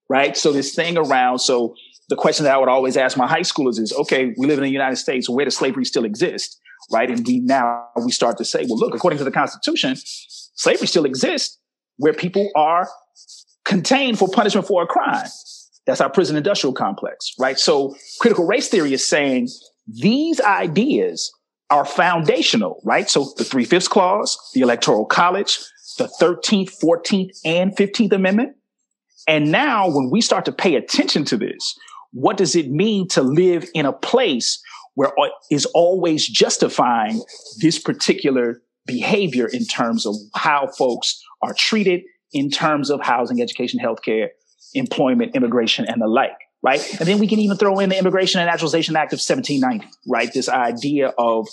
right? 0.08 0.36
So 0.36 0.52
this 0.52 0.74
thing 0.74 0.96
around, 0.96 1.40
so 1.40 1.74
the 2.08 2.16
question 2.16 2.44
that 2.44 2.54
I 2.54 2.58
would 2.58 2.68
always 2.68 2.96
ask 2.96 3.16
my 3.16 3.26
high 3.26 3.40
schoolers 3.40 3.78
is, 3.78 3.92
okay, 3.92 4.32
we 4.36 4.46
live 4.46 4.58
in 4.58 4.64
the 4.64 4.70
United 4.70 4.96
States, 4.96 5.28
where 5.28 5.44
does 5.44 5.56
slavery 5.56 5.84
still 5.84 6.04
exist? 6.04 6.60
Right. 6.92 7.10
And 7.10 7.26
we 7.26 7.40
now 7.40 7.88
we 8.04 8.12
start 8.12 8.38
to 8.38 8.44
say, 8.44 8.64
well, 8.68 8.78
look, 8.78 8.94
according 8.94 9.18
to 9.18 9.24
the 9.24 9.32
Constitution, 9.32 9.96
slavery 9.96 10.86
still 10.86 11.04
exists 11.04 11.58
where 11.96 12.12
people 12.12 12.48
are 12.54 12.88
contained 13.64 14.18
for 14.18 14.28
punishment 14.28 14.68
for 14.68 14.82
a 14.82 14.86
crime. 14.86 15.26
That's 15.86 16.00
our 16.00 16.10
prison 16.10 16.36
industrial 16.36 16.74
complex, 16.74 17.32
right? 17.40 17.58
So 17.58 17.96
critical 18.20 18.46
race 18.46 18.68
theory 18.68 18.92
is 18.92 19.04
saying 19.04 19.48
these 19.88 20.40
ideas 20.40 21.32
are 21.70 21.84
foundational, 21.84 22.80
right? 22.84 23.08
So 23.08 23.32
the 23.36 23.44
three 23.44 23.64
fifths 23.64 23.88
clause, 23.88 24.38
the 24.54 24.60
electoral 24.60 25.04
college, 25.04 25.58
the 25.98 26.08
13th, 26.20 26.78
14th, 26.82 27.30
and 27.44 27.74
15th 27.76 28.12
amendment. 28.12 28.56
And 29.26 29.50
now 29.50 29.88
when 29.88 30.10
we 30.10 30.20
start 30.20 30.44
to 30.44 30.52
pay 30.52 30.76
attention 30.76 31.24
to 31.26 31.36
this, 31.36 31.76
what 32.12 32.36
does 32.36 32.54
it 32.54 32.70
mean 32.70 33.08
to 33.08 33.22
live 33.22 33.68
in 33.74 33.86
a 33.86 33.92
place 33.92 34.62
where 34.94 35.12
is 35.50 35.66
always 35.66 36.26
justifying 36.26 37.22
this 37.60 37.78
particular 37.78 38.62
behavior 38.86 39.46
in 39.46 39.64
terms 39.66 40.06
of 40.06 40.14
how 40.34 40.68
folks 40.78 41.22
are 41.42 41.54
treated 41.54 42.02
in 42.32 42.50
terms 42.50 42.90
of 42.90 43.00
housing, 43.02 43.42
education, 43.42 43.78
healthcare, 43.78 44.28
employment, 44.74 45.34
immigration, 45.34 45.84
and 45.86 46.00
the 46.00 46.06
like, 46.06 46.36
right? 46.62 46.80
And 46.98 47.08
then 47.08 47.18
we 47.18 47.28
can 47.28 47.38
even 47.38 47.56
throw 47.56 47.78
in 47.78 47.90
the 47.90 47.98
Immigration 47.98 48.40
and 48.40 48.48
Naturalization 48.48 48.96
Act 48.96 49.12
of 49.12 49.18
1790, 49.18 49.88
right? 50.06 50.32
This 50.32 50.48
idea 50.48 51.12
of 51.18 51.48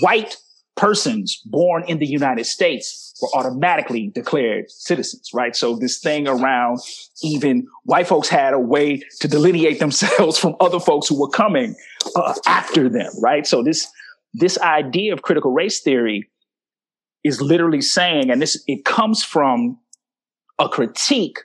white 0.00 0.36
persons 0.76 1.40
born 1.44 1.84
in 1.86 1.98
the 1.98 2.06
United 2.06 2.44
States 2.44 3.14
were 3.20 3.28
automatically 3.34 4.10
declared 4.14 4.70
citizens, 4.70 5.30
right? 5.34 5.54
So 5.54 5.76
this 5.76 6.00
thing 6.00 6.26
around 6.26 6.78
even 7.22 7.66
white 7.84 8.08
folks 8.08 8.28
had 8.28 8.54
a 8.54 8.58
way 8.58 9.02
to 9.20 9.28
delineate 9.28 9.78
themselves 9.78 10.38
from 10.40 10.56
other 10.60 10.80
folks 10.80 11.08
who 11.08 11.20
were 11.20 11.28
coming 11.28 11.74
uh, 12.16 12.34
after 12.46 12.88
them, 12.88 13.12
right? 13.22 13.46
So 13.46 13.62
this 13.62 13.88
this 14.34 14.58
idea 14.58 15.12
of 15.12 15.20
critical 15.20 15.52
race 15.52 15.80
theory 15.80 16.30
is 17.22 17.40
literally 17.42 17.82
saying, 17.82 18.30
and 18.30 18.40
this 18.40 18.62
it 18.66 18.84
comes 18.84 19.22
from 19.22 19.78
a 20.58 20.68
critique 20.68 21.38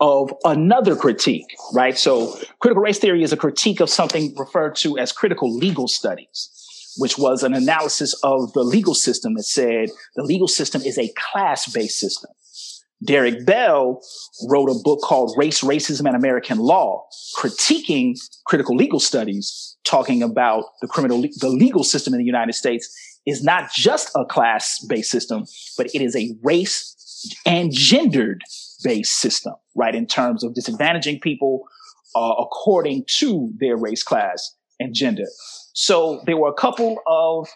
of 0.00 0.32
another 0.44 0.94
critique, 0.96 1.46
right? 1.72 1.96
So 1.96 2.38
critical 2.58 2.82
race 2.82 2.98
theory 2.98 3.22
is 3.22 3.32
a 3.32 3.36
critique 3.36 3.80
of 3.80 3.88
something 3.88 4.34
referred 4.36 4.76
to 4.76 4.98
as 4.98 5.12
critical 5.12 5.54
legal 5.54 5.88
studies, 5.88 6.50
which 6.98 7.16
was 7.16 7.42
an 7.42 7.54
analysis 7.54 8.14
of 8.22 8.52
the 8.52 8.62
legal 8.62 8.94
system 8.94 9.34
that 9.34 9.44
said 9.44 9.88
the 10.16 10.22
legal 10.22 10.48
system 10.48 10.82
is 10.82 10.98
a 10.98 11.12
class-based 11.16 11.98
system. 11.98 12.30
Derrick 13.04 13.44
Bell 13.44 14.00
wrote 14.48 14.70
a 14.70 14.82
book 14.82 15.00
called 15.02 15.34
Race, 15.36 15.62
Racism, 15.62 16.06
and 16.06 16.16
American 16.16 16.58
Law, 16.58 17.06
critiquing 17.38 18.18
critical 18.46 18.74
legal 18.74 19.00
studies, 19.00 19.76
talking 19.84 20.22
about 20.22 20.64
the 20.80 20.88
criminal, 20.88 21.20
the 21.20 21.48
legal 21.48 21.84
system 21.84 22.14
in 22.14 22.18
the 22.18 22.24
United 22.24 22.54
States 22.54 22.88
is 23.26 23.42
not 23.42 23.70
just 23.72 24.10
a 24.14 24.24
class-based 24.24 25.10
system, 25.10 25.44
but 25.76 25.88
it 25.94 26.00
is 26.00 26.16
a 26.16 26.34
race 26.42 26.94
and 27.44 27.70
gendered 27.72 28.42
based 28.82 29.14
system, 29.14 29.54
right? 29.74 29.94
In 29.94 30.06
terms 30.06 30.44
of 30.44 30.54
disadvantaging 30.54 31.20
people 31.20 31.66
uh, 32.14 32.34
according 32.38 33.04
to 33.18 33.52
their 33.58 33.76
race, 33.76 34.02
class, 34.02 34.54
and 34.80 34.94
gender. 34.94 35.26
So 35.74 36.22
there 36.26 36.36
were 36.36 36.48
a 36.48 36.54
couple 36.54 36.98
of 37.06 37.48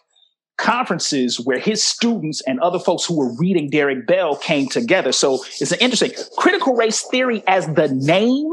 conferences 0.58 1.40
where 1.40 1.58
his 1.58 1.82
students 1.82 2.42
and 2.46 2.60
other 2.60 2.78
folks 2.78 3.06
who 3.06 3.16
were 3.16 3.34
reading 3.38 3.70
Derrick 3.70 4.06
Bell 4.06 4.36
came 4.36 4.68
together. 4.68 5.10
So 5.10 5.42
it's 5.58 5.72
an 5.72 5.78
interesting 5.80 6.12
critical 6.36 6.74
race 6.74 7.02
theory 7.02 7.42
as 7.46 7.66
the 7.66 7.88
name. 7.88 8.52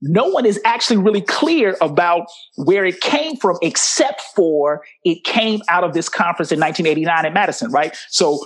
No 0.00 0.28
one 0.30 0.44
is 0.44 0.60
actually 0.64 0.96
really 0.96 1.20
clear 1.20 1.76
about 1.80 2.26
where 2.56 2.84
it 2.84 3.00
came 3.00 3.36
from, 3.36 3.56
except 3.62 4.20
for 4.34 4.82
it 5.04 5.22
came 5.22 5.62
out 5.68 5.84
of 5.84 5.94
this 5.94 6.08
conference 6.08 6.50
in 6.50 6.58
1989 6.58 7.24
in 7.24 7.32
Madison, 7.32 7.70
right? 7.70 7.96
So 8.08 8.44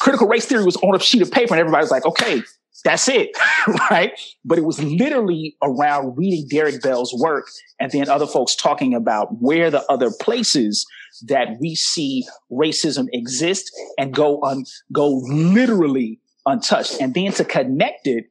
critical 0.00 0.26
race 0.26 0.46
theory 0.46 0.64
was 0.64 0.74
on 0.78 0.96
a 0.96 0.98
sheet 0.98 1.22
of 1.22 1.30
paper 1.30 1.54
and 1.54 1.60
everybody 1.60 1.84
was 1.84 1.92
like, 1.92 2.04
okay, 2.06 2.42
that's 2.84 3.08
it, 3.08 3.30
right? 3.90 4.12
But 4.44 4.58
it 4.58 4.64
was 4.64 4.82
literally 4.82 5.56
around 5.62 6.16
reading 6.16 6.46
Derrick 6.48 6.82
Bell's 6.82 7.14
work 7.14 7.48
and 7.80 7.90
then 7.90 8.08
other 8.08 8.26
folks 8.26 8.54
talking 8.54 8.94
about 8.94 9.40
where 9.40 9.70
the 9.70 9.84
other 9.90 10.10
places 10.20 10.86
that 11.26 11.56
we 11.60 11.74
see 11.74 12.26
racism 12.50 13.06
exist 13.12 13.70
and 13.98 14.12
go 14.12 14.36
on, 14.38 14.64
go 14.92 15.22
literally 15.28 16.20
untouched. 16.44 17.00
And 17.00 17.14
then 17.14 17.32
to 17.32 17.44
connect 17.44 18.06
it 18.06 18.26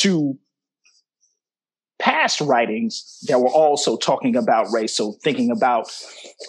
to 0.00 0.38
past 1.98 2.40
writings 2.40 3.18
that 3.28 3.40
were 3.40 3.50
also 3.50 3.96
talking 3.96 4.36
about 4.36 4.72
race. 4.72 4.94
So 4.96 5.16
thinking 5.24 5.50
about 5.50 5.90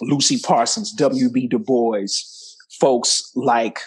Lucy 0.00 0.38
Parsons, 0.38 0.92
W.B. 0.92 1.48
Du 1.48 1.58
Bois, 1.58 2.06
folks 2.80 3.32
like 3.34 3.80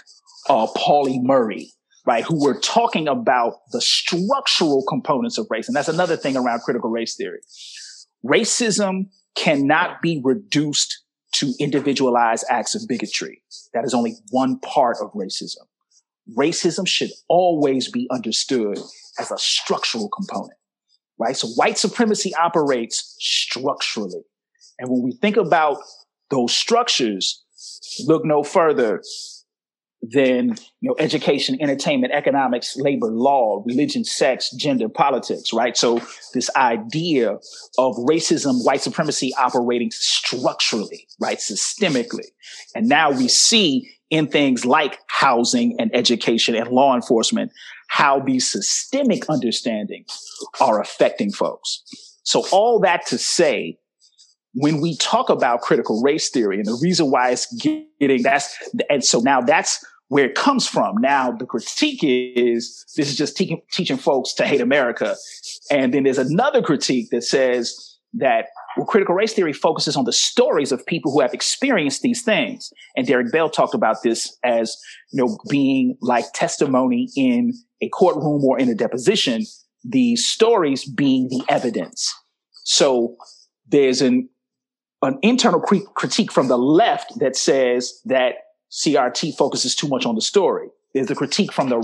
uh, 0.49 0.67
Pauli 0.75 1.19
Murray, 1.19 1.71
right, 2.05 2.23
who 2.23 2.43
were 2.43 2.59
talking 2.59 3.07
about 3.07 3.59
the 3.71 3.81
structural 3.81 4.83
components 4.87 5.37
of 5.37 5.47
race. 5.49 5.67
And 5.67 5.75
that's 5.75 5.87
another 5.87 6.17
thing 6.17 6.35
around 6.35 6.61
critical 6.61 6.89
race 6.89 7.15
theory. 7.15 7.39
Racism 8.25 9.09
cannot 9.35 10.01
be 10.01 10.21
reduced 10.23 11.03
to 11.33 11.53
individualized 11.59 12.45
acts 12.49 12.75
of 12.75 12.83
bigotry. 12.87 13.41
That 13.73 13.85
is 13.85 13.93
only 13.93 14.15
one 14.29 14.59
part 14.59 14.97
of 15.01 15.11
racism. 15.13 15.65
Racism 16.37 16.87
should 16.87 17.09
always 17.27 17.89
be 17.89 18.07
understood 18.11 18.77
as 19.19 19.31
a 19.31 19.37
structural 19.37 20.09
component, 20.09 20.57
right? 21.17 21.35
So 21.35 21.47
white 21.49 21.77
supremacy 21.77 22.33
operates 22.35 23.15
structurally. 23.19 24.21
And 24.79 24.89
when 24.89 25.01
we 25.01 25.13
think 25.13 25.37
about 25.37 25.77
those 26.29 26.53
structures, 26.53 27.43
look 28.05 28.23
no 28.25 28.43
further 28.43 29.01
than 30.11 30.49
you 30.81 30.89
know 30.89 30.95
education 30.99 31.57
entertainment 31.61 32.11
economics 32.13 32.75
labor 32.75 33.07
law 33.07 33.63
religion 33.65 34.03
sex 34.03 34.51
gender 34.51 34.89
politics 34.89 35.53
right? 35.53 35.77
So 35.77 36.01
this 36.33 36.49
idea 36.55 37.39
of 37.77 37.95
racism 37.95 38.65
white 38.65 38.81
supremacy 38.81 39.33
operating 39.37 39.91
structurally 39.91 41.07
right 41.19 41.37
systemically. 41.37 42.27
And 42.75 42.89
now 42.89 43.11
we 43.11 43.29
see 43.29 43.89
in 44.09 44.27
things 44.27 44.65
like 44.65 44.99
housing 45.07 45.75
and 45.79 45.89
education 45.95 46.53
and 46.55 46.67
law 46.67 46.93
enforcement 46.93 47.51
how 47.87 48.19
these 48.19 48.51
systemic 48.51 49.29
understandings 49.29 50.19
are 50.59 50.81
affecting 50.81 51.31
folks. 51.31 51.81
So 52.23 52.45
all 52.51 52.79
that 52.81 53.05
to 53.07 53.17
say 53.17 53.77
when 54.55 54.81
we 54.81 54.95
talk 54.97 55.29
about 55.29 55.61
critical 55.61 56.01
race 56.01 56.29
theory 56.29 56.57
and 56.57 56.65
the 56.65 56.77
reason 56.81 57.09
why 57.09 57.31
it's 57.31 57.51
getting 57.55 58.21
that's 58.21 58.55
and 58.89 59.03
so 59.03 59.19
now 59.19 59.41
that's 59.41 59.83
where 60.07 60.25
it 60.25 60.35
comes 60.35 60.67
from. 60.67 60.95
Now, 60.99 61.31
the 61.31 61.45
critique 61.45 62.03
is 62.03 62.85
this 62.95 63.09
is 63.09 63.17
just 63.17 63.35
te- 63.35 63.63
teaching 63.71 63.97
folks 63.97 64.33
to 64.33 64.45
hate 64.45 64.61
America. 64.61 65.15
And 65.71 65.93
then 65.93 66.03
there's 66.03 66.17
another 66.17 66.61
critique 66.61 67.09
that 67.11 67.23
says 67.23 67.93
that 68.13 68.45
well, 68.77 68.85
critical 68.85 69.15
race 69.15 69.33
theory 69.33 69.53
focuses 69.53 69.95
on 69.95 70.05
the 70.05 70.11
stories 70.13 70.71
of 70.71 70.85
people 70.85 71.11
who 71.11 71.21
have 71.21 71.33
experienced 71.33 72.01
these 72.01 72.23
things. 72.23 72.71
And 72.95 73.07
Derrick 73.07 73.31
Bell 73.31 73.49
talked 73.49 73.73
about 73.73 73.97
this 74.03 74.37
as, 74.43 74.75
you 75.11 75.23
know, 75.23 75.37
being 75.49 75.97
like 76.01 76.25
testimony 76.33 77.09
in 77.15 77.53
a 77.81 77.89
courtroom 77.89 78.43
or 78.43 78.59
in 78.59 78.69
a 78.69 78.75
deposition, 78.75 79.43
the 79.83 80.15
stories 80.15 80.85
being 80.85 81.27
the 81.29 81.43
evidence. 81.49 82.13
So 82.63 83.15
there's 83.67 84.01
an, 84.01 84.29
an 85.01 85.17
internal 85.21 85.59
critique 85.59 86.31
from 86.31 86.47
the 86.47 86.57
left 86.57 87.19
that 87.19 87.35
says 87.35 87.99
that 88.05 88.35
CRT 88.73 89.35
focuses 89.37 89.75
too 89.75 89.87
much 89.87 90.05
on 90.05 90.15
the 90.15 90.21
story. 90.21 90.67
There's 90.93 91.11
a 91.11 91.15
critique 91.15 91.51
from 91.51 91.69
the 91.69 91.77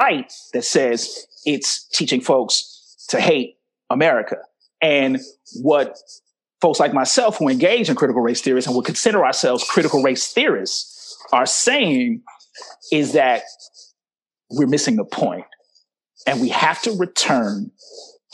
right 0.00 0.32
that 0.52 0.64
says 0.64 1.26
it's 1.44 1.86
teaching 1.88 2.20
folks 2.20 3.06
to 3.10 3.20
hate 3.20 3.58
America. 3.90 4.38
And 4.80 5.20
what 5.60 5.96
folks 6.60 6.80
like 6.80 6.92
myself 6.92 7.38
who 7.38 7.48
engage 7.48 7.88
in 7.88 7.94
critical 7.94 8.22
race 8.22 8.40
theories 8.40 8.66
and 8.66 8.74
would 8.74 8.84
consider 8.84 9.24
ourselves 9.24 9.62
critical 9.62 10.02
race 10.02 10.32
theorists 10.32 11.16
are 11.32 11.46
saying 11.46 12.22
is 12.90 13.12
that 13.12 13.42
we're 14.50 14.66
missing 14.66 14.96
the 14.96 15.04
point. 15.04 15.44
And 16.26 16.40
we 16.40 16.48
have 16.48 16.82
to 16.82 16.92
return 16.92 17.70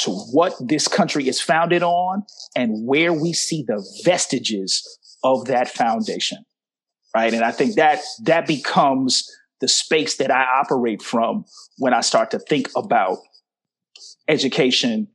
to 0.00 0.10
what 0.10 0.54
this 0.60 0.88
country 0.88 1.28
is 1.28 1.40
founded 1.40 1.82
on 1.82 2.22
and 2.56 2.86
where 2.86 3.12
we 3.12 3.34
see 3.34 3.64
the 3.66 3.84
vestiges 4.04 4.98
of 5.22 5.46
that 5.46 5.68
foundation 5.68 6.44
right? 7.14 7.32
And 7.32 7.44
I 7.44 7.50
think 7.50 7.74
that 7.76 8.00
that 8.22 8.46
becomes 8.46 9.30
the 9.60 9.68
space 9.68 10.16
that 10.16 10.30
I 10.30 10.44
operate 10.44 11.02
from 11.02 11.44
when 11.78 11.92
I 11.92 12.00
start 12.00 12.30
to 12.32 12.38
think 12.38 12.68
about 12.76 13.18
education 14.28 15.08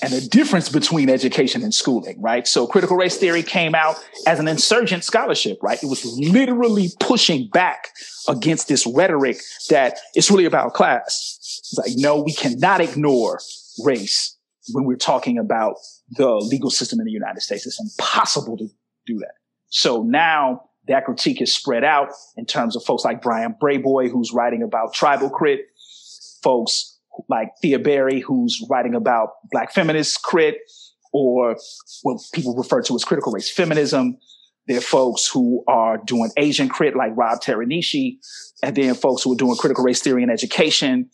and 0.00 0.12
the 0.12 0.20
difference 0.20 0.68
between 0.68 1.10
education 1.10 1.62
and 1.62 1.74
schooling, 1.74 2.20
right? 2.22 2.46
So 2.46 2.66
critical 2.68 2.96
race 2.96 3.16
theory 3.16 3.42
came 3.42 3.74
out 3.74 3.96
as 4.26 4.38
an 4.38 4.46
insurgent 4.46 5.02
scholarship, 5.02 5.58
right? 5.60 5.82
It 5.82 5.88
was 5.88 6.04
literally 6.04 6.90
pushing 7.00 7.48
back 7.52 7.88
against 8.28 8.68
this 8.68 8.86
rhetoric 8.86 9.38
that 9.70 9.98
it's 10.14 10.30
really 10.30 10.44
about 10.44 10.74
class. 10.74 11.36
It's 11.40 11.74
like, 11.76 11.92
no, 11.96 12.22
we 12.22 12.32
cannot 12.32 12.80
ignore 12.80 13.40
race 13.84 14.36
when 14.72 14.84
we're 14.84 14.96
talking 14.96 15.36
about 15.36 15.76
the 16.10 16.30
legal 16.30 16.70
system 16.70 17.00
in 17.00 17.06
the 17.06 17.12
United 17.12 17.40
States. 17.40 17.66
It's 17.66 17.80
impossible 17.80 18.56
to 18.58 18.68
do 19.04 19.18
that. 19.18 19.34
So 19.70 20.02
now 20.02 20.67
that 20.88 21.04
critique 21.04 21.40
is 21.40 21.54
spread 21.54 21.84
out 21.84 22.08
in 22.36 22.46
terms 22.46 22.76
of 22.76 22.82
folks 22.84 23.04
like 23.04 23.22
Brian 23.22 23.54
Brayboy, 23.60 24.10
who's 24.10 24.32
writing 24.32 24.62
about 24.62 24.94
tribal 24.94 25.30
crit, 25.30 25.60
folks 26.42 26.98
like 27.28 27.50
Thea 27.60 27.78
Berry, 27.78 28.20
who's 28.20 28.64
writing 28.70 28.94
about 28.94 29.30
black 29.50 29.72
feminist 29.72 30.22
crit, 30.22 30.56
or 31.12 31.56
what 32.02 32.20
people 32.32 32.54
refer 32.56 32.82
to 32.82 32.94
as 32.94 33.04
critical 33.04 33.32
race 33.32 33.50
feminism. 33.50 34.18
There 34.66 34.78
are 34.78 34.82
folks 34.82 35.26
who 35.26 35.64
are 35.66 35.98
doing 36.04 36.30
Asian 36.36 36.68
crit 36.68 36.94
like 36.94 37.12
Rob 37.16 37.40
Teranishi, 37.40 38.18
and 38.62 38.76
then 38.76 38.94
folks 38.94 39.22
who 39.22 39.32
are 39.32 39.36
doing 39.36 39.56
critical 39.56 39.84
race 39.84 40.02
theory 40.02 40.22
in 40.22 40.30
education, 40.30 41.10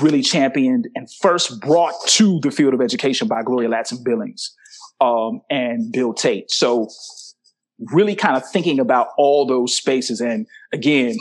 really 0.00 0.22
championed 0.22 0.88
and 0.94 1.08
first 1.20 1.60
brought 1.60 1.94
to 2.06 2.38
the 2.40 2.50
field 2.50 2.74
of 2.74 2.80
education 2.80 3.28
by 3.28 3.42
Gloria 3.42 3.68
Ladson 3.68 4.04
Billings 4.04 4.54
um, 5.00 5.40
and 5.50 5.90
Bill 5.90 6.12
Tate. 6.12 6.50
So 6.50 6.88
really 7.78 8.14
kind 8.14 8.36
of 8.36 8.48
thinking 8.48 8.78
about 8.80 9.08
all 9.16 9.46
those 9.46 9.74
spaces. 9.74 10.20
And 10.20 10.46
again, 10.72 11.16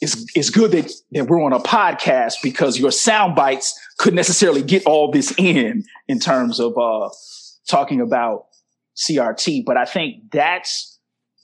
it's, 0.00 0.24
it's 0.34 0.50
good 0.50 0.70
that, 0.72 0.92
that 1.12 1.26
we're 1.26 1.42
on 1.42 1.52
a 1.52 1.58
podcast 1.58 2.34
because 2.42 2.78
your 2.78 2.92
sound 2.92 3.34
bites 3.34 3.78
could 3.98 4.14
necessarily 4.14 4.62
get 4.62 4.86
all 4.86 5.10
this 5.10 5.34
in, 5.36 5.84
in 6.06 6.20
terms 6.20 6.60
of, 6.60 6.78
uh, 6.78 7.10
talking 7.68 8.00
about 8.00 8.46
CRT. 8.96 9.64
But 9.64 9.76
I 9.76 9.84
think 9.84 10.30
that's 10.32 10.98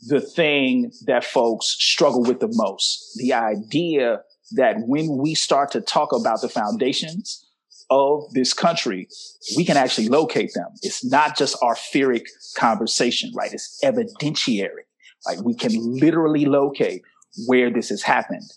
the 0.07 0.21
thing 0.21 0.93
that 1.07 1.25
folks 1.25 1.77
struggle 1.79 2.23
with 2.23 2.41
the 2.41 2.49
most. 2.51 3.13
The 3.17 3.33
idea 3.33 4.23
that 4.53 4.77
when 4.87 5.19
we 5.19 5.35
start 5.35 5.71
to 5.73 5.81
talk 5.81 6.13
about 6.13 6.41
the 6.41 6.49
foundations 6.49 7.44
of 7.91 8.25
this 8.33 8.53
country, 8.53 9.09
we 9.57 9.65
can 9.65 9.77
actually 9.77 10.09
locate 10.09 10.53
them. 10.55 10.69
It's 10.83 11.05
not 11.05 11.37
just 11.37 11.57
our 11.63 11.77
theoric 11.77 12.27
conversation, 12.57 13.31
right? 13.35 13.53
It's 13.53 13.81
evidentiary. 13.85 14.85
Like 15.27 15.43
we 15.43 15.55
can 15.55 15.73
literally 15.75 16.45
locate 16.45 17.03
where 17.47 17.71
this 17.71 17.89
has 17.89 18.03
happened. 18.03 18.51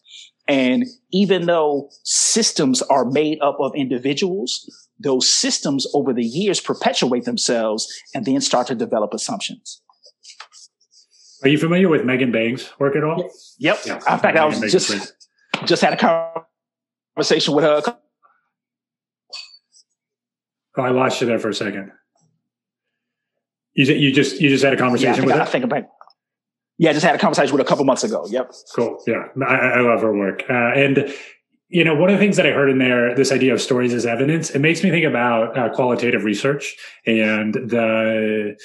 And 0.48 0.86
even 1.12 1.46
though 1.46 1.90
systems 2.04 2.82
are 2.84 3.06
made 3.06 3.40
up 3.42 3.58
of 3.60 3.74
individuals, 3.76 4.66
those 5.00 5.30
systems 5.30 5.86
over 5.94 6.14
the 6.14 6.24
years 6.24 6.60
perpetuate 6.60 7.26
themselves 7.26 7.88
and 8.14 8.26
then 8.26 8.42
start 8.42 8.68
to 8.68 8.76
develop 8.76 9.14
assumptions. 9.14 9.82
Are 11.44 11.50
you 11.50 11.58
familiar 11.58 11.90
with 11.90 12.04
Megan 12.04 12.32
Bang's 12.32 12.72
work 12.80 12.96
at 12.96 13.04
all? 13.04 13.30
Yep. 13.60 13.80
Yeah. 13.86 13.96
In 13.96 14.02
fact, 14.02 14.24
Megan 14.24 14.42
I 14.42 14.46
was 14.46 14.72
just 14.72 15.14
just 15.66 15.82
had 15.82 15.94
a 15.94 16.44
conversation 17.16 17.54
with 17.54 17.64
her. 17.64 17.98
Oh, 20.78 20.84
I 20.84 20.90
lost 20.90 21.20
you 21.22 21.28
there 21.28 21.40
for 21.40 21.50
a 21.50 21.54
second. 21.54 21.92
You 23.74 23.86
you 23.94 24.12
just 24.12 24.40
you 24.40 24.50
just 24.50 24.64
had 24.64 24.74
a 24.74 24.78
conversation 24.78 25.24
yeah, 25.24 25.26
with 25.26 25.36
I, 25.36 25.38
her. 25.38 25.44
I 25.44 25.46
think 25.46 25.66
about 25.66 25.84
yeah, 26.78 26.92
I 26.92 26.94
just 26.94 27.06
had 27.06 27.16
a 27.16 27.18
conversation 27.18 27.56
with 27.56 27.66
a 27.66 27.68
couple 27.68 27.84
months 27.86 28.04
ago. 28.04 28.26
Yep. 28.30 28.52
Cool. 28.76 29.02
Yeah, 29.08 29.28
I, 29.46 29.56
I 29.56 29.80
love 29.82 30.02
her 30.02 30.16
work. 30.16 30.44
Uh, 30.50 30.54
and 30.54 31.12
you 31.70 31.84
know, 31.84 31.96
one 31.96 32.10
of 32.10 32.16
the 32.16 32.20
things 32.20 32.38
that 32.38 32.46
I 32.46 32.52
heard 32.52 32.70
in 32.70 32.78
there, 32.78 33.14
this 33.16 33.32
idea 33.32 33.54
of 33.54 33.62
stories 33.62 33.94
as 33.94 34.06
evidence, 34.06 34.52
it 34.52 34.60
makes 34.60 34.84
me 34.84 34.90
think 34.90 35.06
about 35.06 35.58
uh, 35.58 35.70
qualitative 35.74 36.24
research 36.24 36.76
and 37.06 37.54
the 37.56 38.56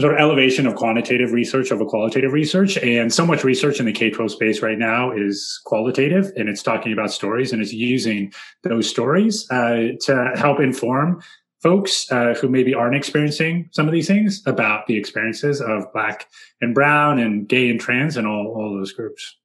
sort 0.00 0.14
of 0.14 0.20
elevation 0.20 0.66
of 0.66 0.74
quantitative 0.74 1.32
research 1.32 1.70
over 1.70 1.84
qualitative 1.84 2.32
research. 2.32 2.76
And 2.78 3.12
so 3.12 3.26
much 3.26 3.44
research 3.44 3.80
in 3.80 3.86
the 3.86 3.92
K 3.92 4.10
12 4.10 4.32
space 4.32 4.62
right 4.62 4.78
now 4.78 5.12
is 5.12 5.60
qualitative 5.64 6.32
and 6.36 6.48
it's 6.48 6.62
talking 6.62 6.92
about 6.92 7.12
stories 7.12 7.52
and 7.52 7.60
it's 7.60 7.72
using 7.72 8.32
those 8.62 8.88
stories 8.88 9.50
uh, 9.50 9.88
to 10.02 10.32
help 10.36 10.60
inform 10.60 11.22
folks 11.62 12.10
uh, 12.10 12.34
who 12.34 12.48
maybe 12.48 12.74
aren't 12.74 12.96
experiencing 12.96 13.68
some 13.72 13.86
of 13.86 13.92
these 13.92 14.06
things 14.06 14.42
about 14.46 14.86
the 14.86 14.96
experiences 14.96 15.60
of 15.60 15.92
black 15.92 16.26
and 16.60 16.74
brown 16.74 17.18
and 17.18 17.48
gay 17.48 17.68
and 17.68 17.80
trans 17.80 18.16
and 18.16 18.26
all, 18.26 18.54
all 18.56 18.74
those 18.74 18.92
groups. 18.92 19.36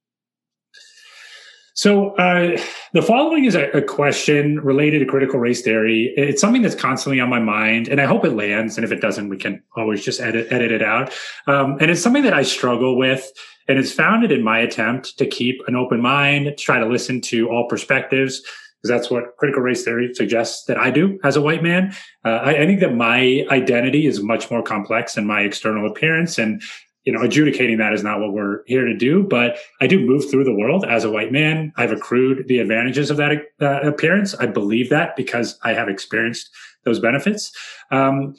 So 1.76 2.12
uh, 2.16 2.58
the 2.94 3.02
following 3.02 3.44
is 3.44 3.54
a, 3.54 3.70
a, 3.72 3.82
question 3.82 4.62
related 4.62 5.00
to 5.00 5.06
critical 5.06 5.40
race 5.40 5.62
theory. 5.62 6.14
It's 6.16 6.40
something 6.40 6.62
that's 6.62 6.74
constantly 6.74 7.20
on 7.20 7.30
my 7.30 7.42
mind, 7.42 7.90
and 7.90 8.00
I 8.00 8.06
hope 8.06 8.24
it 8.24 8.32
lands. 8.32 8.78
And 8.78 8.86
if 8.86 8.94
it 8.94 9.02
doesn't, 9.02 9.28
we 9.28 9.36
can 9.36 9.62
always 9.76 10.04
just 10.04 10.22
edit 10.22 10.48
edit 10.52 10.72
it 10.72 10.82
out. 10.82 11.12
Um, 11.48 11.78
and 11.82 11.92
it's 11.92 12.02
something 12.02 12.24
that 12.24 12.34
I 12.34 12.44
struggle 12.44 12.98
with, 12.98 13.30
and 13.68 13.78
it's 13.78 13.92
founded 13.92 14.32
in 14.32 14.42
my 14.42 14.60
attempt 14.60 15.18
to 15.18 15.28
keep 15.28 15.62
an 15.68 15.76
open 15.76 16.02
mind, 16.02 16.46
to 16.46 16.56
try 16.56 16.80
to 16.80 16.86
listen 16.86 17.20
to 17.22 17.50
all 17.50 17.68
perspectives, 17.68 18.42
because 18.42 18.90
that's 18.90 19.12
what 19.12 19.36
critical 19.36 19.62
race 19.62 19.84
theory 19.84 20.14
suggests 20.14 20.64
that 20.68 20.78
I 20.78 20.92
do 20.92 21.20
as 21.26 21.36
a 21.36 21.42
white 21.42 21.62
man. 21.62 21.94
Uh, 22.24 22.40
I, 22.42 22.52
I 22.52 22.66
think 22.66 22.80
that 22.80 22.96
my 22.96 23.46
identity 23.52 24.06
is 24.06 24.24
much 24.24 24.50
more 24.50 24.64
complex 24.64 25.16
than 25.16 25.28
my 25.28 25.42
external 25.42 25.92
appearance, 25.92 26.38
and 26.38 26.62
you 27.06 27.14
know, 27.14 27.22
adjudicating 27.22 27.78
that 27.78 27.94
is 27.94 28.04
not 28.04 28.20
what 28.20 28.34
we're 28.34 28.64
here 28.66 28.86
to 28.86 28.98
do, 28.98 29.24
but 29.24 29.58
I 29.80 29.88
do 29.88 30.00
move 30.00 30.30
through 30.30 30.44
the 30.44 30.56
world 30.56 30.86
as 30.86 31.04
a 31.04 31.12
white 31.12 31.32
man. 31.32 31.72
I've 31.78 31.92
accrued 31.92 32.48
the 32.48 32.60
advantages 32.60 33.12
of 33.12 33.18
that 33.18 33.32
uh, 33.62 33.82
appearance. 33.82 34.34
I 34.36 34.48
believe 34.48 34.90
that 34.90 35.16
because 35.16 35.58
I 35.64 35.74
have 35.74 35.88
experienced 35.88 36.50
those 36.84 37.00
benefits. 37.00 37.52
Um, 37.92 38.36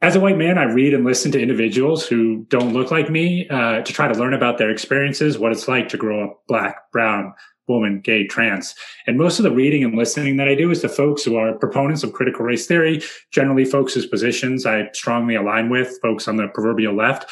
as 0.00 0.14
a 0.14 0.20
white 0.20 0.38
man, 0.38 0.58
I 0.58 0.64
read 0.64 0.94
and 0.94 1.04
listen 1.04 1.32
to 1.32 1.42
individuals 1.42 2.06
who 2.06 2.46
don't 2.48 2.72
look 2.72 2.90
like 2.90 3.10
me 3.10 3.48
uh, 3.48 3.82
to 3.82 3.92
try 3.92 4.06
to 4.10 4.18
learn 4.18 4.32
about 4.32 4.56
their 4.56 4.70
experiences, 4.70 5.38
what 5.38 5.52
it's 5.52 5.68
like 5.68 5.88
to 5.88 5.96
grow 5.96 6.24
up 6.24 6.42
black, 6.46 6.90
brown, 6.92 7.34
woman, 7.66 8.00
gay, 8.00 8.26
trans. 8.26 8.74
And 9.06 9.18
most 9.18 9.38
of 9.38 9.42
the 9.42 9.50
reading 9.50 9.84
and 9.84 9.96
listening 9.96 10.36
that 10.36 10.48
I 10.48 10.54
do 10.54 10.70
is 10.70 10.80
to 10.80 10.88
folks 10.88 11.24
who 11.24 11.36
are 11.36 11.52
proponents 11.52 12.04
of 12.04 12.12
critical 12.12 12.44
race 12.44 12.66
theory, 12.66 13.02
generally 13.32 13.64
folks 13.64 13.92
whose 13.92 14.06
positions 14.06 14.64
I 14.64 14.88
strongly 14.92 15.34
align 15.34 15.68
with, 15.68 15.98
folks 16.00 16.28
on 16.28 16.36
the 16.36 16.48
proverbial 16.48 16.94
left. 16.94 17.28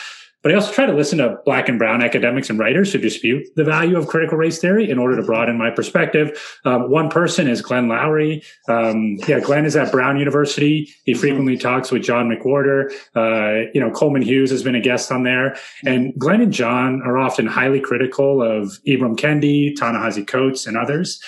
But 0.47 0.53
I 0.53 0.59
also 0.59 0.71
try 0.71 0.87
to 0.87 0.93
listen 0.93 1.19
to 1.19 1.39
black 1.45 1.69
and 1.69 1.77
brown 1.77 2.05
academics 2.05 2.49
and 2.51 2.57
writers 2.57 2.93
who 2.93 3.01
dispute 3.01 3.49
the 3.57 3.65
value 3.65 3.99
of 3.99 4.07
critical 4.07 4.39
race 4.39 4.61
theory 4.61 4.89
in 4.89 4.97
order 4.97 5.17
to 5.17 5.23
broaden 5.25 5.59
my 5.59 5.73
perspective. 5.73 6.41
Um, 6.65 6.89
one 6.89 7.11
person 7.11 7.49
is 7.49 7.61
Glenn 7.61 7.89
Loury. 7.89 8.45
Um, 8.69 9.17
yeah, 9.27 9.41
Glenn 9.41 9.65
is 9.65 9.75
at 9.75 9.91
Brown 9.91 10.21
University. 10.21 10.89
He 11.03 11.11
mm-hmm. 11.11 11.21
frequently 11.21 11.59
talks 11.59 11.91
with 11.91 12.05
John 12.05 12.29
McWhorter. 12.29 12.93
Uh, 13.17 13.69
you 13.75 13.81
know, 13.81 13.91
Coleman 13.91 14.23
Hughes 14.23 14.53
has 14.53 14.63
been 14.63 14.77
a 14.77 14.81
guest 14.81 15.11
on 15.11 15.25
there. 15.25 15.57
And 15.85 16.15
Glenn 16.17 16.41
and 16.41 16.53
John 16.53 17.03
are 17.03 17.19
often 17.19 17.49
highly 17.49 17.81
critical 17.81 18.41
of 18.41 18.69
Ibram 18.87 19.17
Kendi, 19.17 19.75
Ta-Nehisi 19.77 20.25
Coates, 20.29 20.65
and 20.65 20.77
others. 20.77 21.21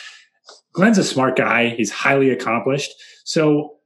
Glenn's 0.75 0.97
a 0.97 1.03
smart 1.03 1.37
guy. 1.37 1.71
He's 1.71 1.91
highly 1.91 2.31
accomplished. 2.31 2.93
So 3.25 3.78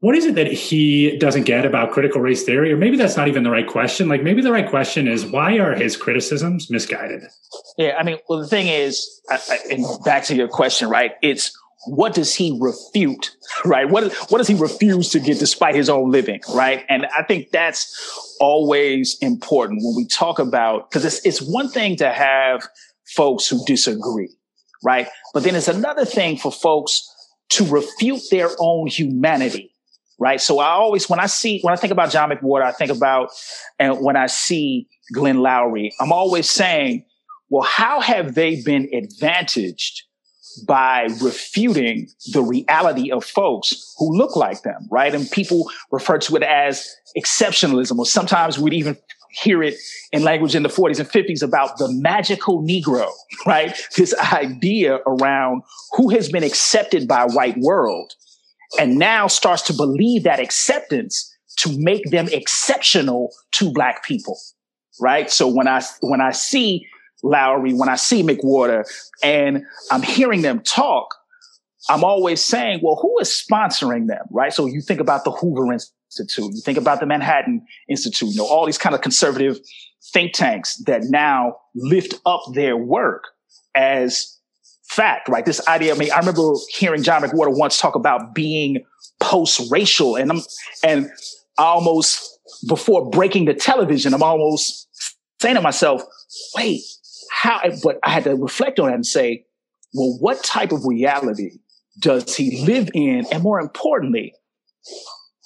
what 0.00 0.16
is 0.16 0.24
it 0.24 0.34
that 0.34 0.50
he 0.50 1.16
doesn't 1.18 1.44
get 1.44 1.66
about 1.66 1.92
critical 1.92 2.22
race 2.22 2.42
theory? 2.42 2.72
Or 2.72 2.76
maybe 2.76 2.96
that's 2.96 3.16
not 3.16 3.28
even 3.28 3.42
the 3.42 3.50
right 3.50 3.66
question. 3.66 4.08
Like 4.08 4.22
maybe 4.22 4.40
the 4.40 4.50
right 4.50 4.68
question 4.68 5.06
is 5.06 5.26
why 5.26 5.58
are 5.58 5.74
his 5.74 5.96
criticisms 5.96 6.70
misguided? 6.70 7.24
Yeah, 7.76 7.96
I 7.98 8.02
mean, 8.02 8.18
well, 8.28 8.40
the 8.40 8.48
thing 8.48 8.66
is, 8.66 9.20
and 9.70 9.84
back 10.04 10.24
to 10.24 10.34
your 10.34 10.48
question, 10.48 10.88
right? 10.88 11.12
It's 11.22 11.56
what 11.86 12.14
does 12.14 12.34
he 12.34 12.56
refute, 12.60 13.36
right? 13.64 13.88
What, 13.88 14.12
what 14.30 14.38
does 14.38 14.48
he 14.48 14.54
refuse 14.54 15.10
to 15.10 15.20
get 15.20 15.38
despite 15.38 15.74
his 15.74 15.90
own 15.90 16.10
living, 16.10 16.40
right? 16.54 16.84
And 16.88 17.06
I 17.06 17.22
think 17.22 17.50
that's 17.50 18.36
always 18.40 19.18
important 19.20 19.80
when 19.82 19.96
we 19.96 20.06
talk 20.06 20.38
about, 20.38 20.90
because 20.90 21.04
it's, 21.04 21.24
it's 21.26 21.42
one 21.42 21.68
thing 21.68 21.96
to 21.96 22.10
have 22.10 22.66
folks 23.14 23.48
who 23.48 23.62
disagree, 23.66 24.30
right? 24.82 25.08
But 25.34 25.42
then 25.42 25.54
it's 25.54 25.68
another 25.68 26.06
thing 26.06 26.38
for 26.38 26.50
folks 26.50 27.06
to 27.50 27.66
refute 27.66 28.22
their 28.30 28.50
own 28.58 28.86
humanity 28.86 29.69
right? 30.20 30.40
So 30.40 30.60
I 30.60 30.68
always, 30.68 31.08
when 31.08 31.18
I 31.18 31.26
see, 31.26 31.60
when 31.62 31.72
I 31.72 31.76
think 31.76 31.92
about 31.92 32.12
John 32.12 32.30
McWhorter, 32.30 32.62
I 32.62 32.72
think 32.72 32.92
about, 32.92 33.30
and 33.78 34.00
when 34.00 34.16
I 34.16 34.26
see 34.26 34.86
Glenn 35.12 35.38
Loury, 35.38 35.90
I'm 35.98 36.12
always 36.12 36.48
saying, 36.48 37.06
well, 37.48 37.62
how 37.62 38.00
have 38.00 38.34
they 38.34 38.62
been 38.62 38.88
advantaged 38.92 40.02
by 40.66 41.08
refuting 41.22 42.08
the 42.32 42.42
reality 42.42 43.10
of 43.10 43.24
folks 43.24 43.94
who 43.98 44.14
look 44.16 44.36
like 44.36 44.62
them, 44.62 44.86
right? 44.90 45.14
And 45.14 45.28
people 45.30 45.70
refer 45.90 46.18
to 46.18 46.36
it 46.36 46.42
as 46.42 46.94
exceptionalism, 47.16 47.98
or 47.98 48.06
sometimes 48.06 48.58
we'd 48.58 48.74
even 48.74 48.96
hear 49.30 49.62
it 49.62 49.76
in 50.12 50.22
language 50.22 50.54
in 50.54 50.62
the 50.62 50.68
40s 50.68 50.98
and 50.98 51.08
50s 51.08 51.42
about 51.42 51.78
the 51.78 51.90
magical 51.92 52.62
Negro, 52.62 53.08
right? 53.46 53.76
This 53.96 54.14
idea 54.14 54.96
around 55.06 55.62
who 55.92 56.10
has 56.10 56.28
been 56.28 56.44
accepted 56.44 57.08
by 57.08 57.24
white 57.24 57.56
world 57.58 58.12
and 58.78 58.98
now 58.98 59.26
starts 59.26 59.62
to 59.62 59.72
believe 59.72 60.24
that 60.24 60.40
acceptance 60.40 61.34
to 61.58 61.76
make 61.78 62.10
them 62.10 62.28
exceptional 62.32 63.32
to 63.52 63.72
black 63.72 64.04
people. 64.04 64.38
Right. 65.00 65.30
So 65.30 65.48
when 65.48 65.66
I, 65.66 65.82
when 66.00 66.20
I 66.20 66.32
see 66.32 66.86
Loury, 67.24 67.76
when 67.76 67.88
I 67.88 67.96
see 67.96 68.22
McWhorter 68.22 68.84
and 69.22 69.64
I'm 69.90 70.02
hearing 70.02 70.42
them 70.42 70.60
talk, 70.60 71.14
I'm 71.88 72.04
always 72.04 72.44
saying, 72.44 72.80
well, 72.82 72.98
who 73.00 73.18
is 73.20 73.28
sponsoring 73.28 74.06
them? 74.06 74.26
Right. 74.30 74.52
So 74.52 74.66
you 74.66 74.80
think 74.80 75.00
about 75.00 75.24
the 75.24 75.30
Hoover 75.30 75.72
Institute, 75.72 76.52
you 76.54 76.60
think 76.64 76.78
about 76.78 77.00
the 77.00 77.06
Manhattan 77.06 77.64
Institute, 77.88 78.30
you 78.30 78.36
know, 78.36 78.46
all 78.46 78.66
these 78.66 78.78
kind 78.78 78.94
of 78.94 79.00
conservative 79.00 79.58
think 80.12 80.32
tanks 80.32 80.76
that 80.86 81.02
now 81.04 81.56
lift 81.74 82.14
up 82.26 82.42
their 82.54 82.76
work 82.76 83.24
as 83.74 84.39
fact, 84.90 85.28
right? 85.28 85.46
This 85.46 85.66
idea. 85.68 85.94
I 85.94 85.96
mean, 85.96 86.10
I 86.12 86.18
remember 86.18 86.52
hearing 86.68 87.02
John 87.02 87.22
McWhorter 87.22 87.56
once 87.56 87.78
talk 87.78 87.94
about 87.94 88.34
being 88.34 88.84
post-racial, 89.20 90.16
and 90.16 90.30
I'm 90.32 90.42
and 90.82 91.10
almost 91.58 92.38
before 92.68 93.08
breaking 93.08 93.44
the 93.44 93.54
television, 93.54 94.12
I'm 94.12 94.22
almost 94.22 94.88
saying 95.40 95.54
to 95.54 95.60
myself, 95.60 96.02
"Wait, 96.56 96.82
how?" 97.30 97.60
But 97.82 97.98
I 98.02 98.10
had 98.10 98.24
to 98.24 98.34
reflect 98.34 98.80
on 98.80 98.88
that 98.88 98.94
and 98.94 99.06
say, 99.06 99.46
"Well, 99.94 100.16
what 100.18 100.42
type 100.42 100.72
of 100.72 100.84
reality 100.84 101.58
does 102.00 102.34
he 102.34 102.64
live 102.64 102.90
in?" 102.92 103.26
And 103.30 103.42
more 103.42 103.60
importantly, 103.60 104.34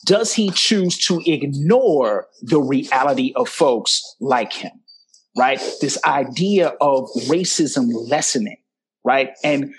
does 0.07 0.33
he 0.33 0.51
choose 0.51 0.99
to 1.07 1.21
ignore 1.27 2.29
the 2.41 2.61
reality 2.61 3.33
of 3.37 3.49
folks 3.49 4.03
like 4.21 4.55
him? 4.55 4.73
Right? 5.37 5.61
This 5.81 5.99
idea 6.05 6.69
of 6.81 7.11
racism 7.27 7.91
lessening 8.09 8.59
right? 9.05 9.31
And 9.45 9.75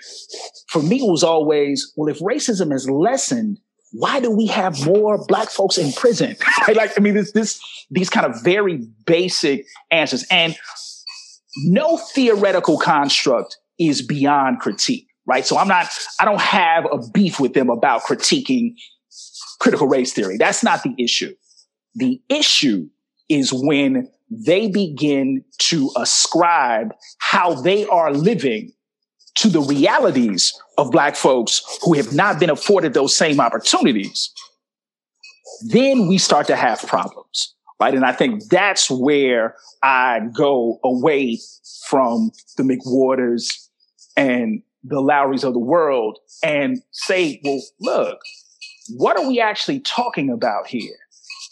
for 0.68 0.82
me, 0.82 0.96
it 0.98 1.10
was 1.10 1.24
always, 1.24 1.92
well, 1.96 2.08
if 2.08 2.20
racism 2.20 2.72
is 2.72 2.88
lessened, 2.88 3.58
why 3.92 4.20
do 4.20 4.30
we 4.30 4.46
have 4.46 4.84
more 4.86 5.24
black 5.26 5.48
folks 5.48 5.78
in 5.78 5.92
prison? 5.92 6.36
Like, 6.74 6.92
I 6.96 7.00
mean, 7.00 7.14
this, 7.14 7.32
this, 7.32 7.60
these 7.90 8.10
kind 8.10 8.26
of 8.26 8.42
very 8.42 8.86
basic 9.06 9.66
answers. 9.90 10.24
And 10.30 10.56
no 11.58 11.96
theoretical 11.96 12.78
construct 12.78 13.56
is 13.78 14.02
beyond 14.02 14.60
critique, 14.60 15.08
right? 15.26 15.46
So 15.46 15.56
I'm 15.56 15.68
not, 15.68 15.88
I 16.20 16.24
don't 16.24 16.40
have 16.40 16.86
a 16.86 16.98
beef 17.12 17.38
with 17.38 17.54
them 17.54 17.70
about 17.70 18.02
critiquing 18.02 18.74
critical 19.60 19.86
race 19.86 20.12
theory. 20.12 20.36
That's 20.38 20.62
not 20.62 20.82
the 20.82 20.94
issue. 20.98 21.34
The 21.94 22.20
issue 22.28 22.88
is 23.28 23.52
when 23.52 24.08
they 24.30 24.68
begin 24.68 25.44
to 25.58 25.90
ascribe 25.96 26.94
how 27.18 27.54
they 27.54 27.86
are 27.86 28.12
living 28.12 28.72
to 29.36 29.48
the 29.48 29.60
realities 29.60 30.58
of 30.78 30.90
black 30.90 31.16
folks 31.16 31.62
who 31.82 31.94
have 31.94 32.12
not 32.12 32.40
been 32.40 32.50
afforded 32.50 32.94
those 32.94 33.16
same 33.16 33.40
opportunities, 33.40 34.32
then 35.68 36.08
we 36.08 36.18
start 36.18 36.46
to 36.46 36.56
have 36.56 36.80
problems, 36.82 37.54
right? 37.80 37.94
And 37.94 38.04
I 38.04 38.12
think 38.12 38.48
that's 38.48 38.90
where 38.90 39.56
I 39.82 40.20
go 40.34 40.80
away 40.82 41.38
from 41.88 42.32
the 42.56 42.62
McWhorters 42.62 43.68
and 44.16 44.62
the 44.82 44.96
Lourys 44.96 45.44
of 45.44 45.52
the 45.52 45.58
world 45.58 46.18
and 46.42 46.82
say, 46.92 47.40
well, 47.44 47.60
look, 47.80 48.18
what 48.90 49.18
are 49.18 49.26
we 49.26 49.40
actually 49.40 49.80
talking 49.80 50.30
about 50.30 50.66
here? 50.66 50.96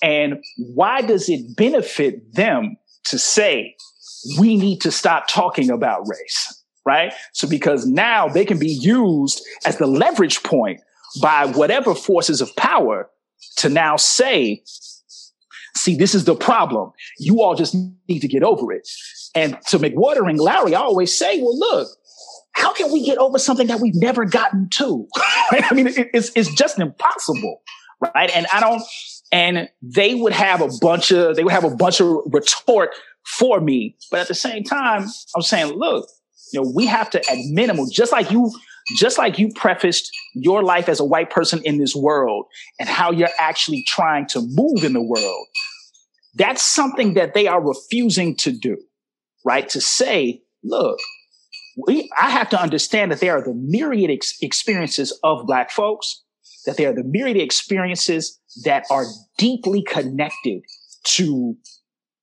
And 0.02 0.42
why 0.56 1.02
does 1.02 1.28
it 1.28 1.56
benefit 1.56 2.34
them 2.34 2.76
to 3.04 3.18
say, 3.18 3.76
we 4.38 4.56
need 4.56 4.80
to 4.82 4.90
stop 4.90 5.28
talking 5.28 5.70
about 5.70 6.08
race? 6.08 6.63
Right? 6.86 7.14
So 7.32 7.48
because 7.48 7.86
now 7.86 8.28
they 8.28 8.44
can 8.44 8.58
be 8.58 8.68
used 8.68 9.42
as 9.64 9.78
the 9.78 9.86
leverage 9.86 10.42
point 10.42 10.80
by 11.20 11.46
whatever 11.46 11.94
forces 11.94 12.40
of 12.40 12.54
power 12.56 13.08
to 13.56 13.68
now 13.68 13.96
say, 13.96 14.62
see, 15.76 15.96
this 15.96 16.14
is 16.14 16.24
the 16.24 16.34
problem. 16.34 16.92
You 17.18 17.42
all 17.42 17.54
just 17.54 17.74
need 18.08 18.20
to 18.20 18.28
get 18.28 18.42
over 18.42 18.72
it. 18.72 18.88
And 19.34 19.58
to 19.68 19.78
McWhorter 19.78 20.28
and 20.28 20.38
Loury, 20.38 20.72
I 20.72 20.80
always 20.80 21.16
say, 21.16 21.40
well, 21.40 21.58
look, 21.58 21.88
how 22.52 22.72
can 22.72 22.92
we 22.92 23.04
get 23.04 23.18
over 23.18 23.38
something 23.38 23.66
that 23.66 23.80
we've 23.80 23.96
never 23.96 24.24
gotten 24.24 24.68
to? 24.70 25.06
right? 25.52 25.64
I 25.70 25.74
mean, 25.74 25.88
it, 25.88 26.10
it's, 26.14 26.30
it's 26.36 26.52
just 26.54 26.78
impossible. 26.78 27.62
Right. 28.00 28.30
And 28.34 28.46
I 28.52 28.60
don't, 28.60 28.82
and 29.32 29.68
they 29.82 30.14
would 30.14 30.32
have 30.32 30.60
a 30.60 30.68
bunch 30.80 31.10
of, 31.10 31.36
they 31.36 31.42
would 31.42 31.52
have 31.52 31.64
a 31.64 31.74
bunch 31.74 32.00
of 32.00 32.18
retort 32.26 32.90
for 33.24 33.60
me. 33.60 33.96
But 34.10 34.20
at 34.20 34.28
the 34.28 34.34
same 34.34 34.62
time, 34.62 35.06
I'm 35.34 35.42
saying, 35.42 35.72
look, 35.74 36.08
you 36.54 36.62
know, 36.62 36.70
we 36.72 36.86
have 36.86 37.10
to 37.10 37.18
at 37.18 37.38
minimum, 37.50 37.88
just 37.90 38.12
like 38.12 38.30
you, 38.30 38.48
just 38.96 39.18
like 39.18 39.40
you 39.40 39.52
prefaced 39.54 40.08
your 40.34 40.62
life 40.62 40.88
as 40.88 41.00
a 41.00 41.04
white 41.04 41.30
person 41.30 41.60
in 41.64 41.78
this 41.78 41.96
world 41.96 42.46
and 42.78 42.88
how 42.88 43.10
you're 43.10 43.28
actually 43.40 43.82
trying 43.88 44.26
to 44.28 44.40
move 44.40 44.84
in 44.84 44.92
the 44.92 45.02
world. 45.02 45.46
That's 46.36 46.62
something 46.62 47.14
that 47.14 47.34
they 47.34 47.48
are 47.48 47.60
refusing 47.60 48.36
to 48.36 48.52
do, 48.52 48.76
right? 49.44 49.68
To 49.70 49.80
say, 49.80 50.42
look, 50.62 50.98
we, 51.88 52.08
I 52.16 52.30
have 52.30 52.48
to 52.50 52.60
understand 52.60 53.10
that 53.10 53.18
there 53.18 53.36
are 53.36 53.42
the 53.42 53.54
myriad 53.54 54.12
ex- 54.12 54.36
experiences 54.40 55.18
of 55.24 55.46
Black 55.46 55.72
folks, 55.72 56.22
that 56.66 56.76
there 56.76 56.90
are 56.90 56.94
the 56.94 57.04
myriad 57.04 57.36
experiences 57.36 58.38
that 58.64 58.84
are 58.92 59.06
deeply 59.38 59.82
connected 59.82 60.62
to 61.16 61.56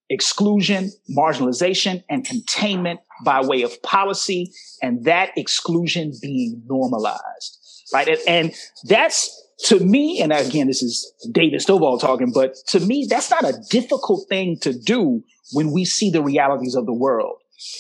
exclusion, 0.10 0.90
marginalization, 1.18 2.04
and 2.10 2.24
containment 2.26 3.02
by 3.24 3.42
way 3.42 3.62
of 3.62 3.82
policy, 3.84 4.52
and 4.82 5.06
that 5.06 5.32
exclusion 5.38 6.14
being 6.22 6.62
normalized. 6.68 7.58
Right. 7.94 8.08
And, 8.08 8.20
and 8.28 8.54
that's 8.86 9.38
to 9.66 9.80
me, 9.80 10.22
and 10.22 10.32
again, 10.32 10.68
this 10.68 10.82
is 10.82 11.14
David 11.32 11.60
Stovall 11.60 12.00
talking, 12.00 12.32
but 12.32 12.56
to 12.70 12.80
me, 12.80 13.06
that's 13.10 13.30
not 13.30 13.44
a 13.44 13.54
difficult 13.70 14.28
thing 14.28 14.58
to 14.62 14.74
do 14.74 15.24
when 15.52 15.72
we 15.72 15.86
see 15.86 16.10
the 16.10 16.24
realities 16.24 16.76
of 16.76 16.86
the 16.86 16.94
world. 16.94 17.38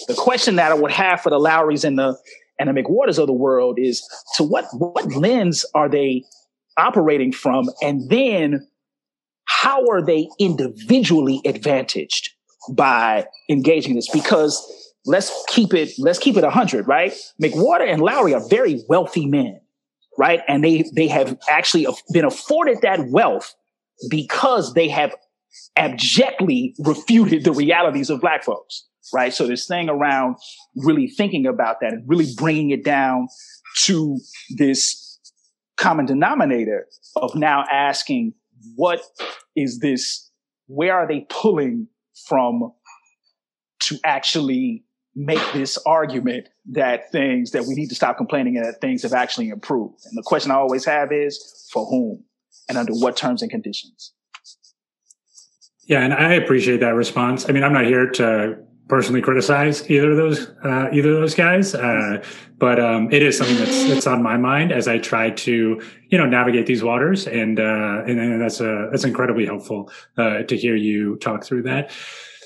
The 0.07 0.13
question 0.13 0.57
that 0.57 0.71
I 0.71 0.75
would 0.75 0.91
have 0.91 1.21
for 1.21 1.29
the 1.29 1.39
Lourys 1.39 1.83
and 1.83 1.97
the 1.97 2.17
and 2.59 2.69
the 2.69 2.79
McWhorters 2.79 3.17
of 3.17 3.25
the 3.25 3.33
world 3.33 3.79
is 3.79 4.07
to 4.35 4.43
what 4.43 4.65
what 4.73 5.11
lens 5.13 5.65
are 5.73 5.89
they 5.89 6.23
operating 6.77 7.31
from, 7.31 7.69
and 7.81 8.07
then 8.09 8.67
how 9.45 9.87
are 9.87 10.05
they 10.05 10.29
individually 10.39 11.41
advantaged 11.45 12.29
by 12.69 13.25
engaging 13.49 13.95
this? 13.95 14.09
Because 14.09 14.80
let's 15.05 15.31
keep 15.47 15.73
it 15.73 15.91
let's 15.97 16.19
keep 16.19 16.37
it 16.37 16.43
100 16.43 16.87
right 16.87 17.13
mcwhorter 17.41 17.91
and 17.91 18.01
loury 18.01 18.33
are 18.33 18.47
very 18.49 18.83
wealthy 18.87 19.25
men 19.25 19.59
right 20.17 20.41
and 20.47 20.63
they 20.63 20.83
they 20.95 21.07
have 21.07 21.37
actually 21.49 21.87
been 22.13 22.25
afforded 22.25 22.79
that 22.81 22.99
wealth 23.09 23.55
because 24.09 24.73
they 24.73 24.87
have 24.87 25.15
abjectly 25.77 26.73
refuted 26.79 27.43
the 27.43 27.51
realities 27.51 28.09
of 28.09 28.21
black 28.21 28.43
folks 28.43 28.85
right? 29.13 29.33
So 29.33 29.47
this 29.47 29.67
thing 29.67 29.89
around 29.89 30.37
really 30.75 31.07
thinking 31.07 31.45
about 31.45 31.79
that 31.81 31.93
and 31.93 32.07
really 32.07 32.27
bringing 32.37 32.71
it 32.71 32.83
down 32.83 33.27
to 33.83 34.19
this 34.57 35.19
common 35.77 36.05
denominator 36.05 36.87
of 37.15 37.35
now 37.35 37.65
asking, 37.71 38.33
what 38.75 39.01
is 39.55 39.79
this? 39.79 40.29
Where 40.67 40.95
are 40.95 41.07
they 41.07 41.25
pulling 41.29 41.87
from 42.27 42.71
to 43.83 43.99
actually 44.05 44.83
make 45.15 45.41
this 45.53 45.77
argument 45.85 46.49
that 46.71 47.11
things 47.11 47.51
that 47.51 47.65
we 47.65 47.75
need 47.75 47.89
to 47.89 47.95
stop 47.95 48.17
complaining 48.17 48.57
and 48.57 48.65
that 48.65 48.81
things 48.81 49.03
have 49.03 49.13
actually 49.13 49.49
improved? 49.49 50.05
And 50.05 50.17
the 50.17 50.23
question 50.23 50.51
I 50.51 50.55
always 50.55 50.85
have 50.85 51.11
is 51.11 51.67
for 51.71 51.85
whom 51.85 52.23
and 52.69 52.77
under 52.77 52.93
what 52.93 53.17
terms 53.17 53.41
and 53.41 53.51
conditions? 53.51 54.13
Yeah, 55.83 56.03
and 56.03 56.13
I 56.13 56.33
appreciate 56.33 56.79
that 56.79 56.95
response. 56.95 57.49
I 57.49 57.51
mean, 57.51 57.63
I'm 57.63 57.73
not 57.73 57.85
here 57.85 58.09
to 58.11 58.57
personally 58.87 59.21
criticize 59.21 59.89
either 59.89 60.11
of 60.11 60.17
those 60.17 60.49
uh, 60.63 60.89
either 60.91 61.13
of 61.13 61.21
those 61.21 61.35
guys, 61.35 61.73
uh, 61.73 62.23
but 62.57 62.79
um, 62.79 63.11
it 63.11 63.23
is 63.23 63.37
something 63.37 63.57
that's 63.57 63.87
that's 63.89 64.07
on 64.07 64.21
my 64.21 64.37
mind 64.37 64.71
as 64.71 64.87
I 64.87 64.99
try 64.99 65.31
to 65.31 65.81
you 66.09 66.17
know 66.17 66.25
navigate 66.25 66.65
these 66.65 66.83
waters, 66.83 67.27
and 67.27 67.59
uh, 67.59 68.03
and, 68.05 68.19
and, 68.19 68.41
that's 68.41 68.59
a 68.59 68.89
that's 68.91 69.03
incredibly 69.03 69.45
helpful 69.45 69.91
uh, 70.17 70.43
to 70.43 70.57
hear 70.57 70.75
you 70.75 71.15
talk 71.17 71.43
through 71.43 71.63
that. 71.63 71.91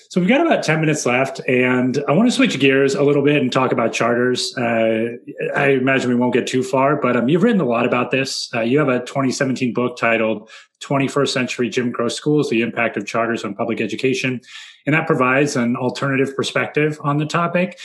So 0.10 0.20
we've 0.20 0.30
got 0.30 0.46
about 0.46 0.64
10 0.64 0.82
minutes 0.82 1.06
left, 1.06 1.42
and 1.48 2.04
I 2.08 2.12
want 2.12 2.28
to 2.28 2.32
switch 2.32 2.60
gears 2.60 2.96
a 2.96 3.04
little 3.04 3.24
bit 3.24 3.42
and 3.42 3.52
talk 3.52 3.72
about 3.72 3.92
charters. 3.92 4.56
Uh, 4.58 5.18
I 5.56 5.70
imagine 5.70 6.10
we 6.10 6.16
won't 6.16 6.34
get 6.34 6.48
too 6.48 6.64
far, 6.64 6.96
but 6.96 7.18
um, 7.18 7.28
you've 7.28 7.44
written 7.44 7.60
a 7.60 7.66
lot 7.66 7.86
about 7.86 8.12
this. 8.12 8.50
Uh, 8.54 8.62
you 8.62 8.78
have 8.78 8.88
a 8.88 9.00
2017 9.00 9.74
book 9.74 9.98
titled 9.98 10.50
21st 10.84 11.30
Century 11.30 11.70
Jim 11.70 11.92
Crow 11.92 12.08
Schools 12.08 12.50
The 12.50 12.62
Impact 12.62 12.98
of 12.98 13.06
Charters 13.06 13.44
on 13.44 13.56
Public 13.56 13.82
Education. 13.82 14.42
And 14.86 14.94
that 14.94 15.08
provides 15.08 15.56
an 15.56 15.76
alternative 15.76 16.36
perspective 16.36 17.00
on 17.04 17.18
the 17.18 17.26
topic. 17.26 17.80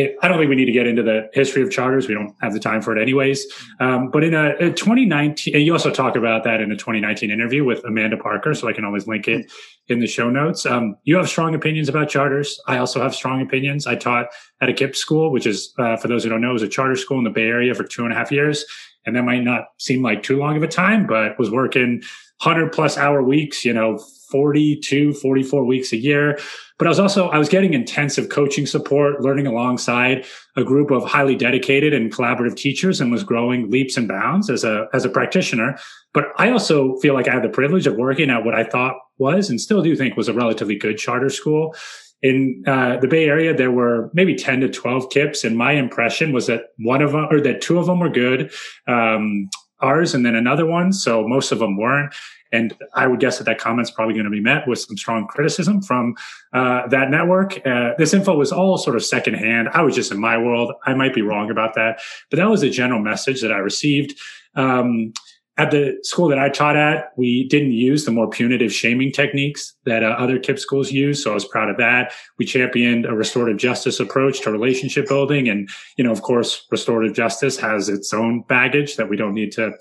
It, 0.00 0.16
I 0.22 0.28
don't 0.28 0.38
think 0.38 0.48
we 0.48 0.56
need 0.56 0.64
to 0.64 0.72
get 0.72 0.86
into 0.86 1.02
the 1.02 1.28
history 1.34 1.62
of 1.62 1.70
charters. 1.70 2.08
We 2.08 2.14
don't 2.14 2.34
have 2.40 2.52
the 2.52 2.60
time 2.60 2.80
for 2.80 2.96
it 2.96 3.00
anyways. 3.00 3.46
Um, 3.80 4.10
but 4.10 4.24
in 4.24 4.34
a, 4.34 4.54
a 4.58 4.70
2019, 4.70 5.54
and 5.54 5.62
you 5.62 5.72
also 5.72 5.90
talk 5.90 6.16
about 6.16 6.44
that 6.44 6.60
in 6.60 6.72
a 6.72 6.76
2019 6.76 7.30
interview 7.30 7.64
with 7.64 7.84
Amanda 7.84 8.16
Parker, 8.16 8.54
so 8.54 8.68
I 8.68 8.72
can 8.72 8.84
always 8.84 9.06
link 9.06 9.28
it 9.28 9.52
in 9.88 10.00
the 10.00 10.06
show 10.06 10.30
notes. 10.30 10.64
Um, 10.64 10.96
you 11.04 11.16
have 11.16 11.28
strong 11.28 11.54
opinions 11.54 11.88
about 11.88 12.08
charters. 12.08 12.58
I 12.66 12.78
also 12.78 13.02
have 13.02 13.14
strong 13.14 13.42
opinions. 13.42 13.86
I 13.86 13.96
taught 13.96 14.28
at 14.60 14.68
a 14.68 14.72
KIPP 14.72 14.96
school, 14.96 15.30
which 15.30 15.46
is, 15.46 15.74
uh, 15.78 15.96
for 15.96 16.08
those 16.08 16.24
who 16.24 16.30
don't 16.30 16.40
know, 16.40 16.54
is 16.54 16.62
a 16.62 16.68
charter 16.68 16.96
school 16.96 17.18
in 17.18 17.24
the 17.24 17.30
Bay 17.30 17.46
Area 17.46 17.74
for 17.74 17.84
two 17.84 18.04
and 18.04 18.12
a 18.12 18.16
half 18.16 18.32
years. 18.32 18.64
And 19.04 19.16
that 19.16 19.24
might 19.24 19.42
not 19.42 19.64
seem 19.78 20.02
like 20.02 20.22
too 20.22 20.38
long 20.38 20.56
of 20.56 20.62
a 20.62 20.68
time, 20.68 21.06
but 21.06 21.38
was 21.38 21.50
working 21.50 22.02
100 22.42 22.72
plus 22.72 22.96
hour 22.96 23.22
weeks, 23.22 23.64
you 23.64 23.72
know, 23.72 23.98
42, 24.30 25.12
44 25.14 25.64
weeks 25.64 25.92
a 25.92 25.96
year. 25.96 26.38
But 26.78 26.86
I 26.86 26.90
was 26.90 27.00
also, 27.00 27.28
I 27.28 27.38
was 27.38 27.48
getting 27.48 27.74
intensive 27.74 28.30
coaching 28.30 28.66
support, 28.66 29.20
learning 29.20 29.46
alongside 29.46 30.24
a 30.56 30.64
group 30.64 30.90
of 30.90 31.04
highly 31.04 31.36
dedicated 31.36 31.92
and 31.92 32.12
collaborative 32.12 32.56
teachers 32.56 33.00
and 33.00 33.12
was 33.12 33.22
growing 33.22 33.70
leaps 33.70 33.96
and 33.96 34.08
bounds 34.08 34.48
as 34.48 34.64
a, 34.64 34.86
as 34.94 35.04
a 35.04 35.10
practitioner. 35.10 35.78
But 36.14 36.28
I 36.38 36.50
also 36.50 36.96
feel 36.96 37.14
like 37.14 37.28
I 37.28 37.34
had 37.34 37.44
the 37.44 37.50
privilege 37.50 37.86
of 37.86 37.96
working 37.96 38.30
at 38.30 38.44
what 38.44 38.54
I 38.54 38.64
thought 38.64 38.94
was 39.18 39.50
and 39.50 39.60
still 39.60 39.82
do 39.82 39.94
think 39.94 40.16
was 40.16 40.28
a 40.28 40.32
relatively 40.32 40.76
good 40.76 40.96
charter 40.96 41.28
school. 41.28 41.74
In 42.22 42.62
uh, 42.66 42.98
the 42.98 43.08
Bay 43.08 43.24
Area, 43.28 43.54
there 43.54 43.70
were 43.70 44.10
maybe 44.12 44.34
10 44.34 44.60
to 44.60 44.68
12 44.68 45.08
KIPPs. 45.08 45.44
And 45.44 45.56
my 45.56 45.72
impression 45.72 46.32
was 46.32 46.46
that 46.46 46.64
one 46.78 47.02
of 47.02 47.12
them 47.12 47.26
or 47.30 47.40
that 47.40 47.60
two 47.60 47.78
of 47.78 47.86
them 47.86 48.00
were 48.00 48.10
good. 48.10 48.52
Um, 48.86 49.48
ours 49.80 50.14
and 50.14 50.24
then 50.24 50.34
another 50.34 50.66
one. 50.66 50.92
So 50.92 51.26
most 51.26 51.52
of 51.52 51.58
them 51.58 51.76
weren't. 51.76 52.14
And 52.52 52.74
I 52.94 53.06
would 53.06 53.20
guess 53.20 53.38
that 53.38 53.44
that 53.44 53.58
comment's 53.58 53.90
probably 53.90 54.14
going 54.14 54.24
to 54.24 54.30
be 54.30 54.40
met 54.40 54.66
with 54.66 54.80
some 54.80 54.96
strong 54.96 55.26
criticism 55.26 55.82
from 55.82 56.14
uh, 56.52 56.86
that 56.88 57.10
network. 57.10 57.64
Uh, 57.66 57.92
this 57.98 58.12
info 58.12 58.36
was 58.36 58.52
all 58.52 58.78
sort 58.78 58.96
of 58.96 59.04
secondhand. 59.04 59.68
I 59.72 59.82
was 59.82 59.94
just 59.94 60.12
in 60.12 60.20
my 60.20 60.36
world. 60.36 60.72
I 60.84 60.94
might 60.94 61.14
be 61.14 61.22
wrong 61.22 61.50
about 61.50 61.74
that, 61.74 62.00
but 62.30 62.38
that 62.38 62.48
was 62.48 62.60
the 62.60 62.70
general 62.70 63.00
message 63.00 63.40
that 63.42 63.52
I 63.52 63.58
received. 63.58 64.18
Um, 64.54 65.12
at 65.60 65.70
the 65.70 65.98
school 66.02 66.28
that 66.28 66.38
I 66.38 66.48
taught 66.48 66.76
at, 66.76 67.12
we 67.16 67.46
didn't 67.48 67.72
use 67.72 68.06
the 68.06 68.10
more 68.10 68.30
punitive 68.30 68.72
shaming 68.72 69.12
techniques 69.12 69.74
that 69.84 70.02
uh, 70.02 70.06
other 70.18 70.38
KIPP 70.38 70.58
schools 70.58 70.90
use. 70.90 71.22
So 71.22 71.32
I 71.32 71.34
was 71.34 71.44
proud 71.44 71.68
of 71.68 71.76
that. 71.76 72.14
We 72.38 72.46
championed 72.46 73.04
a 73.04 73.14
restorative 73.14 73.58
justice 73.58 74.00
approach 74.00 74.40
to 74.40 74.50
relationship 74.50 75.06
building. 75.06 75.50
And, 75.50 75.68
you 75.98 76.04
know, 76.04 76.12
of 76.12 76.22
course, 76.22 76.66
restorative 76.70 77.14
justice 77.14 77.58
has 77.58 77.90
its 77.90 78.14
own 78.14 78.40
baggage 78.48 78.96
that 78.96 79.10
we 79.10 79.18
don't 79.18 79.34
need 79.34 79.52
to 79.52 79.72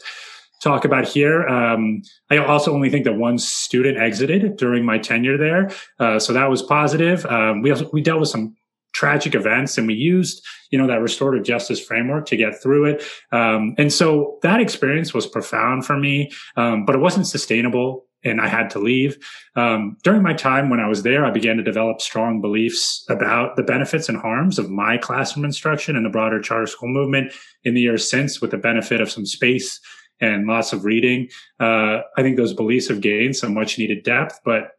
talk 0.60 0.86
about 0.86 1.08
here. 1.08 1.48
Um, 1.48 2.02
I 2.30 2.38
also 2.38 2.74
only 2.74 2.90
think 2.90 3.06
that 3.06 3.14
one 3.14 3.38
student 3.38 3.98
exited 3.98 4.58
during 4.58 4.86
my 4.86 4.98
tenure 4.98 5.38
there, 5.38 5.72
uh, 6.00 6.20
so 6.20 6.34
that 6.34 6.50
was 6.50 6.62
positive. 6.62 7.26
Um, 7.26 7.62
we 7.62 7.72
also, 7.72 7.90
we 7.92 8.02
dealt 8.02 8.20
with 8.20 8.30
some 8.30 8.56
tragic 8.94 9.36
events, 9.36 9.78
and 9.78 9.88
we 9.88 9.94
used 9.94 10.46
you 10.72 10.78
know 10.78 10.88
that 10.88 11.02
restorative 11.02 11.46
justice 11.46 11.80
framework 11.84 12.26
to 12.28 12.38
get 12.38 12.62
through 12.62 12.86
it. 12.86 13.04
Um, 13.32 13.76
and 13.78 13.92
so 13.92 14.38
that 14.44 14.60
experience 14.60 15.14
was 15.14 15.28
profound 15.28 15.86
for 15.86 15.98
me, 15.98 16.32
um, 16.56 16.86
but 16.86 16.96
it 16.96 17.00
wasn't 17.00 17.28
sustainable 17.28 18.06
and 18.24 18.42
I 18.42 18.48
had 18.48 18.70
to 18.72 18.80
leave. 18.80 19.18
Um, 19.56 19.98
during 20.04 20.22
my 20.22 20.34
time 20.34 20.70
when 20.70 20.80
I 20.80 20.88
was 20.88 21.04
there, 21.04 21.26
I 21.26 21.32
began 21.32 21.58
to 21.58 21.64
develop 21.64 22.02
strong 22.02 22.42
beliefs 22.42 23.06
about 23.10 23.56
the 23.56 23.64
benefits 23.64 24.10
and 24.10 24.18
harms 24.18 24.60
of 24.60 24.70
my 24.70 24.98
classroom 24.98 25.46
instruction 25.46 25.96
and 25.96 26.06
the 26.06 26.10
broader 26.10 26.42
charter 26.42 26.68
school 26.68 26.90
movement 26.90 27.32
in 27.64 27.76
the 27.76 27.82
years 27.82 28.10
since, 28.10 28.42
with 28.42 28.52
the 28.52 28.58
benefit 28.58 29.02
of 29.02 29.10
some 29.10 29.26
space 29.26 29.80
and 30.22 30.48
lots 30.48 30.74
of 30.74 30.86
reading. 30.86 31.30
Uh, 31.60 32.02
I 32.18 32.22
think 32.22 32.38
those 32.38 32.54
beliefs 32.54 32.88
have 32.88 33.02
gained 33.02 33.36
some 33.36 33.54
much 33.54 33.78
needed 33.78 34.04
depth, 34.04 34.40
but 34.44 34.72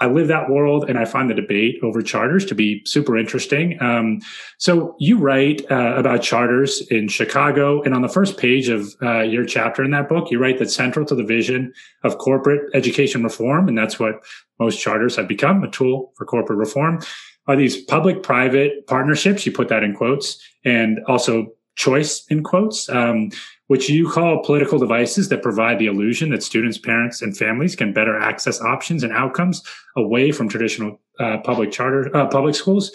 I 0.00 0.06
live 0.06 0.28
that 0.28 0.48
world 0.48 0.88
and 0.88 0.96
I 0.96 1.04
find 1.04 1.28
the 1.28 1.34
debate 1.34 1.78
over 1.82 2.02
charters 2.02 2.44
to 2.46 2.54
be 2.54 2.82
super 2.84 3.18
interesting. 3.18 3.80
Um, 3.82 4.20
so 4.56 4.94
you 5.00 5.18
write 5.18 5.68
uh, 5.70 5.94
about 5.96 6.22
charters 6.22 6.86
in 6.88 7.08
Chicago 7.08 7.82
and 7.82 7.94
on 7.94 8.02
the 8.02 8.08
first 8.08 8.38
page 8.38 8.68
of 8.68 8.94
uh, 9.02 9.22
your 9.22 9.44
chapter 9.44 9.82
in 9.82 9.90
that 9.90 10.08
book, 10.08 10.30
you 10.30 10.38
write 10.38 10.60
that 10.60 10.70
central 10.70 11.04
to 11.06 11.16
the 11.16 11.24
vision 11.24 11.72
of 12.04 12.18
corporate 12.18 12.70
education 12.74 13.24
reform, 13.24 13.66
and 13.66 13.76
that's 13.76 13.98
what 13.98 14.22
most 14.60 14.80
charters 14.80 15.16
have 15.16 15.26
become 15.26 15.64
a 15.64 15.70
tool 15.70 16.12
for 16.16 16.24
corporate 16.24 16.58
reform 16.58 17.00
are 17.48 17.56
these 17.56 17.82
public 17.82 18.22
private 18.22 18.86
partnerships. 18.86 19.46
You 19.46 19.52
put 19.52 19.68
that 19.68 19.82
in 19.82 19.94
quotes 19.94 20.38
and 20.64 21.00
also 21.08 21.46
choice 21.78 22.26
in 22.28 22.42
quotes. 22.42 22.88
Um, 22.90 23.30
which 23.68 23.88
you 23.90 24.10
call 24.10 24.42
political 24.42 24.78
devices 24.78 25.28
that 25.28 25.42
provide 25.42 25.78
the 25.78 25.86
illusion 25.86 26.30
that 26.30 26.42
students, 26.42 26.78
parents, 26.78 27.20
and 27.20 27.36
families 27.36 27.76
can 27.76 27.92
better 27.92 28.18
access 28.18 28.62
options 28.62 29.02
and 29.02 29.12
outcomes 29.12 29.62
away 29.94 30.32
from 30.32 30.48
traditional 30.48 30.98
uh, 31.20 31.36
public 31.44 31.70
charter 31.70 32.14
uh, 32.16 32.26
public 32.26 32.54
schools. 32.54 32.90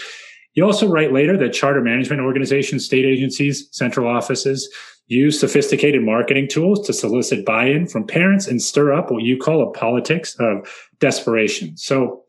You 0.55 0.65
also 0.65 0.87
write 0.87 1.13
later 1.13 1.37
that 1.37 1.53
charter 1.53 1.81
management 1.81 2.21
organizations, 2.21 2.85
state 2.85 3.05
agencies, 3.05 3.67
central 3.71 4.07
offices 4.07 4.67
use 5.07 5.39
sophisticated 5.39 6.01
marketing 6.01 6.47
tools 6.47 6.85
to 6.87 6.93
solicit 6.93 7.45
buy-in 7.45 7.87
from 7.87 8.07
parents 8.07 8.47
and 8.47 8.61
stir 8.61 8.93
up 8.93 9.11
what 9.11 9.23
you 9.23 9.37
call 9.37 9.61
a 9.61 9.71
politics 9.71 10.35
of 10.39 10.67
desperation. 10.99 11.77
So 11.77 12.23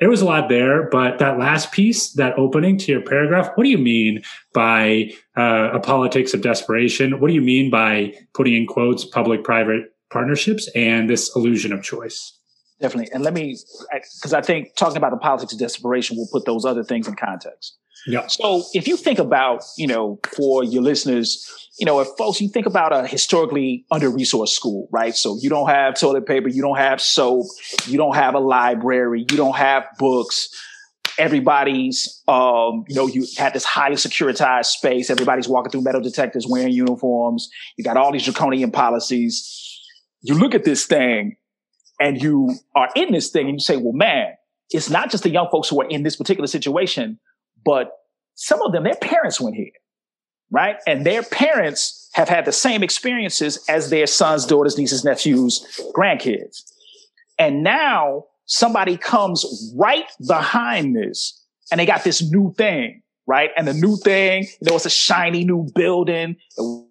there 0.00 0.10
was 0.10 0.20
a 0.20 0.24
lot 0.24 0.48
there, 0.48 0.88
but 0.90 1.18
that 1.18 1.38
last 1.38 1.72
piece, 1.72 2.12
that 2.12 2.38
opening 2.38 2.76
to 2.78 2.92
your 2.92 3.00
paragraph, 3.00 3.50
what 3.54 3.64
do 3.64 3.70
you 3.70 3.78
mean 3.78 4.22
by 4.52 5.10
uh, 5.36 5.70
a 5.72 5.80
politics 5.80 6.34
of 6.34 6.42
desperation? 6.42 7.18
What 7.18 7.28
do 7.28 7.34
you 7.34 7.40
mean 7.40 7.70
by 7.70 8.14
putting 8.34 8.54
in 8.54 8.66
quotes 8.66 9.04
public 9.04 9.42
private 9.42 9.94
partnerships 10.10 10.68
and 10.74 11.08
this 11.08 11.34
illusion 11.34 11.72
of 11.72 11.82
choice? 11.82 12.38
Definitely. 12.80 13.10
And 13.12 13.24
let 13.24 13.32
me, 13.32 13.56
because 13.90 14.34
I 14.34 14.42
think 14.42 14.76
talking 14.76 14.98
about 14.98 15.12
the 15.12 15.16
politics 15.16 15.54
of 15.54 15.58
desperation 15.58 16.16
will 16.16 16.28
put 16.30 16.44
those 16.44 16.66
other 16.66 16.84
things 16.84 17.08
in 17.08 17.14
context. 17.14 17.78
Yeah. 18.06 18.26
So 18.28 18.62
if 18.72 18.86
you 18.86 18.96
think 18.96 19.18
about, 19.18 19.64
you 19.76 19.86
know, 19.86 20.20
for 20.36 20.62
your 20.62 20.82
listeners, 20.82 21.52
you 21.78 21.84
know, 21.84 22.00
if 22.00 22.08
folks, 22.16 22.40
you 22.40 22.48
think 22.48 22.66
about 22.66 22.92
a 22.94 23.06
historically 23.06 23.84
under 23.90 24.10
resourced 24.10 24.48
school, 24.48 24.88
right? 24.92 25.14
So 25.14 25.36
you 25.40 25.50
don't 25.50 25.68
have 25.68 25.98
toilet 25.98 26.26
paper, 26.26 26.48
you 26.48 26.62
don't 26.62 26.78
have 26.78 27.00
soap, 27.00 27.46
you 27.86 27.98
don't 27.98 28.14
have 28.14 28.34
a 28.34 28.38
library, 28.38 29.26
you 29.30 29.36
don't 29.36 29.56
have 29.56 29.84
books. 29.98 30.48
Everybody's, 31.18 32.22
um, 32.28 32.84
you 32.88 32.94
know, 32.94 33.06
you 33.06 33.26
had 33.38 33.54
this 33.54 33.64
highly 33.64 33.96
securitized 33.96 34.66
space. 34.66 35.08
Everybody's 35.08 35.48
walking 35.48 35.70
through 35.70 35.82
metal 35.82 36.00
detectors, 36.00 36.46
wearing 36.46 36.72
uniforms. 36.72 37.48
You 37.76 37.84
got 37.84 37.96
all 37.96 38.12
these 38.12 38.24
draconian 38.24 38.70
policies. 38.70 39.80
You 40.20 40.34
look 40.34 40.54
at 40.54 40.64
this 40.64 40.86
thing 40.86 41.36
and 41.98 42.20
you 42.20 42.54
are 42.74 42.90
in 42.94 43.12
this 43.12 43.30
thing 43.30 43.48
and 43.48 43.54
you 43.54 43.60
say, 43.60 43.76
well, 43.76 43.92
man, 43.92 44.34
it's 44.70 44.90
not 44.90 45.10
just 45.10 45.22
the 45.22 45.30
young 45.30 45.48
folks 45.50 45.68
who 45.68 45.80
are 45.80 45.88
in 45.88 46.02
this 46.02 46.16
particular 46.16 46.46
situation, 46.46 47.18
but 47.66 47.90
some 48.34 48.62
of 48.62 48.72
them, 48.72 48.84
their 48.84 48.94
parents 48.94 49.38
went 49.38 49.56
here 49.56 49.72
right? 50.50 50.76
And 50.86 51.04
their 51.04 51.22
parents 51.22 52.08
have 52.14 52.28
had 52.28 52.44
the 52.44 52.52
same 52.52 52.82
experiences 52.82 53.64
as 53.68 53.90
their 53.90 54.06
sons, 54.06 54.46
daughters, 54.46 54.78
nieces, 54.78 55.04
nephews, 55.04 55.66
grandkids. 55.94 56.62
And 57.38 57.62
now 57.62 58.24
somebody 58.46 58.96
comes 58.96 59.72
right 59.76 60.06
behind 60.26 60.96
this 60.96 61.42
and 61.70 61.80
they 61.80 61.86
got 61.86 62.04
this 62.04 62.22
new 62.30 62.54
thing, 62.56 63.02
right? 63.26 63.50
And 63.56 63.66
the 63.66 63.74
new 63.74 63.96
thing, 63.96 64.44
you 64.44 64.70
know, 64.70 64.76
it's 64.76 64.86
a 64.86 64.90
shiny 64.90 65.44
new 65.44 65.68
building. 65.74 66.36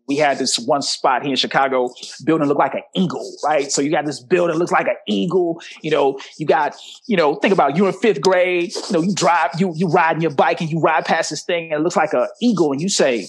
We 0.07 0.17
had 0.17 0.37
this 0.37 0.59
one 0.59 0.81
spot 0.81 1.23
here 1.23 1.31
in 1.31 1.37
Chicago, 1.37 1.89
building 2.23 2.47
looked 2.47 2.59
like 2.59 2.73
an 2.73 2.83
eagle, 2.93 3.27
right? 3.43 3.71
So 3.71 3.81
you 3.81 3.89
got 3.89 4.05
this 4.05 4.19
building 4.19 4.57
looks 4.57 4.71
like 4.71 4.87
an 4.87 4.97
eagle. 5.07 5.61
You 5.81 5.91
know, 5.91 6.19
you 6.37 6.45
got, 6.45 6.75
you 7.07 7.17
know, 7.17 7.35
think 7.35 7.53
about 7.53 7.75
you're 7.75 7.87
in 7.87 7.93
fifth 7.93 8.21
grade. 8.21 8.75
You 8.75 8.93
know, 8.93 9.01
you 9.01 9.15
drive, 9.15 9.51
you 9.59 9.73
you 9.75 9.87
riding 9.87 10.21
your 10.21 10.31
bike 10.31 10.61
and 10.61 10.69
you 10.69 10.79
ride 10.79 11.05
past 11.05 11.29
this 11.29 11.43
thing 11.43 11.71
and 11.71 11.79
it 11.79 11.83
looks 11.83 11.95
like 11.95 12.13
an 12.13 12.27
eagle, 12.41 12.71
and 12.71 12.81
you 12.81 12.89
say, 12.89 13.27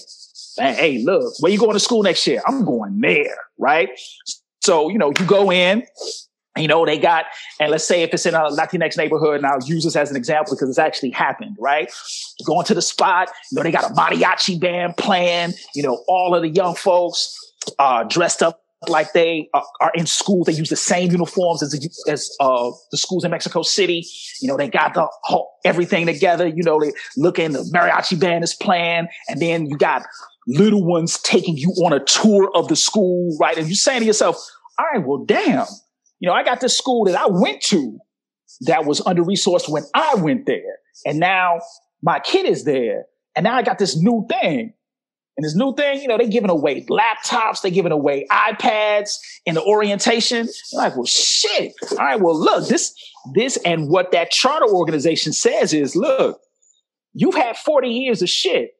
Man, 0.57 0.73
hey, 0.75 1.03
look, 1.03 1.33
where 1.39 1.51
you 1.51 1.59
going 1.59 1.73
to 1.73 1.79
school 1.79 2.03
next 2.03 2.25
year? 2.25 2.41
I'm 2.47 2.65
going 2.65 2.99
there, 2.99 3.37
right? 3.59 3.89
So, 4.61 4.89
you 4.89 4.97
know, 4.97 5.13
you 5.17 5.25
go 5.25 5.51
in, 5.51 5.85
you 6.59 6.67
know, 6.67 6.85
they 6.85 6.97
got, 6.97 7.25
and 7.59 7.71
let's 7.71 7.83
say 7.83 8.03
if 8.03 8.13
it's 8.13 8.25
in 8.25 8.33
a 8.33 8.49
Latinx 8.49 8.97
neighborhood, 8.97 9.37
and 9.37 9.45
I'll 9.45 9.63
use 9.63 9.83
this 9.83 9.95
as 9.95 10.09
an 10.09 10.17
example 10.17 10.55
because 10.55 10.69
it's 10.69 10.79
actually 10.79 11.11
happened, 11.11 11.55
right? 11.59 11.91
Going 12.45 12.65
to 12.65 12.73
the 12.73 12.81
spot, 12.81 13.29
you 13.51 13.57
know, 13.57 13.63
they 13.63 13.71
got 13.71 13.91
a 13.91 13.93
mariachi 13.93 14.59
band 14.59 14.97
playing, 14.97 15.53
you 15.75 15.83
know, 15.83 16.03
all 16.07 16.35
of 16.35 16.41
the 16.41 16.49
young 16.49 16.75
folks 16.75 17.35
uh, 17.79 18.03
dressed 18.03 18.41
up 18.41 18.61
like 18.87 19.13
they 19.13 19.49
are, 19.53 19.63
are 19.81 19.91
in 19.95 20.05
school. 20.05 20.43
They 20.43 20.53
use 20.53 20.69
the 20.69 20.75
same 20.75 21.11
uniforms 21.11 21.63
as 21.63 21.71
the, 21.71 21.89
as 22.11 22.29
uh, 22.39 22.71
the 22.91 22.97
schools 22.97 23.23
in 23.23 23.31
Mexico 23.31 23.63
City. 23.63 24.05
You 24.41 24.47
know, 24.47 24.57
they 24.57 24.69
got 24.69 24.93
the 24.93 25.07
whole, 25.23 25.51
everything 25.65 26.05
together. 26.05 26.47
You 26.47 26.63
know, 26.63 26.79
they 26.79 26.91
looking 27.15 27.53
the 27.53 27.69
mariachi 27.73 28.19
band 28.19 28.43
is 28.43 28.53
playing, 28.53 29.07
and 29.27 29.41
then 29.41 29.65
you 29.65 29.77
got 29.77 30.03
little 30.47 30.83
ones 30.83 31.19
taking 31.19 31.57
you 31.57 31.69
on 31.83 31.93
a 31.93 31.99
tour 31.99 32.49
of 32.55 32.67
the 32.67 32.75
school, 32.75 33.35
right? 33.39 33.57
And 33.57 33.67
you're 33.67 33.75
saying 33.75 34.01
to 34.01 34.05
yourself, 34.05 34.37
all 34.79 34.85
right, 34.93 35.05
well, 35.05 35.25
damn, 35.25 35.65
you 36.19 36.27
know, 36.27 36.33
I 36.33 36.43
got 36.43 36.61
this 36.61 36.77
school 36.77 37.05
that 37.05 37.15
I 37.15 37.27
went 37.27 37.61
to 37.63 37.99
that 38.61 38.85
was 38.85 39.05
under 39.05 39.23
resourced 39.23 39.69
when 39.69 39.83
I 39.93 40.15
went 40.15 40.45
there. 40.45 40.77
And 41.05 41.19
now 41.19 41.59
my 42.01 42.19
kid 42.19 42.45
is 42.45 42.63
there. 42.63 43.05
And 43.35 43.43
now 43.43 43.55
I 43.55 43.61
got 43.61 43.77
this 43.77 43.95
new 43.95 44.25
thing. 44.29 44.73
And 45.37 45.45
this 45.45 45.55
new 45.55 45.75
thing, 45.75 46.01
you 46.01 46.07
know, 46.07 46.17
they're 46.17 46.27
giving 46.27 46.49
away 46.49 46.83
laptops, 46.85 47.61
they're 47.61 47.69
giving 47.69 47.91
away 47.91 48.25
iPads 48.31 49.11
in 49.45 49.53
the 49.53 49.61
orientation. 49.61 50.47
You're 50.71 50.81
like, 50.81 50.95
well, 50.95 51.05
shit. 51.05 51.73
All 51.91 51.97
right, 51.97 52.19
well, 52.19 52.39
look, 52.39 52.67
this, 52.67 52.95
this, 53.35 53.57
and 53.63 53.87
what 53.87 54.11
that 54.13 54.31
charter 54.31 54.65
organization 54.67 55.33
says 55.33 55.73
is, 55.73 55.95
look, 55.95 56.39
you've 57.13 57.35
had 57.35 57.55
40 57.55 57.87
years 57.87 58.23
of 58.23 58.29
shit 58.29 58.71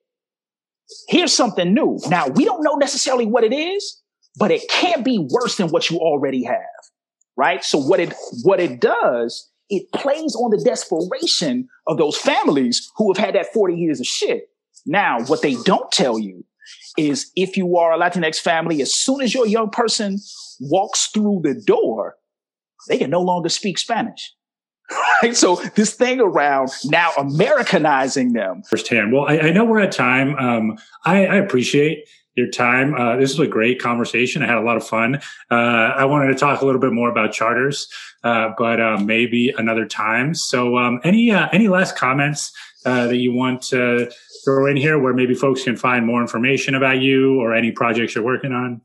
here's 1.07 1.33
something 1.33 1.73
new. 1.73 1.99
Now, 2.07 2.27
we 2.27 2.45
don't 2.45 2.63
know 2.63 2.75
necessarily 2.75 3.25
what 3.25 3.43
it 3.43 3.53
is, 3.53 4.01
but 4.38 4.51
it 4.51 4.67
can't 4.69 5.03
be 5.03 5.27
worse 5.31 5.57
than 5.57 5.69
what 5.69 5.89
you 5.89 5.97
already 5.97 6.43
have. 6.43 6.57
Right. 7.38 7.63
So 7.63 7.77
what 7.77 7.99
it, 7.99 8.13
what 8.43 8.59
it 8.59 8.81
does, 8.81 9.49
it 9.69 9.91
plays 9.91 10.35
on 10.35 10.49
the 10.49 10.63
desperation 10.63 11.67
of 11.85 11.97
those 11.97 12.17
families 12.17 12.91
who 12.97 13.13
have 13.13 13.23
had 13.23 13.35
that 13.35 13.53
40 13.53 13.75
years 13.75 13.99
of 13.99 14.07
shit. 14.07 14.49
Now, 14.85 15.19
what 15.25 15.41
they 15.41 15.55
don't 15.63 15.91
tell 15.91 16.17
you 16.17 16.45
is 16.97 17.31
if 17.35 17.55
you 17.55 17.77
are 17.77 17.93
a 17.93 17.99
Latinx 17.99 18.39
family, 18.39 18.81
as 18.81 18.93
soon 18.93 19.21
as 19.21 19.33
your 19.33 19.45
young 19.45 19.69
person 19.69 20.17
walks 20.59 21.07
through 21.07 21.41
the 21.43 21.53
door, 21.53 22.15
they 22.88 22.97
can 22.97 23.09
no 23.09 23.21
longer 23.21 23.49
speak 23.49 23.77
Spanish. 23.77 24.33
Right. 25.21 25.35
So 25.35 25.55
this 25.75 25.95
thing 25.95 26.21
around 26.21 26.69
now 26.85 27.11
Americanizing 27.17 28.33
them 28.33 28.61
firsthand. 28.69 29.11
Well, 29.11 29.25
I, 29.27 29.39
I 29.39 29.51
know 29.51 29.65
we're 29.65 29.79
at 29.79 29.91
time. 29.91 30.35
Um, 30.35 30.77
I, 31.05 31.25
I 31.25 31.35
appreciate 31.38 32.07
your 32.38 32.49
time. 32.49 32.93
Uh, 32.93 33.15
this 33.17 33.38
was 33.38 33.47
a 33.47 33.51
great 33.51 33.81
conversation. 33.81 34.43
I 34.43 34.45
had 34.45 34.57
a 34.57 34.61
lot 34.61 34.77
of 34.77 34.88
fun. 34.88 35.15
Uh, 35.49 35.55
I 35.55 36.05
wanted 36.05 36.27
to 36.27 36.35
talk 36.35 36.61
a 36.61 36.65
little 36.65 36.79
bit 36.79 36.93
more 36.93 37.09
about 37.09 37.33
charters, 37.33 37.88
uh, 38.23 38.51
but 38.57 38.79
uh, 38.79 38.97
maybe 38.97 39.53
another 39.57 39.85
time. 39.85 40.33
So, 40.35 40.77
um, 40.77 41.01
any 41.03 41.31
uh, 41.31 41.49
any 41.51 41.67
last 41.67 41.97
comments 41.97 42.51
uh, 42.85 43.07
that 43.07 43.17
you 43.17 43.33
want 43.33 43.63
to 43.63 44.11
throw 44.45 44.67
in 44.67 44.77
here, 44.77 44.99
where 44.99 45.13
maybe 45.13 45.33
folks 45.33 45.63
can 45.63 45.75
find 45.75 46.05
more 46.05 46.21
information 46.21 46.75
about 46.75 46.99
you 46.99 47.41
or 47.41 47.53
any 47.53 47.71
projects 47.71 48.15
you're 48.15 48.23
working 48.23 48.53
on? 48.53 48.81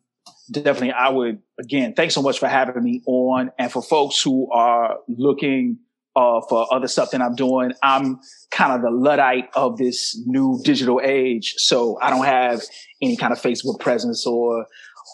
Definitely, 0.50 0.92
I 0.92 1.10
would. 1.10 1.40
Again, 1.60 1.94
thanks 1.94 2.14
so 2.14 2.22
much 2.22 2.38
for 2.38 2.48
having 2.48 2.82
me 2.82 3.02
on, 3.06 3.52
and 3.58 3.70
for 3.70 3.82
folks 3.82 4.20
who 4.22 4.50
are 4.50 4.96
looking 5.08 5.78
uh, 6.14 6.40
for 6.48 6.72
other 6.72 6.88
stuff 6.88 7.10
that 7.12 7.22
I'm 7.22 7.34
doing. 7.34 7.72
I'm 7.82 8.20
kind 8.50 8.72
of 8.72 8.82
the 8.82 8.90
Luddite 8.90 9.48
of 9.54 9.78
this 9.78 10.20
new 10.26 10.60
digital 10.62 11.00
age. 11.02 11.54
So 11.56 11.98
I 12.00 12.10
don't 12.10 12.24
have 12.24 12.62
any 13.00 13.16
kind 13.16 13.32
of 13.32 13.40
Facebook 13.40 13.80
presence 13.80 14.26
or, 14.26 14.66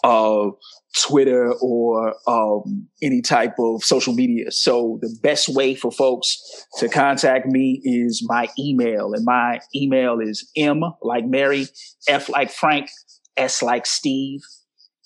uh, 0.03 0.49
Twitter 1.05 1.53
or, 1.61 2.15
um, 2.27 2.87
any 3.01 3.21
type 3.21 3.53
of 3.59 3.83
social 3.83 4.13
media. 4.13 4.51
So 4.51 4.97
the 5.01 5.15
best 5.21 5.47
way 5.47 5.75
for 5.75 5.91
folks 5.91 6.65
to 6.79 6.89
contact 6.89 7.45
me 7.45 7.79
is 7.83 8.25
my 8.27 8.49
email 8.57 9.13
and 9.13 9.23
my 9.23 9.59
email 9.75 10.19
is 10.19 10.49
M 10.57 10.83
like 11.01 11.25
Mary, 11.25 11.67
F 12.07 12.27
like 12.27 12.51
Frank, 12.51 12.89
S 13.37 13.61
like 13.61 13.85
Steve, 13.85 14.41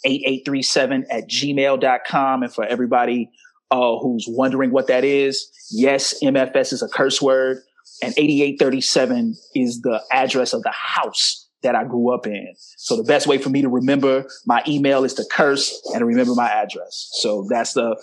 8837 0.05 1.05
at 1.11 1.29
gmail.com. 1.29 2.43
And 2.43 2.53
for 2.53 2.65
everybody 2.65 3.29
uh, 3.71 3.97
who's 3.99 4.25
wondering 4.27 4.71
what 4.71 4.87
that 4.87 5.03
is, 5.03 5.49
yes, 5.71 6.15
MFS 6.23 6.73
is 6.73 6.81
a 6.81 6.87
curse 6.87 7.21
word. 7.21 7.59
and 8.01 8.13
8837 8.17 9.35
is 9.55 9.81
the 9.81 10.01
address 10.11 10.53
of 10.53 10.63
the 10.63 10.71
house 10.71 11.49
that 11.63 11.75
I 11.75 11.85
grew 11.85 12.13
up 12.13 12.27
in. 12.27 12.53
So 12.77 12.97
the 12.97 13.03
best 13.03 13.25
way 13.25 13.37
for 13.37 13.49
me 13.49 13.61
to 13.61 13.69
remember 13.69 14.25
my 14.45 14.61
email 14.67 15.03
is 15.03 15.13
to 15.15 15.25
curse 15.31 15.81
and 15.93 15.99
to 15.99 16.05
remember 16.05 16.35
my 16.35 16.49
address. 16.49 17.09
So 17.13 17.47
that's 17.49 17.73
the 17.73 17.95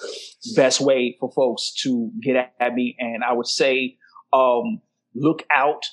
best 0.57 0.81
way 0.81 1.17
for 1.21 1.31
folks 1.33 1.73
to 1.83 2.11
get 2.23 2.53
at 2.59 2.75
me. 2.75 2.97
And 2.99 3.23
I 3.23 3.33
would 3.33 3.47
say, 3.47 3.99
um, 4.33 4.81
look 5.15 5.45
out 5.53 5.85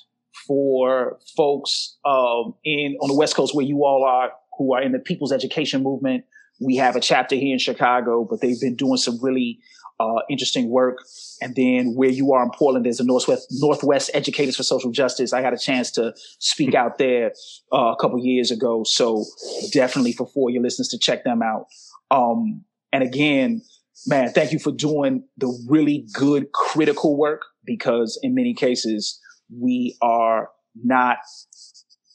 for 0.46 1.18
folks 1.36 1.98
um, 2.04 2.54
in 2.64 2.96
on 3.00 3.08
the 3.08 3.16
West 3.16 3.36
Coast 3.36 3.54
where 3.54 3.66
you 3.66 3.84
all 3.84 4.04
are, 4.04 4.32
who 4.56 4.74
are 4.74 4.82
in 4.82 4.92
the 4.92 4.98
People's 4.98 5.32
Education 5.32 5.82
Movement. 5.82 6.24
We 6.60 6.76
have 6.76 6.96
a 6.96 7.00
chapter 7.00 7.36
here 7.36 7.52
in 7.52 7.58
Chicago, 7.58 8.26
but 8.28 8.40
they've 8.40 8.60
been 8.60 8.74
doing 8.74 8.96
some 8.96 9.18
really 9.22 9.60
uh, 10.00 10.20
interesting 10.28 10.70
work. 10.70 10.98
And 11.40 11.54
then 11.54 11.94
where 11.94 12.10
you 12.10 12.32
are 12.32 12.42
in 12.42 12.50
Portland, 12.50 12.84
there's 12.84 13.00
a 13.00 13.04
Northwest 13.04 13.48
Northwest 13.52 14.10
Educators 14.14 14.56
for 14.56 14.62
Social 14.62 14.90
Justice. 14.90 15.32
I 15.32 15.42
got 15.42 15.52
a 15.52 15.58
chance 15.58 15.90
to 15.92 16.14
speak 16.38 16.74
out 16.74 16.98
there 16.98 17.32
uh, 17.72 17.92
a 17.92 17.96
couple 18.00 18.18
years 18.18 18.50
ago, 18.50 18.84
so 18.84 19.24
definitely 19.72 20.12
for 20.12 20.26
for 20.26 20.50
your 20.50 20.62
listeners 20.62 20.88
to 20.88 20.98
check 20.98 21.24
them 21.24 21.42
out. 21.42 21.66
Um, 22.10 22.64
and 22.92 23.02
again, 23.02 23.62
man, 24.06 24.30
thank 24.30 24.52
you 24.52 24.58
for 24.58 24.72
doing 24.72 25.24
the 25.36 25.48
really 25.68 26.06
good 26.12 26.52
critical 26.52 27.16
work 27.16 27.42
because 27.64 28.18
in 28.22 28.34
many 28.34 28.54
cases 28.54 29.20
we 29.54 29.96
are 30.00 30.50
not 30.82 31.18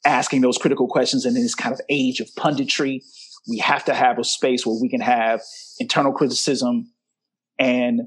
asking 0.05 0.41
those 0.41 0.57
critical 0.57 0.87
questions 0.87 1.25
in 1.25 1.33
this 1.33 1.55
kind 1.55 1.73
of 1.73 1.81
age 1.89 2.19
of 2.19 2.27
punditry. 2.37 3.01
We 3.47 3.57
have 3.57 3.83
to 3.85 3.93
have 3.93 4.19
a 4.19 4.23
space 4.23 4.65
where 4.65 4.79
we 4.81 4.89
can 4.89 5.01
have 5.01 5.41
internal 5.79 6.13
criticism 6.13 6.91
and 7.59 8.01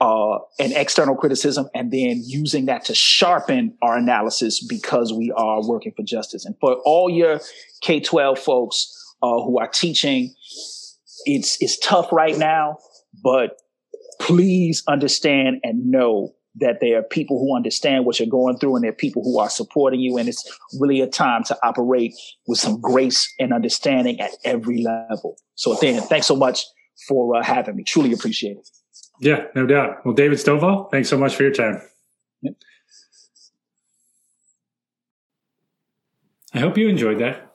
uh, 0.00 0.38
an 0.58 0.72
external 0.72 1.16
criticism, 1.16 1.68
and 1.74 1.90
then 1.90 2.22
using 2.24 2.66
that 2.66 2.84
to 2.84 2.94
sharpen 2.94 3.76
our 3.82 3.96
analysis 3.96 4.64
because 4.64 5.12
we 5.12 5.32
are 5.36 5.66
working 5.66 5.92
for 5.96 6.02
justice. 6.02 6.44
And 6.44 6.54
for 6.60 6.74
all 6.84 7.08
your 7.08 7.40
K 7.80 8.00
twelve 8.00 8.38
folks 8.38 8.92
uh, 9.22 9.42
who 9.42 9.58
are 9.58 9.68
teaching, 9.68 10.34
it's 11.24 11.56
it's 11.60 11.78
tough 11.78 12.12
right 12.12 12.36
now, 12.36 12.76
but 13.24 13.58
please 14.20 14.82
understand 14.86 15.60
and 15.62 15.90
know 15.90 16.35
that 16.58 16.80
there 16.80 16.98
are 16.98 17.02
people 17.02 17.38
who 17.38 17.54
understand 17.54 18.06
what 18.06 18.18
you're 18.18 18.28
going 18.28 18.58
through 18.58 18.76
and 18.76 18.84
there 18.84 18.90
are 18.90 18.94
people 18.94 19.22
who 19.22 19.38
are 19.38 19.50
supporting 19.50 20.00
you. 20.00 20.16
And 20.16 20.28
it's 20.28 20.58
really 20.78 21.00
a 21.00 21.06
time 21.06 21.44
to 21.44 21.58
operate 21.62 22.14
with 22.46 22.58
some 22.58 22.80
grace 22.80 23.32
and 23.38 23.52
understanding 23.52 24.20
at 24.20 24.30
every 24.44 24.82
level. 24.82 25.36
So, 25.54 25.74
then, 25.74 26.00
thanks 26.02 26.26
so 26.26 26.36
much 26.36 26.64
for 27.08 27.36
uh, 27.36 27.42
having 27.42 27.76
me. 27.76 27.84
Truly 27.84 28.12
appreciate 28.12 28.56
it. 28.56 28.68
Yeah, 29.20 29.44
no 29.54 29.66
doubt. 29.66 30.04
Well, 30.04 30.14
David 30.14 30.38
Stovall, 30.38 30.90
thanks 30.90 31.08
so 31.08 31.16
much 31.16 31.34
for 31.34 31.42
your 31.42 31.52
time. 31.52 31.80
Yep. 32.42 32.54
I 36.54 36.58
hope 36.58 36.78
you 36.78 36.88
enjoyed 36.88 37.18
that. 37.20 37.52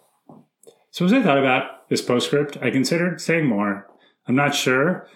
So, 0.91 1.05
as 1.05 1.13
I 1.13 1.21
thought 1.21 1.37
about 1.37 1.89
this 1.89 2.01
postscript, 2.01 2.57
I 2.61 2.69
considered 2.69 3.21
saying 3.21 3.45
more. 3.45 3.87
I'm 4.27 4.35
not 4.35 4.53
sure 4.53 5.07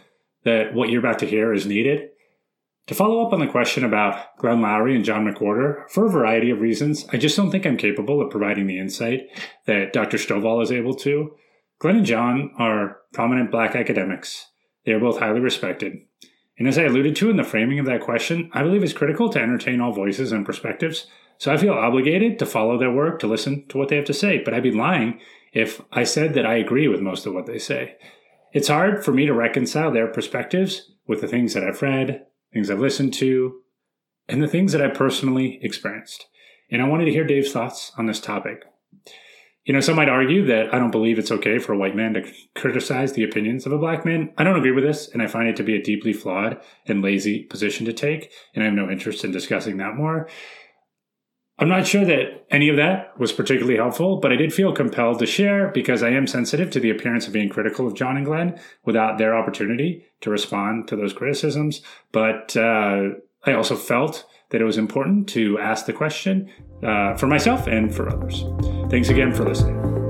that 0.43 0.73
what 0.73 0.89
you're 0.89 0.99
about 0.99 1.19
to 1.19 1.25
hear 1.25 1.53
is 1.53 1.65
needed. 1.65 2.09
To 2.87 2.93
follow 2.93 3.25
up 3.25 3.33
on 3.33 3.39
the 3.39 3.47
question 3.47 3.83
about 3.83 4.37
Glenn 4.37 4.59
Loury 4.59 4.95
and 4.95 5.03
John 5.03 5.25
McWhorter, 5.25 5.89
for 5.89 6.05
a 6.05 6.11
variety 6.11 6.51
of 6.51 6.61
reasons, 6.61 7.07
I 7.11 7.17
just 7.17 7.35
don't 7.35 7.49
think 7.49 7.65
I'm 7.65 7.77
capable 7.77 8.21
of 8.21 8.29
providing 8.29 8.67
the 8.67 8.77
insight 8.77 9.21
that 9.65 9.91
Dr. 9.91 10.17
Stovall 10.17 10.61
is 10.61 10.71
able 10.71 10.93
to. 10.97 11.35
Glenn 11.79 11.97
and 11.97 12.05
John 12.05 12.51
are 12.59 12.97
prominent 13.11 13.49
black 13.49 13.75
academics. 13.75 14.51
They 14.85 14.91
are 14.91 14.99
both 14.99 15.17
highly 15.17 15.39
respected. 15.39 15.93
And 16.59 16.67
as 16.67 16.77
I 16.77 16.83
alluded 16.83 17.15
to 17.17 17.29
in 17.31 17.37
the 17.37 17.43
framing 17.43 17.79
of 17.79 17.87
that 17.87 18.01
question, 18.01 18.51
I 18.53 18.61
believe 18.61 18.83
it's 18.83 18.93
critical 18.93 19.29
to 19.29 19.41
entertain 19.41 19.81
all 19.81 19.91
voices 19.91 20.31
and 20.31 20.45
perspectives. 20.45 21.07
So 21.39 21.51
I 21.51 21.57
feel 21.57 21.73
obligated 21.73 22.37
to 22.39 22.45
follow 22.45 22.77
their 22.77 22.91
work, 22.91 23.19
to 23.19 23.27
listen 23.27 23.67
to 23.69 23.79
what 23.79 23.89
they 23.89 23.95
have 23.95 24.05
to 24.05 24.13
say. 24.13 24.41
But 24.45 24.53
I'd 24.53 24.63
be 24.63 24.71
lying 24.71 25.19
if 25.53 25.81
I 25.91 26.03
said 26.03 26.35
that 26.35 26.45
I 26.45 26.55
agree 26.55 26.87
with 26.87 27.01
most 27.01 27.25
of 27.25 27.33
what 27.33 27.47
they 27.47 27.57
say. 27.57 27.95
It's 28.53 28.67
hard 28.67 29.03
for 29.03 29.11
me 29.11 29.25
to 29.25 29.33
reconcile 29.33 29.91
their 29.91 30.07
perspectives 30.07 30.91
with 31.07 31.21
the 31.21 31.27
things 31.27 31.55
that 31.55 31.63
I've 31.63 31.81
read, 31.81 32.25
things 32.55 32.71
I've 32.71 32.79
listened 32.79 33.13
to, 33.15 33.59
and 34.29 34.41
the 34.41 34.47
things 34.47 34.71
that 34.71 34.81
I 34.81 34.87
personally 34.87 35.59
experienced. 35.61 36.27
And 36.71 36.81
I 36.81 36.87
wanted 36.87 37.05
to 37.05 37.11
hear 37.11 37.25
Dave's 37.25 37.51
thoughts 37.51 37.91
on 37.97 38.05
this 38.05 38.21
topic. 38.21 38.63
You 39.65 39.73
know, 39.73 39.81
some 39.81 39.97
might 39.97 40.07
argue 40.07 40.45
that 40.45 40.73
I 40.73 40.79
don't 40.79 40.91
believe 40.91 41.19
it's 41.19 41.31
okay 41.31 41.59
for 41.59 41.73
a 41.73 41.77
white 41.77 41.97
man 41.97 42.13
to 42.13 42.31
criticize 42.55 43.11
the 43.11 43.25
opinions 43.25 43.65
of 43.65 43.73
a 43.73 43.77
black 43.77 44.05
man. 44.05 44.31
I 44.37 44.45
don't 44.45 44.55
agree 44.55 44.71
with 44.71 44.85
this, 44.85 45.09
and 45.09 45.21
I 45.21 45.27
find 45.27 45.49
it 45.49 45.57
to 45.57 45.63
be 45.63 45.75
a 45.75 45.83
deeply 45.83 46.13
flawed 46.13 46.61
and 46.87 47.01
lazy 47.01 47.43
position 47.43 47.85
to 47.87 47.93
take, 47.93 48.31
and 48.53 48.63
I 48.63 48.67
have 48.67 48.75
no 48.75 48.89
interest 48.89 49.25
in 49.25 49.31
discussing 49.31 49.75
that 49.77 49.95
more. 49.95 50.29
I'm 51.57 51.69
not 51.69 51.87
sure 51.87 52.03
that 52.03 52.45
any 52.51 52.67
of 52.67 52.75
that 52.75 53.17
was 53.17 53.31
particularly 53.31 53.77
helpful, 53.77 54.19
but 54.19 54.33
I 54.33 54.35
did 54.35 54.53
feel 54.53 54.73
compelled 54.73 55.19
to 55.19 55.25
share 55.25 55.69
because 55.73 56.03
I 56.03 56.09
am 56.09 56.27
sensitive 56.27 56.69
to 56.71 56.81
the 56.81 56.89
appearance 56.89 57.27
of 57.27 57.33
being 57.33 57.49
critical 57.49 57.87
of 57.87 57.93
John 57.93 58.17
and 58.17 58.25
Glenn 58.25 58.59
without 58.83 59.17
their 59.17 59.35
opportunity 59.35 60.05
to 60.21 60.29
respond 60.29 60.89
to 60.89 60.97
those 60.97 61.13
criticisms. 61.13 61.81
But 62.11 62.57
uh, 62.57 63.11
I 63.45 63.53
also 63.53 63.77
felt 63.77 64.25
that 64.49 64.61
it 64.61 64.65
was 64.65 64.77
important 64.77 65.29
to 65.29 65.57
ask 65.59 65.85
the 65.85 65.93
question 65.93 66.51
uh, 66.83 67.15
for 67.15 67.27
myself 67.27 67.67
and 67.67 67.93
for 67.93 68.09
others. 68.09 68.43
Thanks 68.89 69.09
again 69.09 69.33
for 69.33 69.45
listening. 69.45 70.04